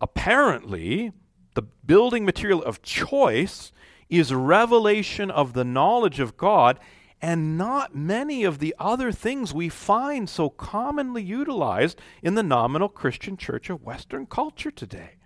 apparently, 0.00 1.12
the 1.52 1.60
building 1.60 2.24
material 2.24 2.64
of 2.64 2.80
choice, 2.80 3.70
is 4.08 4.32
revelation 4.32 5.30
of 5.30 5.52
the 5.52 5.62
knowledge 5.62 6.18
of 6.18 6.38
God 6.38 6.80
and 7.22 7.58
not 7.58 7.94
many 7.94 8.44
of 8.44 8.58
the 8.58 8.74
other 8.78 9.12
things 9.12 9.52
we 9.52 9.68
find 9.68 10.28
so 10.28 10.48
commonly 10.48 11.22
utilized 11.22 12.00
in 12.22 12.34
the 12.34 12.42
nominal 12.42 12.88
Christian 12.88 13.36
church 13.36 13.68
of 13.68 13.82
Western 13.82 14.26
culture 14.26 14.70
today. 14.70 15.16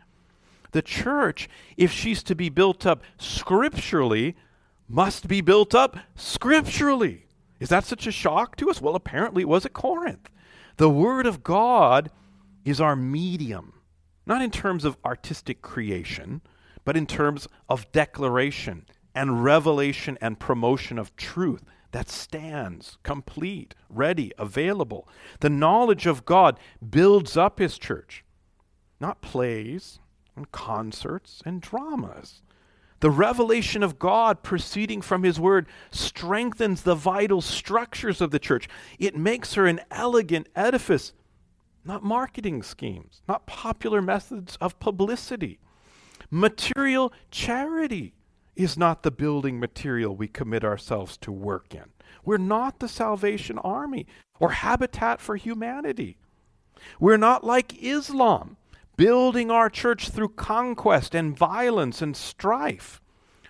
The 0.72 0.82
church, 0.82 1.48
if 1.76 1.92
she's 1.92 2.22
to 2.24 2.34
be 2.34 2.48
built 2.48 2.84
up 2.84 3.02
scripturally, 3.16 4.34
must 4.88 5.28
be 5.28 5.40
built 5.40 5.74
up 5.74 5.96
scripturally. 6.16 7.26
Is 7.60 7.68
that 7.68 7.84
such 7.84 8.08
a 8.08 8.12
shock 8.12 8.56
to 8.56 8.70
us? 8.70 8.82
Well, 8.82 8.96
apparently 8.96 9.42
it 9.42 9.48
was 9.48 9.64
at 9.64 9.72
Corinth. 9.72 10.28
The 10.76 10.90
Word 10.90 11.26
of 11.26 11.44
God 11.44 12.10
is 12.64 12.80
our 12.80 12.96
medium, 12.96 13.74
not 14.26 14.42
in 14.42 14.50
terms 14.50 14.84
of 14.84 14.96
artistic 15.04 15.62
creation, 15.62 16.40
but 16.84 16.96
in 16.96 17.06
terms 17.06 17.46
of 17.68 17.90
declaration 17.92 18.84
and 19.14 19.44
revelation 19.44 20.18
and 20.20 20.40
promotion 20.40 20.98
of 20.98 21.14
truth 21.14 21.62
that 21.94 22.10
stands 22.10 22.98
complete, 23.04 23.72
ready, 23.88 24.32
available. 24.36 25.06
The 25.38 25.48
knowledge 25.48 26.06
of 26.06 26.24
God 26.24 26.58
builds 26.90 27.36
up 27.36 27.60
His 27.60 27.78
church, 27.78 28.24
not 28.98 29.20
plays 29.20 30.00
and 30.34 30.50
concerts 30.50 31.40
and 31.46 31.60
dramas. 31.60 32.42
The 32.98 33.12
revelation 33.12 33.84
of 33.84 34.00
God 34.00 34.42
proceeding 34.42 35.02
from 35.02 35.22
His 35.22 35.38
Word 35.38 35.68
strengthens 35.92 36.82
the 36.82 36.96
vital 36.96 37.40
structures 37.40 38.20
of 38.20 38.32
the 38.32 38.40
church. 38.40 38.68
It 38.98 39.16
makes 39.16 39.54
her 39.54 39.66
an 39.66 39.80
elegant 39.92 40.48
edifice 40.56 41.12
not 41.84 42.02
marketing 42.02 42.64
schemes, 42.64 43.22
not 43.28 43.46
popular 43.46 44.02
methods 44.02 44.58
of 44.60 44.80
publicity. 44.80 45.60
Material 46.28 47.12
charity 47.30 48.14
is 48.56 48.76
not 48.76 49.02
the 49.02 49.10
building 49.10 49.58
material 49.58 50.14
we 50.14 50.28
commit 50.28 50.64
ourselves 50.64 51.16
to 51.18 51.32
work 51.32 51.74
in. 51.74 51.84
We're 52.24 52.38
not 52.38 52.78
the 52.78 52.88
Salvation 52.88 53.58
Army 53.58 54.06
or 54.40 54.50
Habitat 54.50 55.20
for 55.20 55.36
Humanity. 55.36 56.16
We're 56.98 57.16
not 57.16 57.44
like 57.44 57.82
Islam, 57.82 58.56
building 58.96 59.50
our 59.50 59.70
church 59.70 60.10
through 60.10 60.30
conquest 60.30 61.14
and 61.14 61.36
violence 61.36 62.02
and 62.02 62.16
strife. 62.16 63.00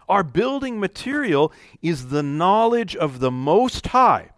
Our 0.09 0.23
building 0.23 0.81
material 0.81 1.53
is 1.83 2.09
the 2.09 2.23
knowledge 2.23 2.95
of 2.95 3.21
the 3.21 3.31
Most 3.31 3.89
High 3.89 4.31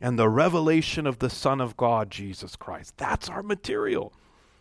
and 0.00 0.18
the 0.18 0.28
revelation 0.28 1.06
of 1.06 1.18
the 1.18 1.30
Son 1.30 1.60
of 1.60 1.76
God, 1.76 2.10
Jesus 2.10 2.56
Christ. 2.56 2.96
That's 2.96 3.28
our 3.28 3.42
material. 3.42 4.12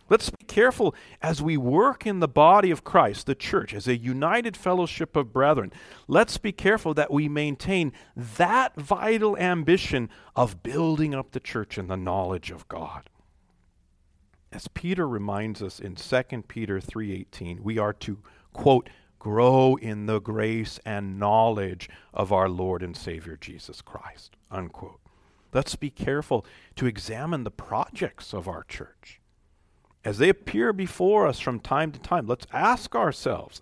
Let's 0.09 0.29
be 0.29 0.45
careful 0.45 0.95
as 1.21 1.41
we 1.41 1.57
work 1.57 2.05
in 2.05 2.19
the 2.19 2.27
body 2.27 2.71
of 2.71 2.83
Christ, 2.83 3.25
the 3.25 3.35
church, 3.35 3.73
as 3.73 3.87
a 3.87 3.97
united 3.97 4.55
fellowship 4.55 5.15
of 5.15 5.33
brethren. 5.33 5.73
Let's 6.07 6.37
be 6.37 6.51
careful 6.51 6.93
that 6.93 7.11
we 7.11 7.27
maintain 7.27 7.91
that 8.15 8.75
vital 8.75 9.37
ambition 9.37 10.09
of 10.35 10.63
building 10.63 11.13
up 11.13 11.31
the 11.31 11.39
church 11.39 11.77
in 11.77 11.87
the 11.87 11.97
knowledge 11.97 12.51
of 12.51 12.67
God. 12.67 13.09
As 14.51 14.69
Peter 14.69 15.07
reminds 15.07 15.61
us 15.61 15.79
in 15.79 15.95
2 15.95 16.47
Peter 16.47 16.79
3:18, 16.79 17.61
we 17.61 17.77
are 17.77 17.93
to 17.93 18.19
quote 18.53 18.89
grow 19.19 19.75
in 19.75 20.05
the 20.05 20.19
grace 20.19 20.79
and 20.85 21.19
knowledge 21.19 21.89
of 22.13 22.31
our 22.31 22.47
Lord 22.47 22.81
and 22.81 22.95
Savior 22.95 23.35
Jesus 23.35 23.81
Christ. 23.81 24.35
Unquote. 24.49 25.01
let's 25.53 25.75
be 25.75 25.89
careful 25.89 26.45
to 26.75 26.85
examine 26.85 27.43
the 27.43 27.51
projects 27.51 28.33
of 28.33 28.47
our 28.47 28.63
church. 28.63 29.19
As 30.03 30.17
they 30.17 30.29
appear 30.29 30.71
before 30.73 31.27
us 31.27 31.39
from 31.39 31.59
time 31.59 31.91
to 31.91 31.99
time, 31.99 32.27
let's 32.27 32.47
ask 32.53 32.95
ourselves 32.95 33.59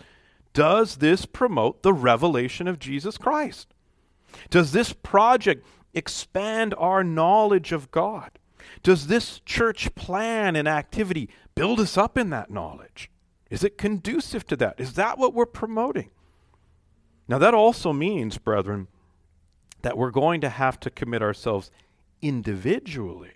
Does 0.54 0.98
this 0.98 1.26
promote 1.26 1.82
the 1.82 1.94
revelation 1.94 2.68
of 2.68 2.80
Jesus 2.80 3.18
Christ? 3.18 3.68
Does 4.50 4.72
this 4.72 4.94
project 4.94 5.66
expand 5.94 6.76
our 6.78 7.04
knowledge 7.04 7.72
of 7.72 7.92
God? 7.92 8.32
Does 8.84 9.08
this 9.08 9.40
church 9.46 9.94
plan 9.96 10.56
and 10.56 10.68
activity 10.68 11.30
build 11.56 11.80
us 11.80 11.98
up 11.98 12.18
in 12.18 12.30
that 12.32 12.52
knowledge? 12.52 13.10
Is 13.50 13.64
it 13.64 13.78
conducive 13.78 14.46
to 14.48 14.56
that? 14.58 14.80
Is 14.80 14.94
that 14.94 15.18
what 15.18 15.34
we're 15.34 15.46
promoting? 15.46 16.10
Now, 17.28 17.38
that 17.38 17.54
also 17.54 17.94
means, 17.94 18.38
brethren, 18.38 18.88
that 19.82 19.98
we're 19.98 20.12
going 20.12 20.42
to 20.42 20.50
have 20.50 20.80
to 20.82 20.90
commit 20.90 21.22
ourselves 21.22 21.72
individually 22.22 23.35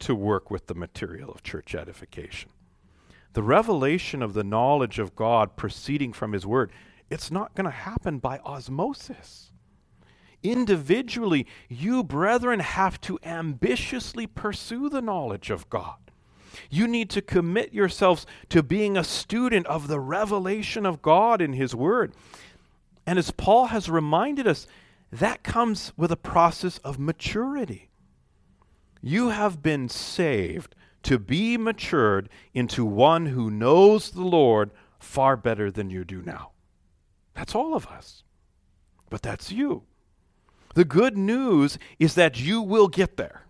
to 0.00 0.14
work 0.14 0.50
with 0.50 0.66
the 0.66 0.74
material 0.74 1.30
of 1.30 1.42
church 1.42 1.74
edification. 1.74 2.50
The 3.32 3.42
revelation 3.42 4.22
of 4.22 4.34
the 4.34 4.44
knowledge 4.44 4.98
of 4.98 5.14
God 5.14 5.56
proceeding 5.56 6.12
from 6.12 6.32
His 6.32 6.46
Word, 6.46 6.72
it's 7.08 7.30
not 7.30 7.54
going 7.54 7.66
to 7.66 7.70
happen 7.70 8.18
by 8.18 8.38
osmosis. 8.38 9.52
Individually, 10.42 11.46
you, 11.68 12.02
brethren, 12.02 12.60
have 12.60 13.00
to 13.02 13.18
ambitiously 13.22 14.26
pursue 14.26 14.88
the 14.88 15.02
knowledge 15.02 15.50
of 15.50 15.68
God. 15.68 15.96
You 16.70 16.88
need 16.88 17.10
to 17.10 17.22
commit 17.22 17.72
yourselves 17.72 18.26
to 18.48 18.62
being 18.62 18.96
a 18.96 19.04
student 19.04 19.66
of 19.66 19.86
the 19.86 20.00
revelation 20.00 20.86
of 20.86 21.02
God 21.02 21.40
in 21.40 21.52
His 21.52 21.74
Word. 21.74 22.14
And 23.06 23.18
as 23.18 23.30
Paul 23.30 23.66
has 23.66 23.90
reminded 23.90 24.46
us, 24.46 24.66
that 25.12 25.42
comes 25.42 25.92
with 25.96 26.10
a 26.10 26.16
process 26.16 26.78
of 26.78 26.98
maturity. 26.98 27.89
You 29.02 29.30
have 29.30 29.62
been 29.62 29.88
saved 29.88 30.74
to 31.02 31.18
be 31.18 31.56
matured 31.56 32.28
into 32.52 32.84
one 32.84 33.26
who 33.26 33.50
knows 33.50 34.10
the 34.10 34.22
Lord 34.22 34.70
far 34.98 35.36
better 35.36 35.70
than 35.70 35.90
you 35.90 36.04
do 36.04 36.22
now. 36.22 36.50
That's 37.34 37.54
all 37.54 37.74
of 37.74 37.86
us. 37.86 38.22
But 39.08 39.22
that's 39.22 39.50
you. 39.50 39.84
The 40.74 40.84
good 40.84 41.16
news 41.16 41.78
is 41.98 42.14
that 42.14 42.40
you 42.40 42.62
will 42.62 42.88
get 42.88 43.16
there. 43.16 43.46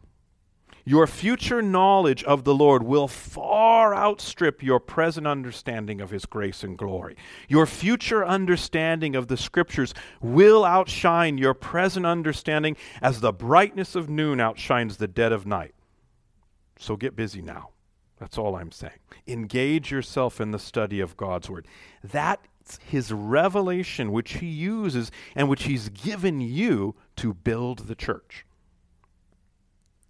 Your 0.85 1.07
future 1.07 1.63
knowledge 1.63 2.25
of 2.25 2.45
the 2.45 2.55
Lord 2.55 2.83
will 2.83 3.09
far 3.09 3.95
outstrip 3.95 4.63
your 4.63 4.81
present 4.81 5.27
understanding 5.27 6.01
of 6.01 6.11
His 6.11 6.25
grace 6.25 6.65
and 6.65 6.77
glory. 6.77 7.17
Your 7.49 7.67
future 7.67 8.25
understanding 8.25 9.15
of 9.15 9.29
the 9.29 9.37
Scriptures 9.37 9.95
will 10.21 10.65
outshine 10.65 11.39
your 11.39 11.55
present 11.55 12.07
understanding 12.07 12.77
as 13.03 13.21
the 13.21 13.33
brightness 13.33 13.95
of 13.95 14.09
noon 14.09 14.41
outshines 14.41 14.97
the 14.97 15.09
dead 15.09 15.33
of 15.33 15.47
night. 15.47 15.75
So 16.79 16.97
get 16.97 17.15
busy 17.15 17.43
now. 17.43 17.71
That's 18.19 18.39
all 18.39 18.57
I'm 18.57 18.73
saying. 18.73 18.93
Engage 19.27 19.91
yourself 19.91 20.41
in 20.41 20.51
the 20.51 20.59
study 20.59 21.01
of 21.01 21.17
God's 21.17 21.49
Word. 21.49 21.67
That's 22.05 22.79
His 22.85 23.13
revelation, 23.13 24.13
which 24.13 24.35
He 24.35 24.47
uses 24.47 25.11
and 25.35 25.49
which 25.49 25.65
He's 25.65 25.89
given 25.89 26.41
you 26.41 26.95
to 27.17 27.35
build 27.35 27.81
the 27.81 27.95
church. 27.95 28.45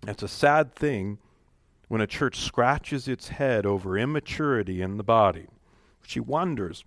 It's 0.06 0.22
a 0.22 0.28
sad 0.28 0.74
thing 0.74 1.18
when 1.88 2.00
a 2.00 2.06
church 2.06 2.38
scratches 2.40 3.08
its 3.08 3.28
head 3.28 3.66
over 3.66 3.98
immaturity 3.98 4.80
in 4.80 4.96
the 4.96 5.02
body. 5.02 5.46
She 6.02 6.20
wonders 6.20 6.84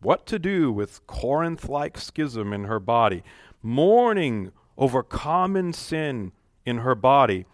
what 0.00 0.26
to 0.26 0.38
do 0.38 0.70
with 0.70 1.06
Corinth 1.06 1.68
like 1.68 1.98
schism 1.98 2.52
in 2.52 2.64
her 2.64 2.78
body, 2.78 3.24
mourning 3.62 4.52
over 4.76 5.02
common 5.02 5.72
sin 5.72 6.32
in 6.64 6.78
her 6.78 6.94
body, 6.94 7.46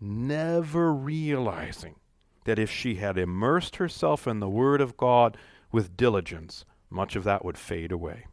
never 0.00 0.92
realizing 0.92 1.96
that 2.44 2.58
if 2.58 2.70
she 2.70 2.96
had 2.96 3.18
immersed 3.18 3.76
herself 3.76 4.26
in 4.26 4.40
the 4.40 4.48
Word 4.48 4.80
of 4.80 4.96
God 4.96 5.36
with 5.70 5.96
diligence, 5.96 6.64
much 6.90 7.14
of 7.14 7.24
that 7.24 7.44
would 7.44 7.58
fade 7.58 7.92
away 7.92 8.24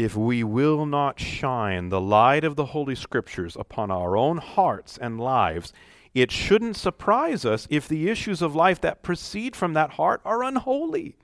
if 0.00 0.16
we 0.16 0.42
will 0.42 0.86
not 0.86 1.20
shine 1.20 1.90
the 1.90 2.00
light 2.00 2.42
of 2.42 2.56
the 2.56 2.64
Holy 2.64 2.94
Scriptures 2.94 3.54
upon 3.54 3.90
our 3.90 4.16
own 4.16 4.38
hearts 4.38 4.96
and 4.96 5.20
lives, 5.20 5.74
it 6.14 6.32
shouldn't 6.32 6.78
surprise 6.78 7.44
us 7.44 7.68
if 7.68 7.86
the 7.86 8.08
issues 8.08 8.40
of 8.40 8.56
life 8.56 8.80
that 8.80 9.02
proceed 9.02 9.54
from 9.54 9.74
that 9.74 9.90
heart 9.90 10.22
are 10.24 10.42
unholy. 10.42 11.16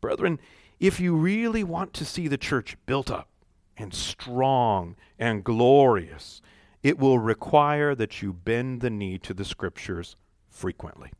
Brethren, 0.00 0.38
if 0.78 1.00
you 1.00 1.16
really 1.16 1.64
want 1.64 1.92
to 1.94 2.04
see 2.04 2.28
the 2.28 2.38
church 2.38 2.76
built 2.86 3.10
up 3.10 3.28
and 3.76 3.92
strong 3.92 4.94
and 5.18 5.42
glorious, 5.42 6.40
it 6.84 7.00
will 7.00 7.18
require 7.18 7.96
that 7.96 8.22
you 8.22 8.32
bend 8.32 8.80
the 8.80 8.90
knee 8.90 9.18
to 9.18 9.34
the 9.34 9.44
Scriptures 9.44 10.14
frequently. 10.48 11.10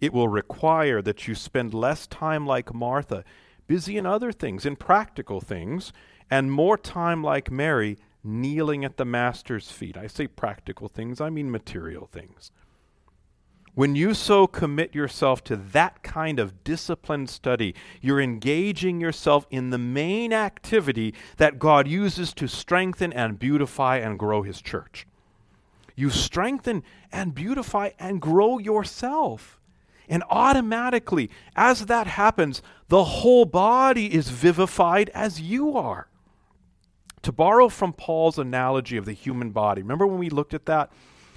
It 0.00 0.14
will 0.14 0.28
require 0.28 1.02
that 1.02 1.28
you 1.28 1.34
spend 1.34 1.74
less 1.74 2.06
time 2.06 2.46
like 2.46 2.72
Martha 2.72 3.24
busy 3.68 3.96
in 3.96 4.04
other 4.04 4.32
things, 4.32 4.66
in 4.66 4.74
practical 4.74 5.40
things, 5.40 5.92
and 6.28 6.50
more 6.50 6.76
time 6.76 7.22
like 7.22 7.50
Mary, 7.50 7.96
kneeling 8.24 8.84
at 8.84 8.96
the 8.96 9.04
Master's 9.04 9.70
feet. 9.70 9.96
I 9.96 10.08
say 10.08 10.26
practical 10.26 10.88
things, 10.88 11.20
I 11.20 11.30
mean 11.30 11.50
material 11.50 12.06
things. 12.06 12.50
When 13.74 13.94
you 13.94 14.12
so 14.12 14.48
commit 14.48 14.92
yourself 14.92 15.44
to 15.44 15.56
that 15.56 16.02
kind 16.02 16.40
of 16.40 16.64
disciplined 16.64 17.30
study, 17.30 17.76
you're 18.00 18.20
engaging 18.20 19.00
yourself 19.00 19.46
in 19.50 19.70
the 19.70 19.78
main 19.78 20.32
activity 20.32 21.14
that 21.36 21.60
God 21.60 21.86
uses 21.86 22.34
to 22.34 22.48
strengthen 22.48 23.12
and 23.12 23.38
beautify 23.38 23.98
and 23.98 24.18
grow 24.18 24.42
His 24.42 24.60
church. 24.60 25.06
You 25.94 26.10
strengthen 26.10 26.82
and 27.12 27.34
beautify 27.34 27.90
and 28.00 28.20
grow 28.20 28.58
yourself. 28.58 29.57
And 30.08 30.24
automatically, 30.30 31.30
as 31.54 31.86
that 31.86 32.06
happens, 32.06 32.62
the 32.88 33.04
whole 33.04 33.44
body 33.44 34.12
is 34.12 34.30
vivified 34.30 35.10
as 35.10 35.40
you 35.40 35.76
are. 35.76 36.08
To 37.22 37.32
borrow 37.32 37.68
from 37.68 37.92
Paul's 37.92 38.38
analogy 38.38 38.96
of 38.96 39.04
the 39.04 39.12
human 39.12 39.50
body, 39.50 39.82
remember 39.82 40.06
when 40.06 40.18
we 40.18 40.30
looked 40.30 40.54
at 40.54 40.66
that? 40.66 40.90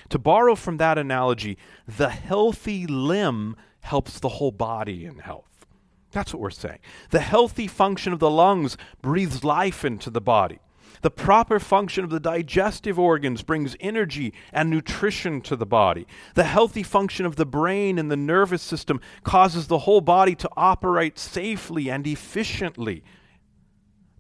To 0.10 0.20
borrow 0.20 0.56
from 0.56 0.78
that 0.78 0.98
analogy, 0.98 1.58
the 1.88 2.10
healthy 2.10 2.86
limb 2.86 3.56
helps 3.82 4.20
the 4.20 4.30
whole 4.30 4.52
body 4.52 5.06
in 5.06 5.20
health. 5.20 5.66
That's 6.12 6.34
what 6.34 6.42
we're 6.42 6.50
saying. 6.52 6.80
The 7.10 7.22
healthy 7.22 7.68
function 7.68 8.14
of 8.14 8.20
the 8.20 8.30
lungs 8.30 8.78
breathes 9.02 9.44
life 9.44 9.84
into 9.84 10.10
the 10.10 10.22
body. 10.22 10.60
The 11.02 11.12
proper 11.12 11.60
function 11.60 12.04
of 12.04 12.12
the 12.12 12.20
digestive 12.20 13.00
organs 13.00 13.42
brings 13.42 13.76
energy 13.80 14.34
and 14.54 14.70
nutrition 14.70 15.42
to 15.42 15.56
the 15.56 15.66
body. 15.66 16.06
The 16.36 16.44
healthy 16.44 16.84
function 16.84 17.26
of 17.26 17.36
the 17.36 17.46
brain 17.46 17.98
and 17.98 18.12
the 18.12 18.18
nervous 18.18 18.62
system 18.62 19.02
causes 19.24 19.68
the 19.68 19.80
whole 19.80 20.02
body 20.02 20.36
to 20.36 20.50
operate 20.56 21.18
safely 21.18 21.90
and 21.90 22.06
efficiently. 22.06 23.04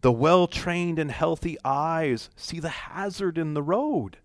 The 0.01 0.11
well 0.11 0.47
trained 0.47 0.97
and 0.97 1.11
healthy 1.11 1.57
eyes 1.63 2.29
see 2.35 2.59
the 2.59 2.69
hazard 2.69 3.37
in 3.37 3.53
the 3.53 3.61
road. 3.61 4.17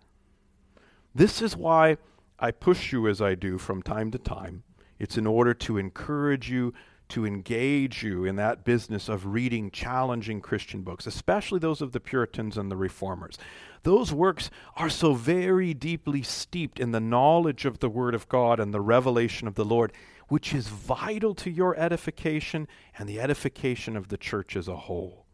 This 1.14 1.42
is 1.42 1.56
why 1.56 1.98
I 2.38 2.50
push 2.50 2.92
you 2.92 3.06
as 3.06 3.20
I 3.20 3.34
do 3.34 3.58
from 3.58 3.82
time 3.82 4.10
to 4.12 4.18
time. 4.18 4.62
It's 4.98 5.18
in 5.18 5.26
order 5.26 5.52
to 5.52 5.76
encourage 5.76 6.50
you 6.50 6.72
to 7.08 7.24
engage 7.24 8.02
you 8.02 8.24
in 8.24 8.36
that 8.36 8.64
business 8.64 9.08
of 9.08 9.26
reading 9.26 9.70
challenging 9.70 10.40
Christian 10.40 10.82
books, 10.82 11.06
especially 11.06 11.58
those 11.58 11.80
of 11.80 11.92
the 11.92 12.00
Puritans 12.00 12.56
and 12.56 12.70
the 12.70 12.76
Reformers. 12.76 13.38
Those 13.84 14.12
works 14.12 14.50
are 14.76 14.90
so 14.90 15.14
very 15.14 15.72
deeply 15.72 16.22
steeped 16.22 16.80
in 16.80 16.90
the 16.90 17.00
knowledge 17.00 17.64
of 17.64 17.78
the 17.78 17.88
Word 17.88 18.14
of 18.14 18.28
God 18.28 18.58
and 18.58 18.74
the 18.74 18.80
revelation 18.80 19.46
of 19.46 19.54
the 19.54 19.64
Lord, 19.64 19.92
which 20.28 20.52
is 20.52 20.66
vital 20.66 21.34
to 21.36 21.50
your 21.50 21.78
edification 21.78 22.66
and 22.98 23.08
the 23.08 23.20
edification 23.20 23.96
of 23.96 24.08
the 24.08 24.18
church 24.18 24.56
as 24.56 24.66
a 24.66 24.76
whole. 24.76 25.24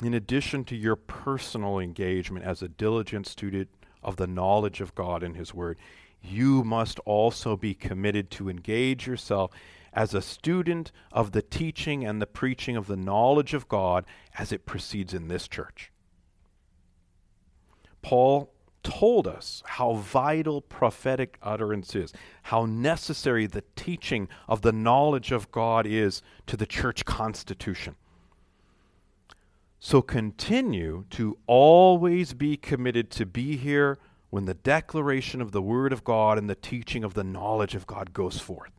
In 0.00 0.14
addition 0.14 0.64
to 0.66 0.76
your 0.76 0.94
personal 0.94 1.80
engagement 1.80 2.44
as 2.44 2.62
a 2.62 2.68
diligent 2.68 3.26
student 3.26 3.68
of 4.00 4.14
the 4.14 4.28
knowledge 4.28 4.80
of 4.80 4.94
God 4.94 5.24
and 5.24 5.36
His 5.36 5.52
Word, 5.52 5.76
you 6.22 6.64
must 6.64 6.98
also 7.00 7.56
be 7.56 7.74
committed 7.74 8.30
to 8.32 8.48
engage 8.48 9.06
yourself 9.06 9.50
as 9.92 10.14
a 10.14 10.22
student 10.22 10.92
of 11.12 11.32
the 11.32 11.42
teaching 11.42 12.04
and 12.04 12.20
the 12.20 12.26
preaching 12.26 12.76
of 12.76 12.86
the 12.86 12.96
knowledge 12.96 13.54
of 13.54 13.68
God 13.68 14.04
as 14.38 14.52
it 14.52 14.66
proceeds 14.66 15.14
in 15.14 15.28
this 15.28 15.48
church. 15.48 15.90
Paul 18.02 18.52
told 18.82 19.26
us 19.26 19.62
how 19.66 19.94
vital 19.94 20.60
prophetic 20.60 21.38
utterance 21.42 21.94
is, 21.94 22.12
how 22.44 22.64
necessary 22.64 23.46
the 23.46 23.64
teaching 23.76 24.28
of 24.46 24.62
the 24.62 24.72
knowledge 24.72 25.32
of 25.32 25.50
God 25.50 25.86
is 25.86 26.22
to 26.46 26.56
the 26.56 26.66
church 26.66 27.04
constitution. 27.04 27.96
So 29.80 30.02
continue 30.02 31.04
to 31.10 31.38
always 31.46 32.34
be 32.34 32.56
committed 32.56 33.10
to 33.12 33.26
be 33.26 33.56
here 33.56 33.98
when 34.30 34.44
the 34.44 34.54
declaration 34.54 35.40
of 35.40 35.52
the 35.52 35.62
Word 35.62 35.92
of 35.92 36.04
God 36.04 36.38
and 36.38 36.48
the 36.48 36.54
teaching 36.54 37.04
of 37.04 37.14
the 37.14 37.24
knowledge 37.24 37.74
of 37.74 37.86
God 37.86 38.12
goes 38.12 38.38
forth. 38.38 38.72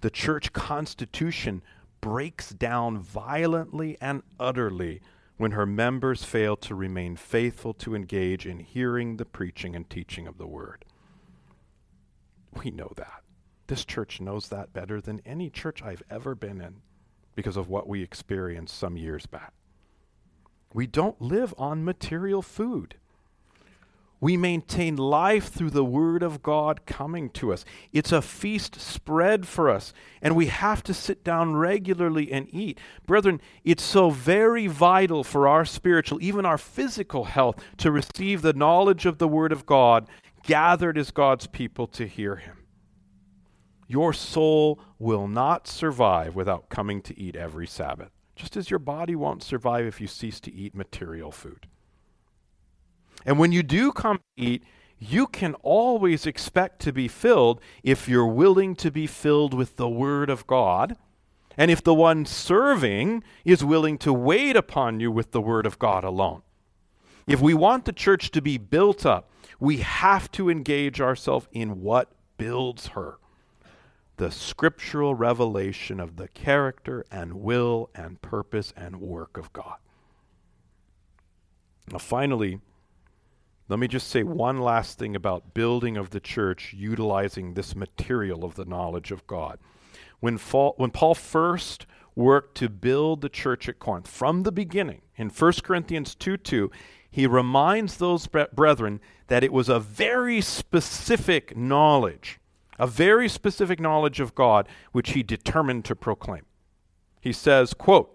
The 0.00 0.10
church 0.10 0.52
constitution 0.52 1.62
breaks 2.00 2.50
down 2.50 2.98
violently 2.98 3.96
and 4.00 4.22
utterly 4.38 5.00
when 5.36 5.52
her 5.52 5.66
members 5.66 6.22
fail 6.22 6.56
to 6.56 6.74
remain 6.74 7.16
faithful 7.16 7.74
to 7.74 7.94
engage 7.94 8.46
in 8.46 8.60
hearing 8.60 9.16
the 9.16 9.24
preaching 9.24 9.74
and 9.74 9.88
teaching 9.88 10.26
of 10.26 10.38
the 10.38 10.46
word. 10.46 10.84
We 12.62 12.70
know 12.70 12.92
that. 12.96 13.22
This 13.66 13.84
church 13.84 14.20
knows 14.20 14.48
that 14.48 14.72
better 14.72 15.00
than 15.00 15.22
any 15.24 15.50
church 15.50 15.82
I've 15.82 16.02
ever 16.10 16.34
been 16.34 16.60
in 16.60 16.82
because 17.34 17.56
of 17.56 17.68
what 17.68 17.88
we 17.88 18.02
experienced 18.02 18.76
some 18.76 18.96
years 18.96 19.26
back. 19.26 19.54
We 20.72 20.86
don't 20.86 21.20
live 21.20 21.54
on 21.56 21.84
material 21.84 22.42
food. 22.42 22.96
We 24.24 24.38
maintain 24.38 24.96
life 24.96 25.48
through 25.48 25.68
the 25.68 25.84
Word 25.84 26.22
of 26.22 26.42
God 26.42 26.86
coming 26.86 27.28
to 27.32 27.52
us. 27.52 27.66
It's 27.92 28.10
a 28.10 28.22
feast 28.22 28.80
spread 28.80 29.46
for 29.46 29.68
us, 29.68 29.92
and 30.22 30.34
we 30.34 30.46
have 30.46 30.82
to 30.84 30.94
sit 30.94 31.22
down 31.22 31.56
regularly 31.56 32.32
and 32.32 32.48
eat. 32.50 32.80
Brethren, 33.04 33.38
it's 33.64 33.82
so 33.82 34.08
very 34.08 34.66
vital 34.66 35.24
for 35.24 35.46
our 35.46 35.66
spiritual, 35.66 36.22
even 36.22 36.46
our 36.46 36.56
physical 36.56 37.24
health, 37.24 37.62
to 37.76 37.90
receive 37.90 38.40
the 38.40 38.54
knowledge 38.54 39.04
of 39.04 39.18
the 39.18 39.28
Word 39.28 39.52
of 39.52 39.66
God, 39.66 40.08
gathered 40.42 40.96
as 40.96 41.10
God's 41.10 41.46
people 41.46 41.86
to 41.88 42.06
hear 42.06 42.36
Him. 42.36 42.64
Your 43.88 44.14
soul 44.14 44.80
will 44.98 45.28
not 45.28 45.68
survive 45.68 46.34
without 46.34 46.70
coming 46.70 47.02
to 47.02 47.20
eat 47.20 47.36
every 47.36 47.66
Sabbath, 47.66 48.08
just 48.36 48.56
as 48.56 48.70
your 48.70 48.78
body 48.78 49.14
won't 49.14 49.42
survive 49.42 49.84
if 49.84 50.00
you 50.00 50.06
cease 50.06 50.40
to 50.40 50.54
eat 50.54 50.74
material 50.74 51.30
food. 51.30 51.66
And 53.24 53.38
when 53.38 53.52
you 53.52 53.62
do 53.62 53.92
come 53.92 54.18
to 54.18 54.42
eat, 54.42 54.64
you 54.98 55.26
can 55.26 55.54
always 55.62 56.26
expect 56.26 56.80
to 56.82 56.92
be 56.92 57.08
filled 57.08 57.60
if 57.82 58.08
you're 58.08 58.26
willing 58.26 58.74
to 58.76 58.90
be 58.90 59.06
filled 59.06 59.52
with 59.54 59.76
the 59.76 59.88
Word 59.88 60.30
of 60.30 60.46
God, 60.46 60.96
and 61.56 61.70
if 61.70 61.82
the 61.82 61.94
one 61.94 62.24
serving 62.24 63.22
is 63.44 63.64
willing 63.64 63.98
to 63.98 64.12
wait 64.12 64.56
upon 64.56 65.00
you 65.00 65.10
with 65.10 65.32
the 65.32 65.40
Word 65.40 65.66
of 65.66 65.78
God 65.78 66.04
alone. 66.04 66.42
If 67.26 67.40
we 67.40 67.54
want 67.54 67.84
the 67.84 67.92
church 67.92 68.30
to 68.32 68.42
be 68.42 68.58
built 68.58 69.06
up, 69.06 69.30
we 69.58 69.78
have 69.78 70.30
to 70.32 70.50
engage 70.50 71.00
ourselves 71.00 71.48
in 71.52 71.80
what 71.80 72.10
builds 72.36 72.88
her 72.88 73.18
the 74.16 74.30
scriptural 74.30 75.14
revelation 75.14 75.98
of 75.98 76.16
the 76.16 76.28
character 76.28 77.04
and 77.10 77.34
will 77.34 77.90
and 77.94 78.22
purpose 78.22 78.72
and 78.76 79.00
work 79.00 79.36
of 79.36 79.52
God. 79.52 79.76
Now, 81.90 81.98
finally, 81.98 82.60
let 83.68 83.78
me 83.78 83.88
just 83.88 84.08
say 84.08 84.22
one 84.22 84.60
last 84.60 84.98
thing 84.98 85.16
about 85.16 85.54
building 85.54 85.96
of 85.96 86.10
the 86.10 86.20
church 86.20 86.74
utilizing 86.76 87.54
this 87.54 87.74
material 87.74 88.44
of 88.44 88.54
the 88.54 88.64
knowledge 88.64 89.10
of 89.10 89.26
God. 89.26 89.58
When, 90.20 90.36
when 90.36 90.90
Paul 90.90 91.14
first 91.14 91.86
worked 92.14 92.56
to 92.58 92.68
build 92.68 93.20
the 93.20 93.28
church 93.28 93.68
at 93.68 93.78
Corinth, 93.78 94.08
from 94.08 94.42
the 94.42 94.52
beginning, 94.52 95.02
in 95.16 95.28
1 95.30 95.52
Corinthians 95.62 96.14
2 96.14 96.36
2, 96.36 96.70
he 97.10 97.26
reminds 97.26 97.96
those 97.96 98.26
brethren 98.26 99.00
that 99.28 99.44
it 99.44 99.52
was 99.52 99.68
a 99.68 99.80
very 99.80 100.40
specific 100.40 101.56
knowledge 101.56 102.38
a 102.78 102.86
very 102.86 103.28
specific 103.28 103.80
knowledge 103.80 104.20
of 104.20 104.34
God 104.34 104.68
which 104.92 105.12
he 105.12 105.22
determined 105.22 105.84
to 105.86 105.96
proclaim. 105.96 106.42
He 107.20 107.32
says, 107.32 107.74
quote, 107.74 108.13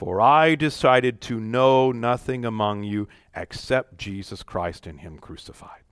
For 0.00 0.18
I 0.18 0.54
decided 0.54 1.20
to 1.20 1.38
know 1.38 1.92
nothing 1.92 2.46
among 2.46 2.84
you 2.84 3.06
except 3.36 3.98
Jesus 3.98 4.42
Christ 4.42 4.86
and 4.86 4.98
him 4.98 5.18
crucified. 5.18 5.82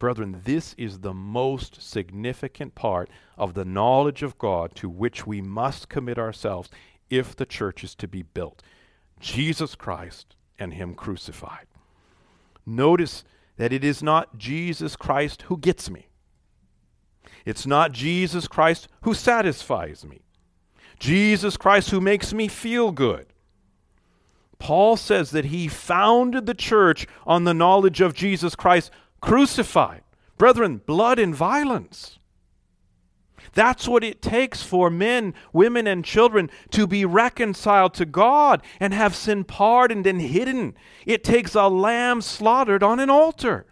Brethren, 0.00 0.42
this 0.44 0.74
is 0.76 0.98
the 0.98 1.14
most 1.14 1.80
significant 1.80 2.74
part 2.74 3.08
of 3.38 3.54
the 3.54 3.64
knowledge 3.64 4.24
of 4.24 4.36
God 4.36 4.74
to 4.74 4.88
which 4.88 5.28
we 5.28 5.40
must 5.40 5.88
commit 5.88 6.18
ourselves 6.18 6.68
if 7.08 7.36
the 7.36 7.46
church 7.46 7.84
is 7.84 7.94
to 7.94 8.08
be 8.08 8.22
built. 8.22 8.64
Jesus 9.20 9.76
Christ 9.76 10.34
and 10.58 10.74
him 10.74 10.96
crucified. 10.96 11.68
Notice 12.66 13.22
that 13.58 13.72
it 13.72 13.84
is 13.84 14.02
not 14.02 14.38
Jesus 14.38 14.96
Christ 14.96 15.42
who 15.42 15.56
gets 15.56 15.88
me. 15.88 16.08
It's 17.44 17.64
not 17.64 17.92
Jesus 17.92 18.48
Christ 18.48 18.88
who 19.02 19.14
satisfies 19.14 20.04
me, 20.04 20.25
Jesus 20.98 21.56
Christ 21.56 21.90
who 21.90 22.00
makes 22.00 22.32
me 22.32 22.48
feel 22.48 22.92
good. 22.92 23.26
Paul 24.58 24.96
says 24.96 25.30
that 25.30 25.46
he 25.46 25.68
founded 25.68 26.46
the 26.46 26.54
church 26.54 27.06
on 27.26 27.44
the 27.44 27.54
knowledge 27.54 28.00
of 28.00 28.14
Jesus 28.14 28.54
Christ 28.54 28.90
crucified. 29.20 30.02
Brethren, 30.38 30.80
blood 30.86 31.18
and 31.18 31.34
violence. 31.34 32.18
That's 33.52 33.88
what 33.88 34.04
it 34.04 34.20
takes 34.20 34.62
for 34.62 34.90
men, 34.90 35.34
women, 35.52 35.86
and 35.86 36.04
children 36.04 36.50
to 36.70 36.86
be 36.86 37.04
reconciled 37.04 37.94
to 37.94 38.04
God 38.04 38.62
and 38.78 38.92
have 38.92 39.16
sin 39.16 39.44
pardoned 39.44 40.06
and 40.06 40.20
hidden. 40.20 40.74
It 41.06 41.24
takes 41.24 41.54
a 41.54 41.68
lamb 41.68 42.20
slaughtered 42.20 42.82
on 42.82 43.00
an 43.00 43.08
altar. 43.08 43.66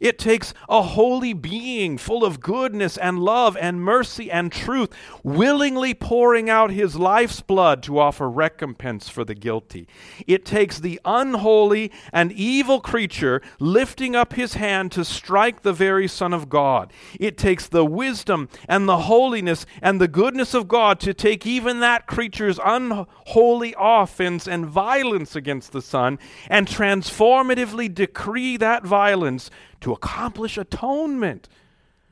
It 0.00 0.18
takes 0.18 0.54
a 0.68 0.82
holy 0.82 1.34
being 1.34 1.98
full 1.98 2.24
of 2.24 2.40
goodness 2.40 2.96
and 2.96 3.18
love 3.18 3.56
and 3.58 3.82
mercy 3.82 4.30
and 4.30 4.50
truth, 4.50 4.90
willingly 5.22 5.92
pouring 5.92 6.48
out 6.48 6.70
his 6.70 6.96
life's 6.96 7.42
blood 7.42 7.82
to 7.84 7.98
offer 7.98 8.28
recompense 8.28 9.08
for 9.08 9.24
the 9.24 9.34
guilty. 9.34 9.86
It 10.26 10.44
takes 10.46 10.80
the 10.80 10.98
unholy 11.04 11.92
and 12.12 12.32
evil 12.32 12.80
creature 12.80 13.42
lifting 13.58 14.16
up 14.16 14.32
his 14.32 14.54
hand 14.54 14.90
to 14.92 15.04
strike 15.04 15.62
the 15.62 15.74
very 15.74 16.08
Son 16.08 16.32
of 16.32 16.48
God. 16.48 16.92
It 17.18 17.36
takes 17.36 17.68
the 17.68 17.84
wisdom 17.84 18.48
and 18.66 18.88
the 18.88 19.02
holiness 19.02 19.66
and 19.82 20.00
the 20.00 20.08
goodness 20.08 20.54
of 20.54 20.66
God 20.66 20.98
to 21.00 21.12
take 21.12 21.46
even 21.46 21.80
that 21.80 22.06
creature's 22.06 22.58
unholy 22.64 23.74
offense 23.78 24.48
and 24.48 24.66
violence 24.66 25.36
against 25.36 25.72
the 25.72 25.82
Son 25.82 26.18
and 26.48 26.66
transformatively 26.66 27.92
decree 27.94 28.56
that 28.56 28.84
violence 28.84 29.50
to 29.80 29.92
accomplish 29.92 30.58
atonement 30.58 31.48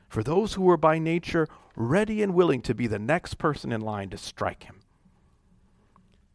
for 0.07 0.23
those 0.23 0.53
who 0.53 0.63
were 0.63 0.77
by 0.77 0.97
nature 0.97 1.47
ready 1.75 2.21
and 2.23 2.33
willing 2.33 2.61
to 2.61 2.73
be 2.73 2.87
the 2.87 2.99
next 2.99 3.35
person 3.35 3.71
in 3.71 3.81
line 3.81 4.09
to 4.09 4.17
strike 4.17 4.63
him. 4.63 4.79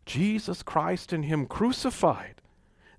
Jesus 0.07 0.62
Christ 0.62 1.12
and 1.12 1.24
Him 1.24 1.47
crucified. 1.47 2.41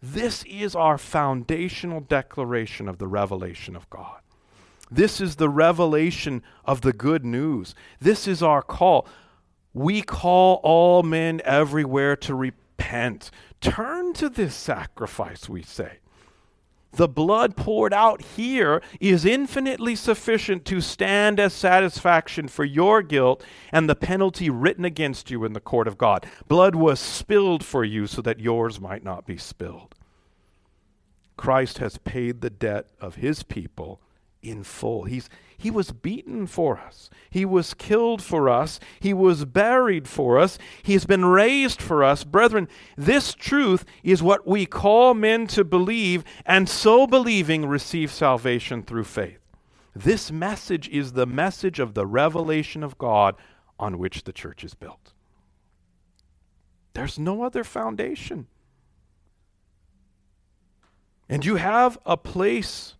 This 0.01 0.43
is 0.43 0.75
our 0.75 0.97
foundational 0.97 2.01
declaration 2.01 2.87
of 2.87 2.97
the 2.97 3.07
revelation 3.07 3.75
of 3.75 3.89
God. 3.89 4.19
This 4.91 5.19
is 5.19 5.35
the 5.35 5.49
revelation 5.49 6.43
of 6.63 6.81
the 6.81 6.93
good 6.93 7.25
news. 7.25 7.73
This 7.99 8.27
is 8.27 8.43
our 8.43 8.61
call. 8.61 9.07
We 9.73 10.01
call 10.01 10.59
all 10.63 11.01
men 11.03 11.41
everywhere 11.43 12.15
to 12.17 12.35
repent. 12.35 13.31
Turn 13.61 14.13
to 14.13 14.29
this 14.29 14.53
sacrifice, 14.53 15.49
we 15.49 15.63
say. 15.63 15.99
The 16.95 17.07
blood 17.09 17.57
poured 17.57 17.93
out 17.93 18.21
here 18.21 18.81
is 19.01 19.25
infinitely 19.25 19.95
sufficient 19.95 20.63
to 20.65 20.79
stand 20.79 21.39
as 21.41 21.53
satisfaction 21.53 22.47
for 22.47 22.63
your 22.63 23.01
guilt 23.01 23.43
and 23.71 23.89
the 23.89 23.95
penalty 23.95 24.49
written 24.49 24.85
against 24.85 25.29
you 25.29 25.43
in 25.43 25.51
the 25.53 25.59
court 25.59 25.87
of 25.87 25.97
God. 25.97 26.25
Blood 26.47 26.75
was 26.75 26.99
spilled 26.99 27.65
for 27.65 27.83
you 27.83 28.07
so 28.07 28.21
that 28.21 28.39
yours 28.39 28.79
might 28.79 29.03
not 29.03 29.25
be 29.25 29.37
spilled. 29.37 29.93
Christ 31.35 31.79
has 31.79 31.97
paid 31.97 32.39
the 32.39 32.49
debt 32.49 32.87
of 33.01 33.15
his 33.15 33.43
people 33.43 33.99
in 34.49 34.63
full. 34.63 35.03
He's, 35.03 35.29
he 35.57 35.71
was 35.71 35.91
beaten 35.91 36.47
for 36.47 36.77
us. 36.77 37.09
He 37.29 37.45
was 37.45 37.73
killed 37.73 38.21
for 38.21 38.49
us. 38.49 38.79
He 38.99 39.13
was 39.13 39.45
buried 39.45 40.07
for 40.07 40.37
us. 40.39 40.57
He's 40.83 41.05
been 41.05 41.25
raised 41.25 41.81
for 41.81 42.03
us. 42.03 42.23
Brethren, 42.23 42.67
this 42.95 43.33
truth 43.33 43.85
is 44.03 44.21
what 44.21 44.47
we 44.47 44.65
call 44.65 45.13
men 45.13 45.47
to 45.47 45.63
believe, 45.63 46.23
and 46.45 46.69
so 46.69 47.07
believing 47.07 47.65
receive 47.65 48.11
salvation 48.11 48.83
through 48.83 49.05
faith. 49.05 49.39
This 49.95 50.31
message 50.31 50.89
is 50.89 51.13
the 51.13 51.25
message 51.25 51.79
of 51.79 51.93
the 51.93 52.05
revelation 52.05 52.83
of 52.83 52.97
God 52.97 53.35
on 53.79 53.97
which 53.97 54.23
the 54.23 54.33
church 54.33 54.63
is 54.63 54.73
built. 54.73 55.13
There's 56.93 57.17
no 57.17 57.43
other 57.43 57.63
foundation. 57.63 58.47
And 61.27 61.45
you 61.45 61.55
have 61.55 61.97
a 62.05 62.17
place 62.17 62.95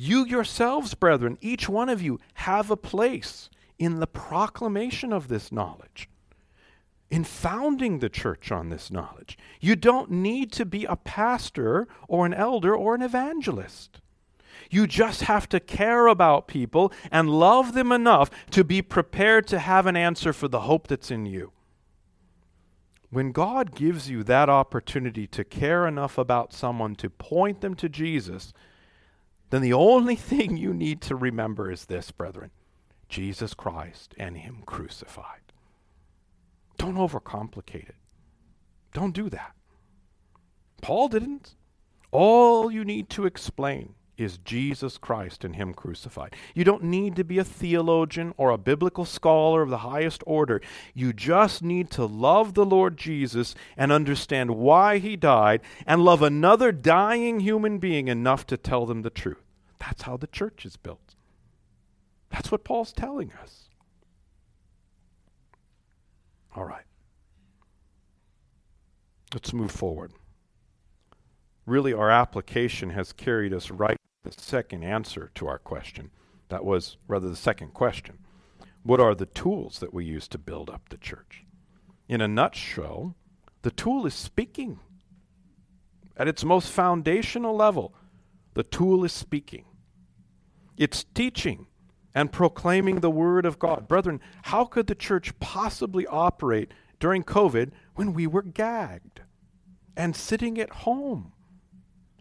you 0.00 0.24
yourselves, 0.24 0.94
brethren, 0.94 1.36
each 1.42 1.68
one 1.68 1.90
of 1.90 2.00
you, 2.00 2.18
have 2.34 2.70
a 2.70 2.76
place 2.76 3.50
in 3.78 4.00
the 4.00 4.06
proclamation 4.06 5.12
of 5.12 5.28
this 5.28 5.52
knowledge, 5.52 6.08
in 7.10 7.22
founding 7.22 7.98
the 7.98 8.08
church 8.08 8.50
on 8.50 8.70
this 8.70 8.90
knowledge. 8.90 9.36
You 9.60 9.76
don't 9.76 10.10
need 10.10 10.52
to 10.52 10.64
be 10.64 10.86
a 10.86 10.96
pastor 10.96 11.86
or 12.08 12.24
an 12.24 12.32
elder 12.32 12.74
or 12.74 12.94
an 12.94 13.02
evangelist. 13.02 14.00
You 14.70 14.86
just 14.86 15.22
have 15.22 15.48
to 15.50 15.60
care 15.60 16.06
about 16.06 16.48
people 16.48 16.92
and 17.10 17.28
love 17.28 17.74
them 17.74 17.92
enough 17.92 18.30
to 18.52 18.64
be 18.64 18.80
prepared 18.80 19.46
to 19.48 19.58
have 19.58 19.86
an 19.86 19.96
answer 19.96 20.32
for 20.32 20.48
the 20.48 20.60
hope 20.60 20.86
that's 20.86 21.10
in 21.10 21.26
you. 21.26 21.52
When 23.10 23.32
God 23.32 23.74
gives 23.74 24.08
you 24.08 24.22
that 24.24 24.48
opportunity 24.48 25.26
to 25.26 25.44
care 25.44 25.86
enough 25.86 26.16
about 26.16 26.54
someone 26.54 26.94
to 26.96 27.10
point 27.10 27.60
them 27.60 27.74
to 27.74 27.88
Jesus, 27.88 28.54
then 29.50 29.62
the 29.62 29.72
only 29.72 30.16
thing 30.30 30.56
you 30.56 30.72
need 30.72 31.00
to 31.02 31.16
remember 31.16 31.70
is 31.70 31.86
this, 31.86 32.10
brethren 32.10 32.50
Jesus 33.08 33.54
Christ 33.54 34.14
and 34.18 34.36
Him 34.36 34.62
crucified. 34.64 35.40
Don't 36.78 36.94
overcomplicate 36.94 37.88
it. 37.88 37.96
Don't 38.94 39.14
do 39.14 39.28
that. 39.28 39.54
Paul 40.80 41.08
didn't. 41.08 41.56
All 42.12 42.70
you 42.70 42.84
need 42.84 43.10
to 43.10 43.26
explain 43.26 43.94
is 44.20 44.36
Jesus 44.38 44.98
Christ 44.98 45.44
and 45.44 45.56
Him 45.56 45.72
crucified. 45.72 46.36
You 46.54 46.62
don't 46.62 46.84
need 46.84 47.16
to 47.16 47.24
be 47.24 47.38
a 47.38 47.44
theologian 47.44 48.34
or 48.36 48.50
a 48.50 48.58
biblical 48.58 49.06
scholar 49.06 49.62
of 49.62 49.70
the 49.70 49.78
highest 49.78 50.22
order. 50.26 50.60
You 50.94 51.14
just 51.14 51.62
need 51.62 51.90
to 51.92 52.04
love 52.04 52.52
the 52.52 52.66
Lord 52.66 52.98
Jesus 52.98 53.54
and 53.78 53.90
understand 53.90 54.50
why 54.56 54.98
He 54.98 55.16
died 55.16 55.62
and 55.86 56.04
love 56.04 56.20
another 56.20 56.70
dying 56.70 57.40
human 57.40 57.78
being 57.78 58.08
enough 58.08 58.46
to 58.48 58.58
tell 58.58 58.84
them 58.84 59.00
the 59.00 59.10
truth. 59.10 59.42
That's 59.78 60.02
how 60.02 60.18
the 60.18 60.26
church 60.26 60.66
is 60.66 60.76
built. 60.76 61.14
That's 62.28 62.52
what 62.52 62.62
Paul's 62.62 62.92
telling 62.92 63.32
us. 63.42 63.70
All 66.54 66.64
right. 66.64 66.84
Let's 69.32 69.54
move 69.54 69.70
forward. 69.70 70.12
Really, 71.64 71.94
our 71.94 72.10
application 72.10 72.90
has 72.90 73.12
carried 73.12 73.54
us 73.54 73.70
right 73.70 73.96
the 74.22 74.32
second 74.32 74.84
answer 74.84 75.30
to 75.34 75.46
our 75.46 75.58
question. 75.58 76.10
That 76.48 76.64
was, 76.64 76.96
rather, 77.08 77.28
the 77.28 77.36
second 77.36 77.72
question. 77.72 78.18
What 78.82 79.00
are 79.00 79.14
the 79.14 79.26
tools 79.26 79.78
that 79.78 79.94
we 79.94 80.04
use 80.04 80.28
to 80.28 80.38
build 80.38 80.68
up 80.68 80.88
the 80.88 80.96
church? 80.96 81.44
In 82.08 82.20
a 82.20 82.28
nutshell, 82.28 83.14
the 83.62 83.70
tool 83.70 84.06
is 84.06 84.14
speaking. 84.14 84.80
At 86.16 86.28
its 86.28 86.44
most 86.44 86.70
foundational 86.70 87.54
level, 87.54 87.94
the 88.54 88.62
tool 88.62 89.04
is 89.04 89.12
speaking. 89.12 89.64
It's 90.76 91.04
teaching 91.14 91.66
and 92.14 92.32
proclaiming 92.32 93.00
the 93.00 93.10
Word 93.10 93.46
of 93.46 93.58
God. 93.58 93.86
Brethren, 93.86 94.20
how 94.42 94.64
could 94.64 94.86
the 94.86 94.94
church 94.94 95.38
possibly 95.38 96.06
operate 96.06 96.72
during 96.98 97.22
COVID 97.22 97.70
when 97.94 98.12
we 98.12 98.26
were 98.26 98.42
gagged 98.42 99.20
and 99.96 100.16
sitting 100.16 100.58
at 100.58 100.70
home? 100.70 101.32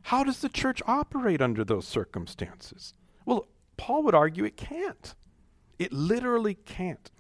How 0.04 0.24
does 0.24 0.40
the 0.40 0.50
church 0.50 0.82
operate 0.88 1.42
under 1.42 1.64
those 1.64 1.88
circumstances? 1.88 2.94
Well, 3.26 3.48
Paul 3.78 4.04
would 4.04 4.16
argue 4.16 4.44
it 4.44 4.58
can't. 4.58 5.16
It 5.78 5.94
literally 5.94 6.56
can't. 6.56 7.12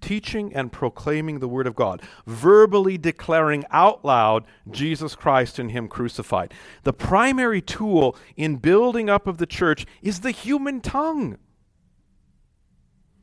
Teaching 0.00 0.52
and 0.54 0.72
proclaiming 0.72 1.38
the 1.38 1.48
Word 1.48 1.66
of 1.66 1.76
God, 1.76 2.02
verbally 2.26 2.98
declaring 2.98 3.64
out 3.70 4.04
loud 4.04 4.44
Jesus 4.70 5.14
Christ 5.14 5.58
and 5.58 5.70
Him 5.70 5.86
crucified. 5.88 6.52
The 6.82 6.92
primary 6.92 7.62
tool 7.62 8.16
in 8.36 8.56
building 8.56 9.08
up 9.08 9.26
of 9.26 9.38
the 9.38 9.46
church 9.46 9.86
is 10.02 10.20
the 10.20 10.32
human 10.32 10.80
tongue. 10.80 11.38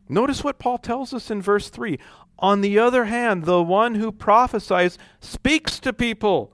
Notice 0.08 0.44
what 0.44 0.58
Paul 0.58 0.80
tells 0.80 1.14
us 1.14 1.30
in 1.30 1.42
verse 1.42 1.70
3. 1.70 2.00
On 2.40 2.62
the 2.62 2.80
other 2.80 3.06
hand, 3.06 3.44
the 3.44 3.62
one 3.62 3.96
who 3.96 4.12
prophesies 4.12 4.98
speaks 5.20 5.80
to 5.82 5.94
people 5.94 6.54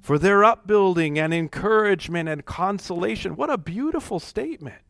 for 0.00 0.18
their 0.18 0.44
upbuilding 0.44 1.18
and 1.18 1.34
encouragement 1.34 2.28
and 2.28 2.44
consolation. 2.44 3.36
What 3.36 3.50
a 3.50 3.58
beautiful 3.58 4.20
statement. 4.20 4.82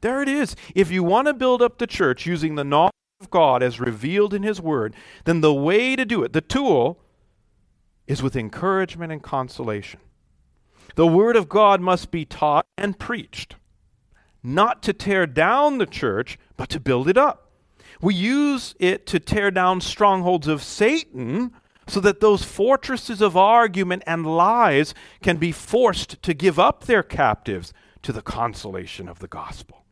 There 0.00 0.22
it 0.22 0.28
is. 0.28 0.54
If 0.74 0.90
you 0.90 1.02
want 1.02 1.26
to 1.28 1.34
build 1.34 1.62
up 1.62 1.78
the 1.78 1.86
church 1.86 2.26
using 2.26 2.54
the 2.54 2.64
knowledge 2.64 2.92
of 3.20 3.30
God 3.30 3.62
as 3.62 3.80
revealed 3.80 4.34
in 4.34 4.42
His 4.42 4.60
Word, 4.60 4.94
then 5.24 5.40
the 5.40 5.54
way 5.54 5.96
to 5.96 6.04
do 6.04 6.22
it, 6.22 6.32
the 6.32 6.40
tool, 6.40 7.00
is 8.06 8.22
with 8.22 8.36
encouragement 8.36 9.12
and 9.12 9.22
consolation. 9.22 10.00
The 10.94 11.06
Word 11.06 11.36
of 11.36 11.48
God 11.48 11.80
must 11.80 12.10
be 12.10 12.24
taught 12.24 12.66
and 12.78 12.98
preached, 12.98 13.56
not 14.42 14.82
to 14.84 14.92
tear 14.92 15.26
down 15.26 15.78
the 15.78 15.86
church, 15.86 16.38
but 16.56 16.68
to 16.70 16.80
build 16.80 17.08
it 17.08 17.18
up. 17.18 17.50
We 18.00 18.14
use 18.14 18.74
it 18.78 19.06
to 19.06 19.18
tear 19.18 19.50
down 19.50 19.80
strongholds 19.80 20.46
of 20.46 20.62
Satan 20.62 21.52
so 21.86 22.00
that 22.00 22.20
those 22.20 22.42
fortresses 22.42 23.20
of 23.20 23.36
argument 23.36 24.02
and 24.06 24.26
lies 24.26 24.94
can 25.22 25.36
be 25.36 25.52
forced 25.52 26.20
to 26.22 26.34
give 26.34 26.58
up 26.58 26.84
their 26.84 27.02
captives 27.02 27.72
to 28.02 28.12
the 28.12 28.22
consolation 28.22 29.08
of 29.08 29.20
the 29.20 29.28
gospel. 29.28 29.84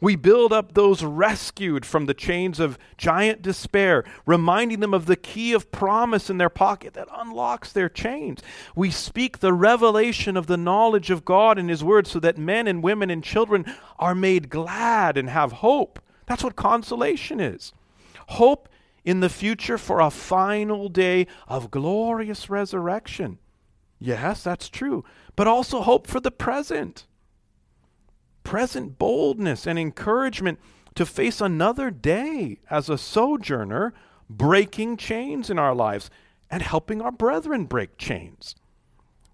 We 0.00 0.16
build 0.16 0.52
up 0.52 0.72
those 0.72 1.04
rescued 1.04 1.84
from 1.84 2.06
the 2.06 2.14
chains 2.14 2.58
of 2.58 2.78
giant 2.96 3.42
despair, 3.42 4.04
reminding 4.24 4.80
them 4.80 4.94
of 4.94 5.04
the 5.04 5.16
key 5.16 5.52
of 5.52 5.70
promise 5.70 6.30
in 6.30 6.38
their 6.38 6.48
pocket 6.48 6.94
that 6.94 7.08
unlocks 7.12 7.70
their 7.70 7.90
chains. 7.90 8.40
We 8.74 8.90
speak 8.90 9.38
the 9.38 9.52
revelation 9.52 10.38
of 10.38 10.46
the 10.46 10.56
knowledge 10.56 11.10
of 11.10 11.26
God 11.26 11.58
and 11.58 11.68
His 11.68 11.84
Word 11.84 12.06
so 12.06 12.18
that 12.20 12.38
men 12.38 12.66
and 12.66 12.82
women 12.82 13.10
and 13.10 13.22
children 13.22 13.66
are 13.98 14.14
made 14.14 14.48
glad 14.48 15.18
and 15.18 15.28
have 15.28 15.52
hope. 15.52 16.00
That's 16.24 16.42
what 16.42 16.56
consolation 16.56 17.38
is. 17.38 17.74
Hope 18.28 18.70
in 19.04 19.20
the 19.20 19.28
future 19.28 19.78
for 19.78 20.00
a 20.00 20.10
final 20.10 20.88
day 20.88 21.26
of 21.48 21.70
glorious 21.70 22.50
resurrection. 22.50 23.38
Yes, 23.98 24.42
that's 24.42 24.68
true, 24.68 25.04
but 25.36 25.46
also 25.46 25.82
hope 25.82 26.06
for 26.06 26.20
the 26.20 26.30
present. 26.30 27.06
Present 28.42 28.98
boldness 28.98 29.66
and 29.66 29.78
encouragement 29.78 30.58
to 30.94 31.06
face 31.06 31.40
another 31.40 31.90
day 31.90 32.58
as 32.70 32.88
a 32.88 32.98
sojourner, 32.98 33.92
breaking 34.28 34.96
chains 34.96 35.50
in 35.50 35.58
our 35.58 35.74
lives 35.74 36.10
and 36.50 36.62
helping 36.62 37.00
our 37.00 37.12
brethren 37.12 37.66
break 37.66 37.96
chains. 37.98 38.54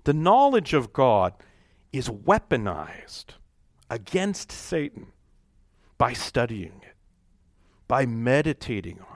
The 0.04 0.12
knowledge 0.12 0.74
of 0.74 0.92
God 0.92 1.32
is 1.92 2.08
weaponized 2.08 3.34
against 3.88 4.52
Satan 4.52 5.12
by 5.98 6.12
studying 6.12 6.82
it, 6.82 6.94
by 7.88 8.04
meditating 8.04 9.00
on 9.10 9.15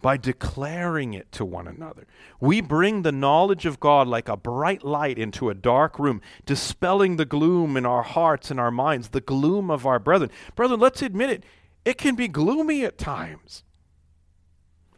by 0.00 0.16
declaring 0.16 1.12
it 1.14 1.30
to 1.32 1.44
one 1.44 1.68
another. 1.68 2.06
We 2.40 2.60
bring 2.60 3.02
the 3.02 3.12
knowledge 3.12 3.66
of 3.66 3.80
God 3.80 4.08
like 4.08 4.28
a 4.28 4.36
bright 4.36 4.82
light 4.82 5.18
into 5.18 5.50
a 5.50 5.54
dark 5.54 5.98
room, 5.98 6.20
dispelling 6.46 7.16
the 7.16 7.24
gloom 7.24 7.76
in 7.76 7.84
our 7.84 8.02
hearts 8.02 8.50
and 8.50 8.58
our 8.58 8.70
minds, 8.70 9.08
the 9.08 9.20
gloom 9.20 9.70
of 9.70 9.86
our 9.86 9.98
brethren. 9.98 10.30
Brethren, 10.54 10.80
let's 10.80 11.02
admit 11.02 11.30
it, 11.30 11.44
it 11.84 11.98
can 11.98 12.14
be 12.14 12.28
gloomy 12.28 12.84
at 12.84 12.98
times. 12.98 13.62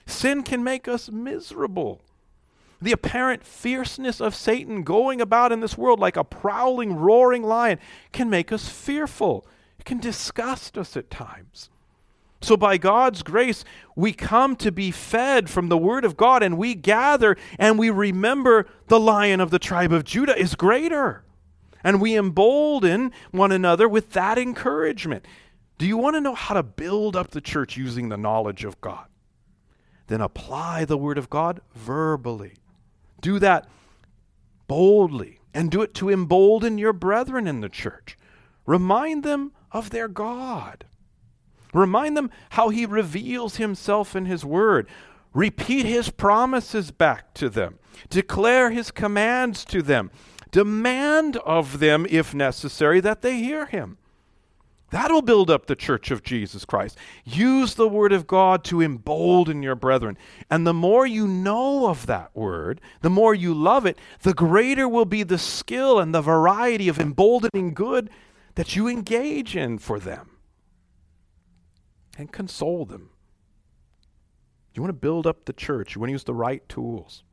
Sin 0.07 0.43
can 0.43 0.63
make 0.63 0.89
us 0.89 1.11
miserable. 1.11 2.03
The 2.81 2.93
apparent 2.93 3.45
fierceness 3.45 4.21
of 4.21 4.35
Satan 4.35 4.83
going 4.83 5.21
about 5.21 5.53
in 5.53 5.61
this 5.61 5.79
world 5.79 6.01
like 6.01 6.17
a 6.17 6.25
prowling, 6.25 6.97
roaring 6.97 7.45
lion 7.45 7.79
can 8.11 8.29
make 8.29 8.51
us 8.51 8.69
fearful. 8.69 9.47
It 9.79 9.85
can 9.85 9.99
disgust 9.99 10.77
us 10.77 10.97
at 10.97 11.11
times. 11.11 11.71
So, 12.43 12.57
by 12.57 12.77
God's 12.77 13.23
grace, 13.23 13.65
we 13.95 14.13
come 14.13 14.57
to 14.57 14.73
be 14.73 14.91
fed 14.91 15.49
from 15.49 15.69
the 15.69 15.79
Word 15.79 16.05
of 16.05 16.17
God 16.17 16.43
and 16.43 16.59
we 16.59 16.75
gather 16.75 17.37
and 17.59 17.79
we 17.79 17.89
remember 17.89 18.67
the 18.89 18.99
lion 18.99 19.41
of 19.41 19.51
the 19.51 19.61
tribe 19.61 19.93
of 19.93 20.05
Judah 20.05 20.37
is 20.37 20.57
greater. 20.57 21.25
And 21.85 22.01
we 22.01 22.17
embolden 22.17 23.13
one 23.31 23.53
another 23.53 23.89
with 23.89 24.11
that 24.11 24.39
encouragement. 24.39 25.25
Do 25.79 25.87
you 25.87 25.97
want 25.97 26.17
to 26.17 26.21
know 26.21 26.35
how 26.35 26.55
to 26.55 26.63
build 26.63 27.17
up 27.17 27.31
the 27.31 27.41
church 27.41 27.77
using 27.77 28.09
the 28.09 28.17
knowledge 28.17 28.65
of 28.65 28.81
God? 28.81 29.07
Then 30.09 30.21
apply 30.21 30.85
the 30.85 30.99
Word 30.99 31.19
of 31.19 31.31
God 31.31 31.61
verbally. 31.75 32.55
Do 33.21 33.39
that 33.39 33.69
boldly 34.67 35.39
and 35.55 35.71
do 35.71 35.83
it 35.83 35.95
to 35.95 36.11
embolden 36.11 36.79
your 36.79 36.93
brethren 36.93 37.47
in 37.47 37.61
the 37.61 37.69
church. 37.69 38.17
Remind 38.67 39.23
them 39.23 39.53
of 39.71 39.91
their 39.91 40.09
God. 40.09 40.85
Remind 41.73 42.17
them 42.17 42.31
how 42.51 42.69
he 42.69 42.85
reveals 42.85 43.57
himself 43.57 44.15
in 44.15 44.27
his 44.27 44.45
word. 44.45 44.89
Repeat 45.33 45.87
his 45.87 46.11
promises 46.11 46.91
back 46.91 47.33
to 47.35 47.49
them. 47.49 47.79
Declare 48.11 48.71
his 48.71 48.91
commands 48.91 49.65
to 49.67 49.83
them. 49.83 50.11
Demand 50.51 51.39
of 51.39 51.79
them, 51.79 52.07
if 52.11 52.35
necessary, 52.35 53.01
that 53.01 53.23
they 53.23 53.37
hear 53.39 53.67
him. 53.67 53.97
That'll 54.91 55.23
build 55.23 55.49
up 55.49 55.65
the 55.65 55.75
church 55.75 56.11
of 56.11 56.23
Jesus 56.23 56.67
Christ. 56.67 56.99
Use 57.25 57.75
the 57.75 57.89
word 57.89 58.13
of 58.13 58.27
God 58.27 58.63
to 58.65 58.83
embolden 58.83 59.63
your 59.63 59.75
brethren. 59.75 60.19
And 60.51 60.67
the 60.67 60.75
more 60.75 61.07
you 61.07 61.27
know 61.27 61.89
of 61.89 62.05
that 62.05 62.37
word, 62.37 62.79
the 63.01 63.09
more 63.09 63.35
you 63.35 63.55
love 63.55 63.87
it, 63.87 63.97
the 64.21 64.35
greater 64.35 64.87
will 64.87 65.07
be 65.07 65.23
the 65.23 65.39
skill 65.39 65.99
and 65.99 66.15
the 66.15 66.21
variety 66.21 66.89
of 66.89 67.01
emboldening 67.01 67.73
good 67.73 68.11
that 68.57 68.77
you 68.77 68.87
engage 68.87 69.57
in 69.57 69.79
for 69.79 69.99
them 69.99 70.32
and 72.19 72.33
console 72.33 72.85
them. 72.85 73.11
You 74.75 74.83
want 74.83 74.91
to 74.91 75.01
build 75.01 75.27
up 75.27 75.45
the 75.45 75.53
church, 75.53 75.95
you 75.95 76.01
want 76.01 76.09
to 76.09 76.13
use 76.13 76.25
the 76.25 76.35
right 76.35 76.67
tools. 76.69 77.25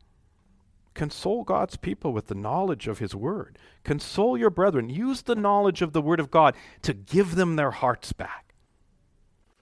Console 0.93 1.43
God's 1.43 1.77
people 1.77 2.11
with 2.11 2.27
the 2.27 2.35
knowledge 2.35 2.87
of 2.87 2.99
His 2.99 3.15
Word. 3.15 3.57
Console 3.83 4.37
your 4.37 4.49
brethren. 4.49 4.89
Use 4.89 5.21
the 5.21 5.35
knowledge 5.35 5.81
of 5.81 5.93
the 5.93 6.01
Word 6.01 6.19
of 6.19 6.31
God 6.31 6.55
to 6.81 6.93
give 6.93 7.35
them 7.35 7.55
their 7.55 7.71
hearts 7.71 8.11
back. 8.11 8.53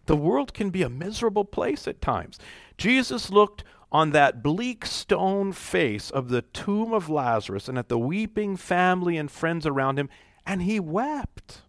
The 0.08 0.16
world 0.16 0.54
can 0.54 0.70
be 0.70 0.82
a 0.82 0.90
miserable 0.90 1.46
place 1.46 1.88
at 1.88 2.02
times. 2.02 2.40
Jesus 2.78 3.30
looked 3.30 3.64
on 3.92 4.12
that 4.12 4.42
bleak 4.42 4.86
stone 4.86 5.52
face 5.52 6.10
of 6.10 6.30
the 6.30 6.42
tomb 6.42 6.94
of 6.94 7.10
Lazarus 7.10 7.68
and 7.68 7.78
at 7.78 7.90
the 7.90 8.00
weeping 8.00 8.58
family 8.58 9.18
and 9.18 9.30
friends 9.30 9.66
around 9.66 10.00
him, 10.00 10.10
and 10.46 10.64
he 10.64 10.80
wept. 10.80 11.62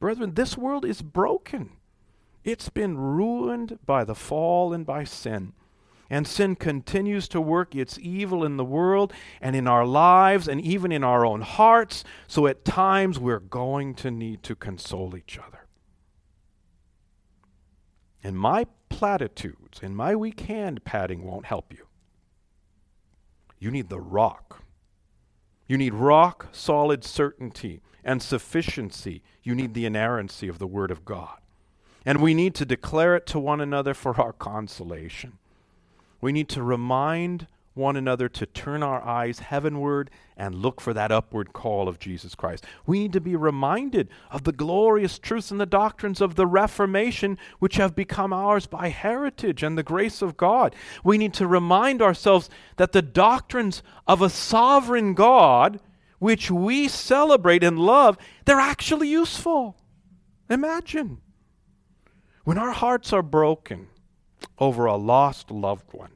Brethren, 0.00 0.34
this 0.34 0.56
world 0.56 0.84
is 0.84 1.02
broken. 1.02 1.70
It's 2.44 2.68
been 2.68 2.96
ruined 2.96 3.78
by 3.84 4.04
the 4.04 4.14
fall 4.14 4.72
and 4.72 4.86
by 4.86 5.04
sin. 5.04 5.52
And 6.10 6.26
sin 6.26 6.56
continues 6.56 7.28
to 7.28 7.40
work 7.40 7.74
its 7.74 7.98
evil 8.00 8.42
in 8.42 8.56
the 8.56 8.64
world 8.64 9.12
and 9.40 9.54
in 9.54 9.66
our 9.66 9.84
lives 9.84 10.48
and 10.48 10.60
even 10.60 10.90
in 10.90 11.04
our 11.04 11.26
own 11.26 11.42
hearts. 11.42 12.04
So 12.26 12.46
at 12.46 12.64
times 12.64 13.18
we're 13.18 13.40
going 13.40 13.94
to 13.96 14.10
need 14.10 14.42
to 14.44 14.54
console 14.54 15.16
each 15.16 15.38
other. 15.38 15.66
And 18.22 18.38
my 18.38 18.66
platitudes 18.88 19.80
and 19.82 19.96
my 19.96 20.16
weak 20.16 20.40
hand 20.40 20.84
patting 20.84 21.24
won't 21.24 21.46
help 21.46 21.72
you. 21.72 21.86
You 23.58 23.70
need 23.70 23.90
the 23.90 24.00
rock. 24.00 24.62
You 25.66 25.76
need 25.76 25.92
rock 25.92 26.48
solid 26.52 27.04
certainty 27.04 27.82
and 28.08 28.22
sufficiency. 28.22 29.22
You 29.42 29.54
need 29.54 29.74
the 29.74 29.84
inerrancy 29.84 30.48
of 30.48 30.58
the 30.58 30.66
Word 30.66 30.90
of 30.90 31.04
God. 31.04 31.36
And 32.06 32.22
we 32.22 32.32
need 32.32 32.54
to 32.54 32.64
declare 32.64 33.14
it 33.14 33.26
to 33.26 33.38
one 33.38 33.60
another 33.60 33.92
for 33.92 34.18
our 34.18 34.32
consolation. 34.32 35.34
We 36.22 36.32
need 36.32 36.48
to 36.48 36.62
remind 36.62 37.48
one 37.74 37.96
another 37.96 38.26
to 38.30 38.46
turn 38.46 38.82
our 38.82 39.02
eyes 39.02 39.40
heavenward 39.40 40.10
and 40.38 40.54
look 40.54 40.80
for 40.80 40.94
that 40.94 41.12
upward 41.12 41.52
call 41.52 41.86
of 41.86 41.98
Jesus 41.98 42.34
Christ. 42.34 42.64
We 42.86 42.98
need 42.98 43.12
to 43.12 43.20
be 43.20 43.36
reminded 43.36 44.08
of 44.30 44.44
the 44.44 44.52
glorious 44.52 45.18
truths 45.18 45.50
and 45.50 45.60
the 45.60 45.66
doctrines 45.66 46.22
of 46.22 46.34
the 46.34 46.46
Reformation, 46.46 47.36
which 47.58 47.76
have 47.76 47.94
become 47.94 48.32
ours 48.32 48.66
by 48.66 48.88
heritage 48.88 49.62
and 49.62 49.76
the 49.76 49.82
grace 49.82 50.22
of 50.22 50.38
God. 50.38 50.74
We 51.04 51.18
need 51.18 51.34
to 51.34 51.46
remind 51.46 52.00
ourselves 52.00 52.48
that 52.78 52.92
the 52.92 53.02
doctrines 53.02 53.82
of 54.06 54.22
a 54.22 54.30
sovereign 54.30 55.12
God, 55.12 55.78
which 56.18 56.50
we 56.50 56.88
celebrate 56.88 57.62
and 57.62 57.78
love, 57.78 58.18
they're 58.44 58.60
actually 58.60 59.08
useful. 59.08 59.76
Imagine 60.50 61.18
when 62.44 62.58
our 62.58 62.72
hearts 62.72 63.12
are 63.12 63.22
broken 63.22 63.88
over 64.58 64.86
a 64.86 64.96
lost 64.96 65.50
loved 65.50 65.92
one 65.92 66.10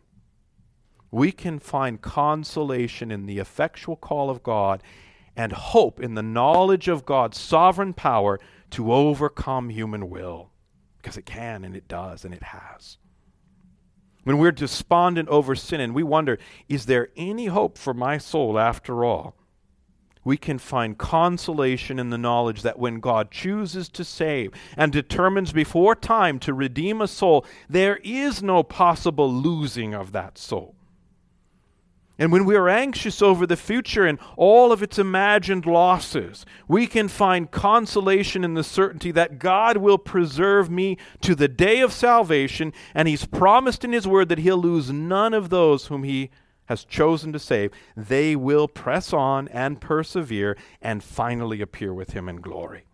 we 1.12 1.30
can 1.30 1.59
find 1.59 2.00
consolation 2.00 3.12
in 3.12 3.26
the 3.26 3.38
effectual 3.38 3.94
call 3.94 4.30
of 4.30 4.42
God 4.42 4.82
and 5.36 5.53
hope 5.53 6.00
in 6.00 6.14
the 6.14 6.22
knowledge 6.22 6.88
of 6.88 7.05
God's 7.05 7.38
sovereign 7.38 7.92
power 7.92 8.40
to 8.70 8.92
overcome 8.92 9.68
human 9.68 10.09
will. 10.09 10.50
Because 10.96 11.16
it 11.16 11.26
can 11.26 11.64
and 11.64 11.76
it 11.76 11.86
does 11.86 12.24
and 12.24 12.32
it 12.32 12.42
has. 12.42 12.96
When 14.24 14.38
we're 14.38 14.53
despondent 14.53 15.28
over 15.28 15.55
sin 15.55 15.80
and 15.80 15.94
we 15.94 16.03
wonder, 16.03 16.38
is 16.68 16.86
there 16.86 17.11
any 17.16 17.46
hope 17.46 17.76
for 17.76 17.92
my 17.92 18.18
soul 18.18 18.59
after 18.59 19.05
all? 19.05 19.36
We 20.25 20.37
can 20.37 20.59
find 20.59 20.97
consolation 20.97 21.99
in 21.99 22.11
the 22.11 22.18
knowledge 22.18 22.62
that 22.62 22.79
when 22.79 23.01
God 23.01 23.31
chooses 23.31 23.89
to 23.91 24.05
save 24.05 24.53
and 24.77 24.93
determines 24.93 25.53
before 25.53 25.95
time 25.95 26.39
to 26.41 26.55
redeem 26.55 27.01
a 27.01 27.09
soul, 27.09 27.45
there 27.68 27.97
is 28.05 28.43
no 28.43 28.62
possible 28.62 29.33
losing 29.33 29.95
of 29.95 30.12
that 30.12 30.39
soul. 30.39 30.77
And 32.18 32.31
when 32.31 32.45
we 32.45 32.55
are 32.55 32.68
anxious 32.68 33.20
over 33.20 33.47
the 33.47 33.57
future 33.57 34.07
and 34.07 34.18
all 34.37 34.70
of 34.70 34.83
its 34.83 34.99
imagined 34.99 35.66
losses, 35.66 36.47
we 36.68 36.87
can 36.87 37.09
find 37.09 37.51
consolation 37.51 38.45
in 38.45 38.55
the 38.55 38.62
certainty 38.62 39.11
that 39.12 39.41
God 39.41 39.79
will 39.79 39.99
preserve 39.99 40.70
me 40.70 40.99
to 41.23 41.35
the 41.35 41.49
day 41.49 41.81
of 41.81 41.93
salvation, 41.93 42.73
and 42.95 43.09
He's 43.09 43.25
promised 43.25 43.83
in 43.83 43.93
His 43.93 44.07
word 44.07 44.29
that 44.29 44.39
He'll 44.39 44.59
lose 44.59 44.93
none 44.93 45.35
of 45.35 45.49
those 45.49 45.87
whom 45.87 46.05
He 46.05 46.31
has 46.67 46.85
chosen 46.85 47.33
to 47.33 47.39
save. 47.39 47.71
They 47.97 48.37
will 48.37 48.69
press 48.69 49.13
on 49.13 49.49
and 49.49 49.81
persevere 49.81 50.57
and 50.81 51.03
finally 51.03 51.61
appear 51.61 51.93
with 51.93 52.13
Him 52.13 52.29
in 52.29 52.37
glory. 52.37 52.85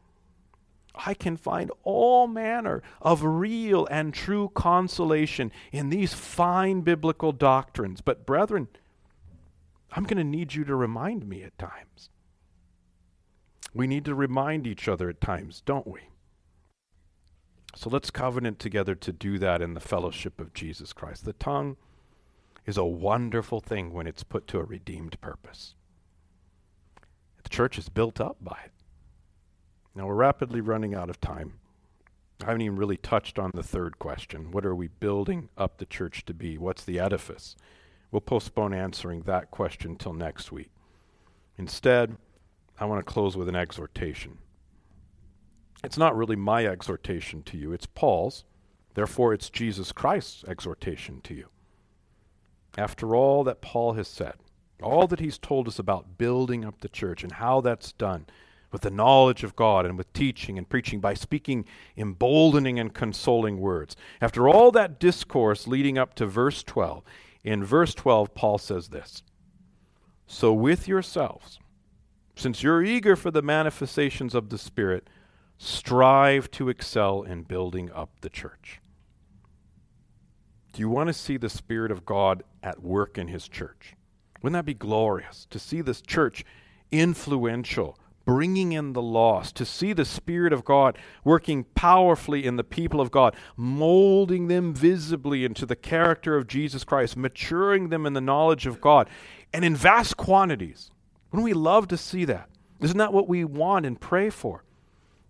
I 0.94 1.14
can 1.14 1.36
find 1.36 1.70
all 1.84 2.26
manner 2.26 2.82
of 3.00 3.22
real 3.22 3.86
and 3.86 4.12
true 4.12 4.50
consolation 4.54 5.52
in 5.70 5.90
these 5.90 6.12
fine 6.12 6.80
biblical 6.80 7.30
doctrines. 7.30 8.00
But, 8.00 8.26
brethren, 8.26 8.68
I'm 9.92 10.04
going 10.04 10.16
to 10.16 10.24
need 10.24 10.54
you 10.54 10.64
to 10.64 10.74
remind 10.74 11.28
me 11.28 11.42
at 11.44 11.56
times. 11.58 12.10
We 13.72 13.86
need 13.86 14.04
to 14.06 14.14
remind 14.14 14.66
each 14.66 14.88
other 14.88 15.08
at 15.08 15.20
times, 15.20 15.62
don't 15.64 15.86
we? 15.86 16.00
So 17.76 17.88
let's 17.90 18.10
covenant 18.10 18.58
together 18.58 18.94
to 18.96 19.12
do 19.12 19.38
that 19.38 19.62
in 19.62 19.74
the 19.74 19.80
fellowship 19.80 20.40
of 20.40 20.54
Jesus 20.54 20.92
Christ. 20.92 21.24
The 21.24 21.34
tongue 21.34 21.76
is 22.68 22.76
a 22.76 22.84
wonderful 22.84 23.60
thing 23.60 23.94
when 23.94 24.06
it's 24.06 24.22
put 24.22 24.46
to 24.46 24.58
a 24.58 24.62
redeemed 24.62 25.18
purpose. 25.22 25.74
The 27.42 27.48
church 27.48 27.78
is 27.78 27.88
built 27.88 28.20
up 28.20 28.36
by 28.42 28.58
it. 28.62 28.72
Now 29.94 30.06
we're 30.06 30.14
rapidly 30.14 30.60
running 30.60 30.94
out 30.94 31.08
of 31.08 31.18
time. 31.18 31.54
I 32.42 32.48
haven't 32.48 32.60
even 32.60 32.76
really 32.76 32.98
touched 32.98 33.38
on 33.38 33.52
the 33.54 33.62
third 33.62 33.98
question. 33.98 34.50
What 34.50 34.66
are 34.66 34.74
we 34.74 34.88
building 34.88 35.48
up 35.56 35.78
the 35.78 35.86
church 35.86 36.26
to 36.26 36.34
be? 36.34 36.58
What's 36.58 36.84
the 36.84 37.00
edifice? 37.00 37.56
We'll 38.10 38.20
postpone 38.20 38.74
answering 38.74 39.22
that 39.22 39.50
question 39.50 39.96
till 39.96 40.12
next 40.12 40.52
week. 40.52 40.70
Instead, 41.56 42.18
I 42.78 42.84
want 42.84 42.98
to 43.00 43.12
close 43.12 43.34
with 43.34 43.48
an 43.48 43.56
exhortation. 43.56 44.36
It's 45.82 45.96
not 45.96 46.14
really 46.14 46.36
my 46.36 46.66
exhortation 46.66 47.42
to 47.44 47.56
you, 47.56 47.72
it's 47.72 47.86
Paul's. 47.86 48.44
Therefore, 48.92 49.32
it's 49.32 49.48
Jesus 49.48 49.90
Christ's 49.90 50.44
exhortation 50.44 51.22
to 51.22 51.32
you. 51.32 51.48
After 52.78 53.16
all 53.16 53.42
that 53.42 53.60
Paul 53.60 53.94
has 53.94 54.06
said, 54.06 54.34
all 54.80 55.08
that 55.08 55.18
he's 55.18 55.36
told 55.36 55.66
us 55.66 55.80
about 55.80 56.16
building 56.16 56.64
up 56.64 56.80
the 56.80 56.88
church 56.88 57.24
and 57.24 57.32
how 57.32 57.60
that's 57.60 57.90
done 57.90 58.26
with 58.70 58.82
the 58.82 58.90
knowledge 58.90 59.42
of 59.42 59.56
God 59.56 59.84
and 59.84 59.98
with 59.98 60.12
teaching 60.12 60.56
and 60.56 60.68
preaching 60.68 61.00
by 61.00 61.14
speaking 61.14 61.64
emboldening 61.96 62.78
and 62.78 62.94
consoling 62.94 63.58
words. 63.58 63.96
After 64.20 64.48
all 64.48 64.70
that 64.70 65.00
discourse 65.00 65.66
leading 65.66 65.98
up 65.98 66.14
to 66.14 66.26
verse 66.26 66.62
12, 66.62 67.02
in 67.42 67.64
verse 67.64 67.94
12, 67.94 68.32
Paul 68.32 68.58
says 68.58 68.90
this 68.90 69.24
So 70.28 70.52
with 70.52 70.86
yourselves, 70.86 71.58
since 72.36 72.62
you're 72.62 72.84
eager 72.84 73.16
for 73.16 73.32
the 73.32 73.42
manifestations 73.42 74.36
of 74.36 74.50
the 74.50 74.58
Spirit, 74.58 75.10
strive 75.56 76.48
to 76.52 76.68
excel 76.68 77.22
in 77.22 77.42
building 77.42 77.90
up 77.90 78.10
the 78.20 78.30
church. 78.30 78.80
Do 80.72 80.80
you 80.80 80.88
want 80.88 81.08
to 81.08 81.12
see 81.12 81.36
the 81.36 81.48
Spirit 81.48 81.90
of 81.90 82.06
God 82.06 82.44
at 82.62 82.82
work 82.82 83.18
in 83.18 83.28
His 83.28 83.48
church? 83.48 83.94
Wouldn't 84.42 84.58
that 84.58 84.64
be 84.64 84.74
glorious 84.74 85.46
to 85.50 85.58
see 85.58 85.80
this 85.80 86.00
church 86.00 86.44
influential, 86.92 87.98
bringing 88.24 88.72
in 88.72 88.92
the 88.92 89.02
lost, 89.02 89.56
to 89.56 89.64
see 89.64 89.92
the 89.92 90.04
Spirit 90.04 90.52
of 90.52 90.64
God 90.64 90.96
working 91.24 91.64
powerfully 91.74 92.46
in 92.46 92.56
the 92.56 92.64
people 92.64 93.00
of 93.00 93.10
God, 93.10 93.34
molding 93.56 94.48
them 94.48 94.74
visibly 94.74 95.44
into 95.44 95.66
the 95.66 95.76
character 95.76 96.36
of 96.36 96.46
Jesus 96.46 96.84
Christ, 96.84 97.16
maturing 97.16 97.88
them 97.88 98.06
in 98.06 98.12
the 98.12 98.20
knowledge 98.20 98.66
of 98.66 98.80
God, 98.80 99.08
and 99.52 99.64
in 99.64 99.74
vast 99.74 100.16
quantities. 100.16 100.90
Wouldn't 101.30 101.44
we 101.44 101.52
love 101.52 101.88
to 101.88 101.96
see 101.96 102.24
that? 102.26 102.48
Isn't 102.80 102.98
that 102.98 103.12
what 103.12 103.28
we 103.28 103.44
want 103.44 103.86
and 103.86 104.00
pray 104.00 104.30
for? 104.30 104.64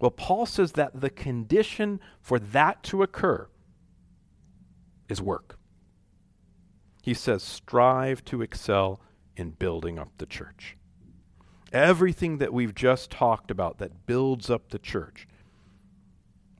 Well, 0.00 0.10
Paul 0.10 0.46
says 0.46 0.72
that 0.72 1.00
the 1.00 1.10
condition 1.10 2.00
for 2.20 2.38
that 2.38 2.82
to 2.84 3.02
occur 3.02 3.48
is 5.08 5.20
work. 5.20 5.57
He 7.08 7.14
says, 7.14 7.42
strive 7.42 8.22
to 8.26 8.42
excel 8.42 9.00
in 9.34 9.52
building 9.52 9.98
up 9.98 10.10
the 10.18 10.26
church. 10.26 10.76
Everything 11.72 12.36
that 12.36 12.52
we've 12.52 12.74
just 12.74 13.10
talked 13.10 13.50
about 13.50 13.78
that 13.78 14.04
builds 14.04 14.50
up 14.50 14.68
the 14.68 14.78
church. 14.78 15.26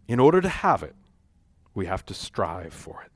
In 0.06 0.18
order 0.18 0.40
to 0.40 0.48
have 0.48 0.82
it, 0.82 0.96
we 1.74 1.84
have 1.84 2.02
to 2.06 2.14
strive 2.14 2.72
for 2.72 3.02
it. 3.02 3.12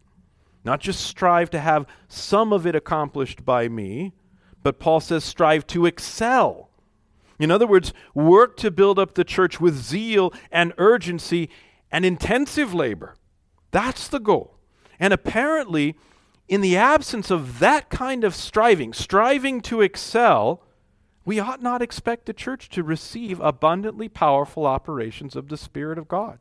Not 0.63 0.81
just 0.81 1.01
strive 1.01 1.49
to 1.53 1.59
have 1.59 1.87
some 2.07 2.53
of 2.53 2.67
it 2.67 2.75
accomplished 2.75 3.47
by 3.47 3.67
me, 3.67 4.13
but 4.63 4.79
Paul 4.79 5.01
says 5.01 5.25
strive 5.25 5.67
to 5.69 5.87
excel. 5.87 6.69
In 7.39 7.51
other 7.51 7.67
words, 7.67 7.95
work 8.13 8.59
to 8.59 8.71
build 8.71 8.99
up 8.99 9.15
the 9.15 9.25
church 9.25 9.59
with 9.59 9.75
zeal 9.75 10.35
and 10.51 10.75
urgency 10.77 11.49
and 11.91 12.05
intensive 12.05 12.75
labor. 12.75 13.17
That's 13.71 14.07
the 14.07 14.21
goal. 14.21 14.59
And 15.01 15.15
apparently, 15.15 15.97
in 16.53 16.61
the 16.61 16.77
absence 16.77 17.31
of 17.31 17.61
that 17.61 17.89
kind 17.89 18.25
of 18.25 18.35
striving, 18.35 18.93
striving 18.93 19.63
to 19.63 19.81
excel, 19.81 20.63
we 21.25 21.41
ought 21.41 21.63
not 21.63 21.81
expect 21.81 22.27
the 22.27 22.35
church 22.35 22.69
to 22.69 22.83
receive 22.83 23.41
abundantly 23.41 24.07
powerful 24.07 24.67
operations 24.67 25.35
of 25.35 25.49
the 25.49 25.57
Spirit 25.57 25.97
of 25.97 26.09
God. 26.09 26.39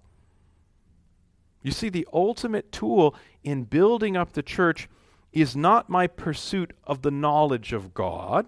You 1.63 1.71
see, 1.71 1.87
the 1.87 2.05
ultimate 2.11 2.73
tool 2.73 3.15
in 3.41 3.63
building 3.63 4.17
up 4.17 4.33
the 4.33 4.43
church 4.43 4.89
is 5.31 5.55
not 5.55 5.89
my 5.89 6.07
pursuit 6.07 6.73
of 6.83 7.03
the 7.03 7.11
knowledge 7.11 7.71
of 7.71 7.93
God 7.93 8.47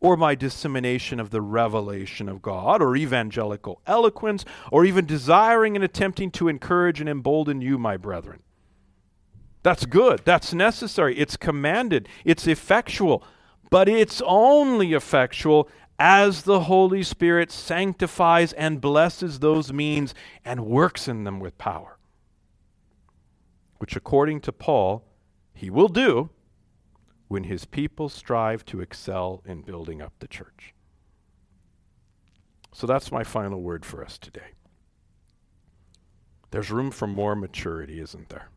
or 0.00 0.16
my 0.16 0.34
dissemination 0.34 1.20
of 1.20 1.28
the 1.28 1.42
revelation 1.42 2.26
of 2.26 2.40
God 2.40 2.80
or 2.80 2.96
evangelical 2.96 3.82
eloquence 3.86 4.46
or 4.72 4.86
even 4.86 5.04
desiring 5.04 5.76
and 5.76 5.84
attempting 5.84 6.30
to 6.30 6.48
encourage 6.48 7.00
and 7.00 7.08
embolden 7.10 7.60
you, 7.60 7.76
my 7.76 7.98
brethren. 7.98 8.40
That's 9.66 9.84
good. 9.84 10.22
That's 10.24 10.54
necessary. 10.54 11.18
It's 11.18 11.36
commanded. 11.36 12.08
It's 12.24 12.46
effectual 12.46 13.24
but 13.70 13.88
it's 13.88 14.22
only 14.24 14.92
effectual 14.92 15.68
as 15.98 16.42
the 16.42 16.60
Holy 16.60 17.02
Spirit 17.02 17.50
sanctifies 17.50 18.52
and 18.52 18.80
blesses 18.80 19.38
those 19.38 19.72
means 19.72 20.14
and 20.44 20.66
works 20.66 21.08
in 21.08 21.24
them 21.24 21.40
with 21.40 21.56
power. 21.58 21.98
Which, 23.78 23.96
according 23.96 24.40
to 24.42 24.52
Paul, 24.52 25.04
he 25.54 25.70
will 25.70 25.88
do 25.88 26.30
when 27.28 27.44
his 27.44 27.64
people 27.64 28.08
strive 28.08 28.64
to 28.66 28.80
excel 28.80 29.42
in 29.46 29.62
building 29.62 30.00
up 30.00 30.12
the 30.18 30.28
church. 30.28 30.74
So 32.72 32.86
that's 32.86 33.10
my 33.10 33.24
final 33.24 33.62
word 33.62 33.84
for 33.84 34.04
us 34.04 34.18
today. 34.18 34.52
There's 36.50 36.70
room 36.70 36.90
for 36.90 37.06
more 37.06 37.34
maturity, 37.34 38.00
isn't 38.00 38.28
there? 38.28 38.50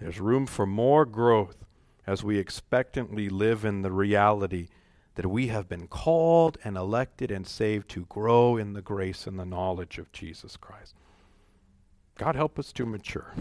There's 0.00 0.20
room 0.20 0.46
for 0.46 0.66
more 0.66 1.04
growth 1.04 1.64
as 2.06 2.24
we 2.24 2.38
expectantly 2.38 3.28
live 3.28 3.64
in 3.64 3.82
the 3.82 3.92
reality 3.92 4.68
that 5.16 5.26
we 5.26 5.48
have 5.48 5.68
been 5.68 5.88
called 5.88 6.56
and 6.62 6.76
elected 6.76 7.30
and 7.30 7.46
saved 7.46 7.88
to 7.90 8.06
grow 8.06 8.56
in 8.56 8.72
the 8.72 8.82
grace 8.82 9.26
and 9.26 9.38
the 9.38 9.44
knowledge 9.44 9.98
of 9.98 10.12
Jesus 10.12 10.56
Christ. 10.56 10.94
God 12.16 12.36
help 12.36 12.58
us 12.58 12.72
to 12.74 12.86
mature. 12.86 13.34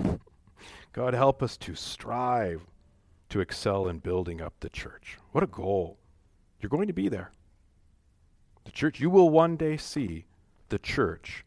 God 0.91 1.13
help 1.13 1.43
us 1.43 1.55
to 1.57 1.75
strive 1.75 2.61
to 3.29 3.39
excel 3.39 3.87
in 3.87 3.99
building 3.99 4.41
up 4.41 4.53
the 4.59 4.69
church. 4.69 5.17
What 5.31 5.43
a 5.43 5.47
goal. 5.47 5.97
You're 6.59 6.69
going 6.69 6.87
to 6.87 6.93
be 6.93 7.09
there. 7.09 7.31
The 8.65 8.71
church, 8.71 8.99
you 8.99 9.09
will 9.09 9.29
one 9.29 9.55
day 9.55 9.77
see 9.77 10.25
the 10.69 10.79
church 10.79 11.45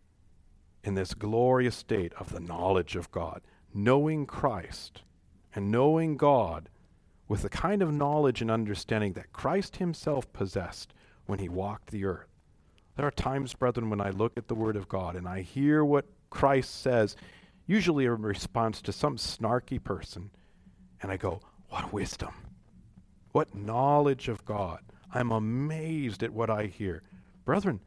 in 0.85 0.95
this 0.95 1.15
glorious 1.15 1.77
state 1.77 2.13
of 2.15 2.33
the 2.33 2.41
knowledge 2.41 2.97
of 2.97 3.11
God, 3.11 3.43
knowing 3.75 4.27
Christ 4.27 5.03
and 5.55 5.71
knowing 5.71 6.17
God 6.17 6.69
with 7.29 7.43
the 7.43 7.49
kind 7.49 7.83
of 7.83 7.93
knowledge 7.93 8.43
and 8.43 8.51
understanding 8.51 9.13
that 9.13 9.33
Christ 9.33 9.77
Himself 9.77 10.33
possessed 10.33 10.93
when 11.27 11.39
He 11.39 11.49
walked 11.49 11.91
the 11.91 12.05
earth. 12.05 12.27
There 12.97 13.07
are 13.07 13.13
times, 13.13 13.55
brethren, 13.55 13.89
when 13.89 14.01
I 14.01 14.11
look 14.11 14.37
at 14.37 14.49
the 14.49 14.55
Word 14.55 14.77
of 14.77 14.89
God 14.89 15.17
and 15.17 15.29
I 15.29 15.43
hear 15.43 15.85
what 15.85 16.07
Christ 16.29 16.83
says, 16.83 17.17
usually 17.67 18.05
in 18.05 18.23
response 18.23 18.83
to 18.83 18.93
some 18.93 19.17
snarky 19.17 19.83
person, 19.83 20.31
and 21.01 21.11
I 21.11 21.17
go, 21.17 21.41
What 21.69 21.93
wisdom! 21.93 22.35
What 23.33 23.55
knowledge 23.55 24.29
of 24.29 24.45
God! 24.45 24.81
I'm 25.13 25.31
amazed 25.31 26.23
at 26.23 26.33
what 26.33 26.51
I 26.51 26.67
hear. 26.67 27.03
Brethren, 27.45 27.81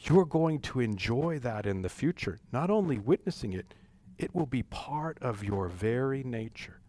you're 0.00 0.24
going 0.24 0.60
to 0.60 0.80
enjoy 0.80 1.38
that 1.40 1.66
in 1.66 1.82
the 1.82 1.88
future. 1.88 2.38
Not 2.52 2.70
only 2.70 2.98
witnessing 2.98 3.52
it, 3.52 3.74
it 4.18 4.34
will 4.34 4.46
be 4.46 4.62
part 4.62 5.18
of 5.20 5.44
your 5.44 5.68
very 5.68 6.22
nature 6.22 6.82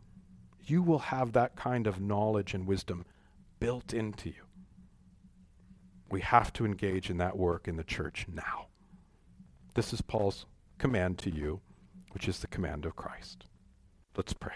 you 0.66 0.82
will 0.82 1.00
have 1.00 1.34
that 1.34 1.56
kind 1.56 1.88
of 1.88 2.00
knowledge 2.00 2.54
and 2.54 2.66
wisdom 2.66 3.06
built 3.60 3.94
into 3.94 4.30
you. 4.30 4.44
We 6.10 6.22
have 6.22 6.54
to 6.54 6.66
engage 6.66 7.10
in 7.10 7.18
that 7.18 7.38
work 7.38 7.68
in 7.68 7.76
the 7.76 7.84
church 7.84 8.28
now. 8.32 8.68
This 9.74 9.94
is 9.94 10.02
Paul's 10.02 10.46
command 10.78 11.18
to 11.20 11.32
you, 11.32 11.62
which 12.12 12.28
is 12.28 12.40
the 12.40 12.48
command 12.48 12.86
of 12.86 12.96
Christ. 12.96 13.46
Let's 14.16 14.34
pray. 14.34 14.56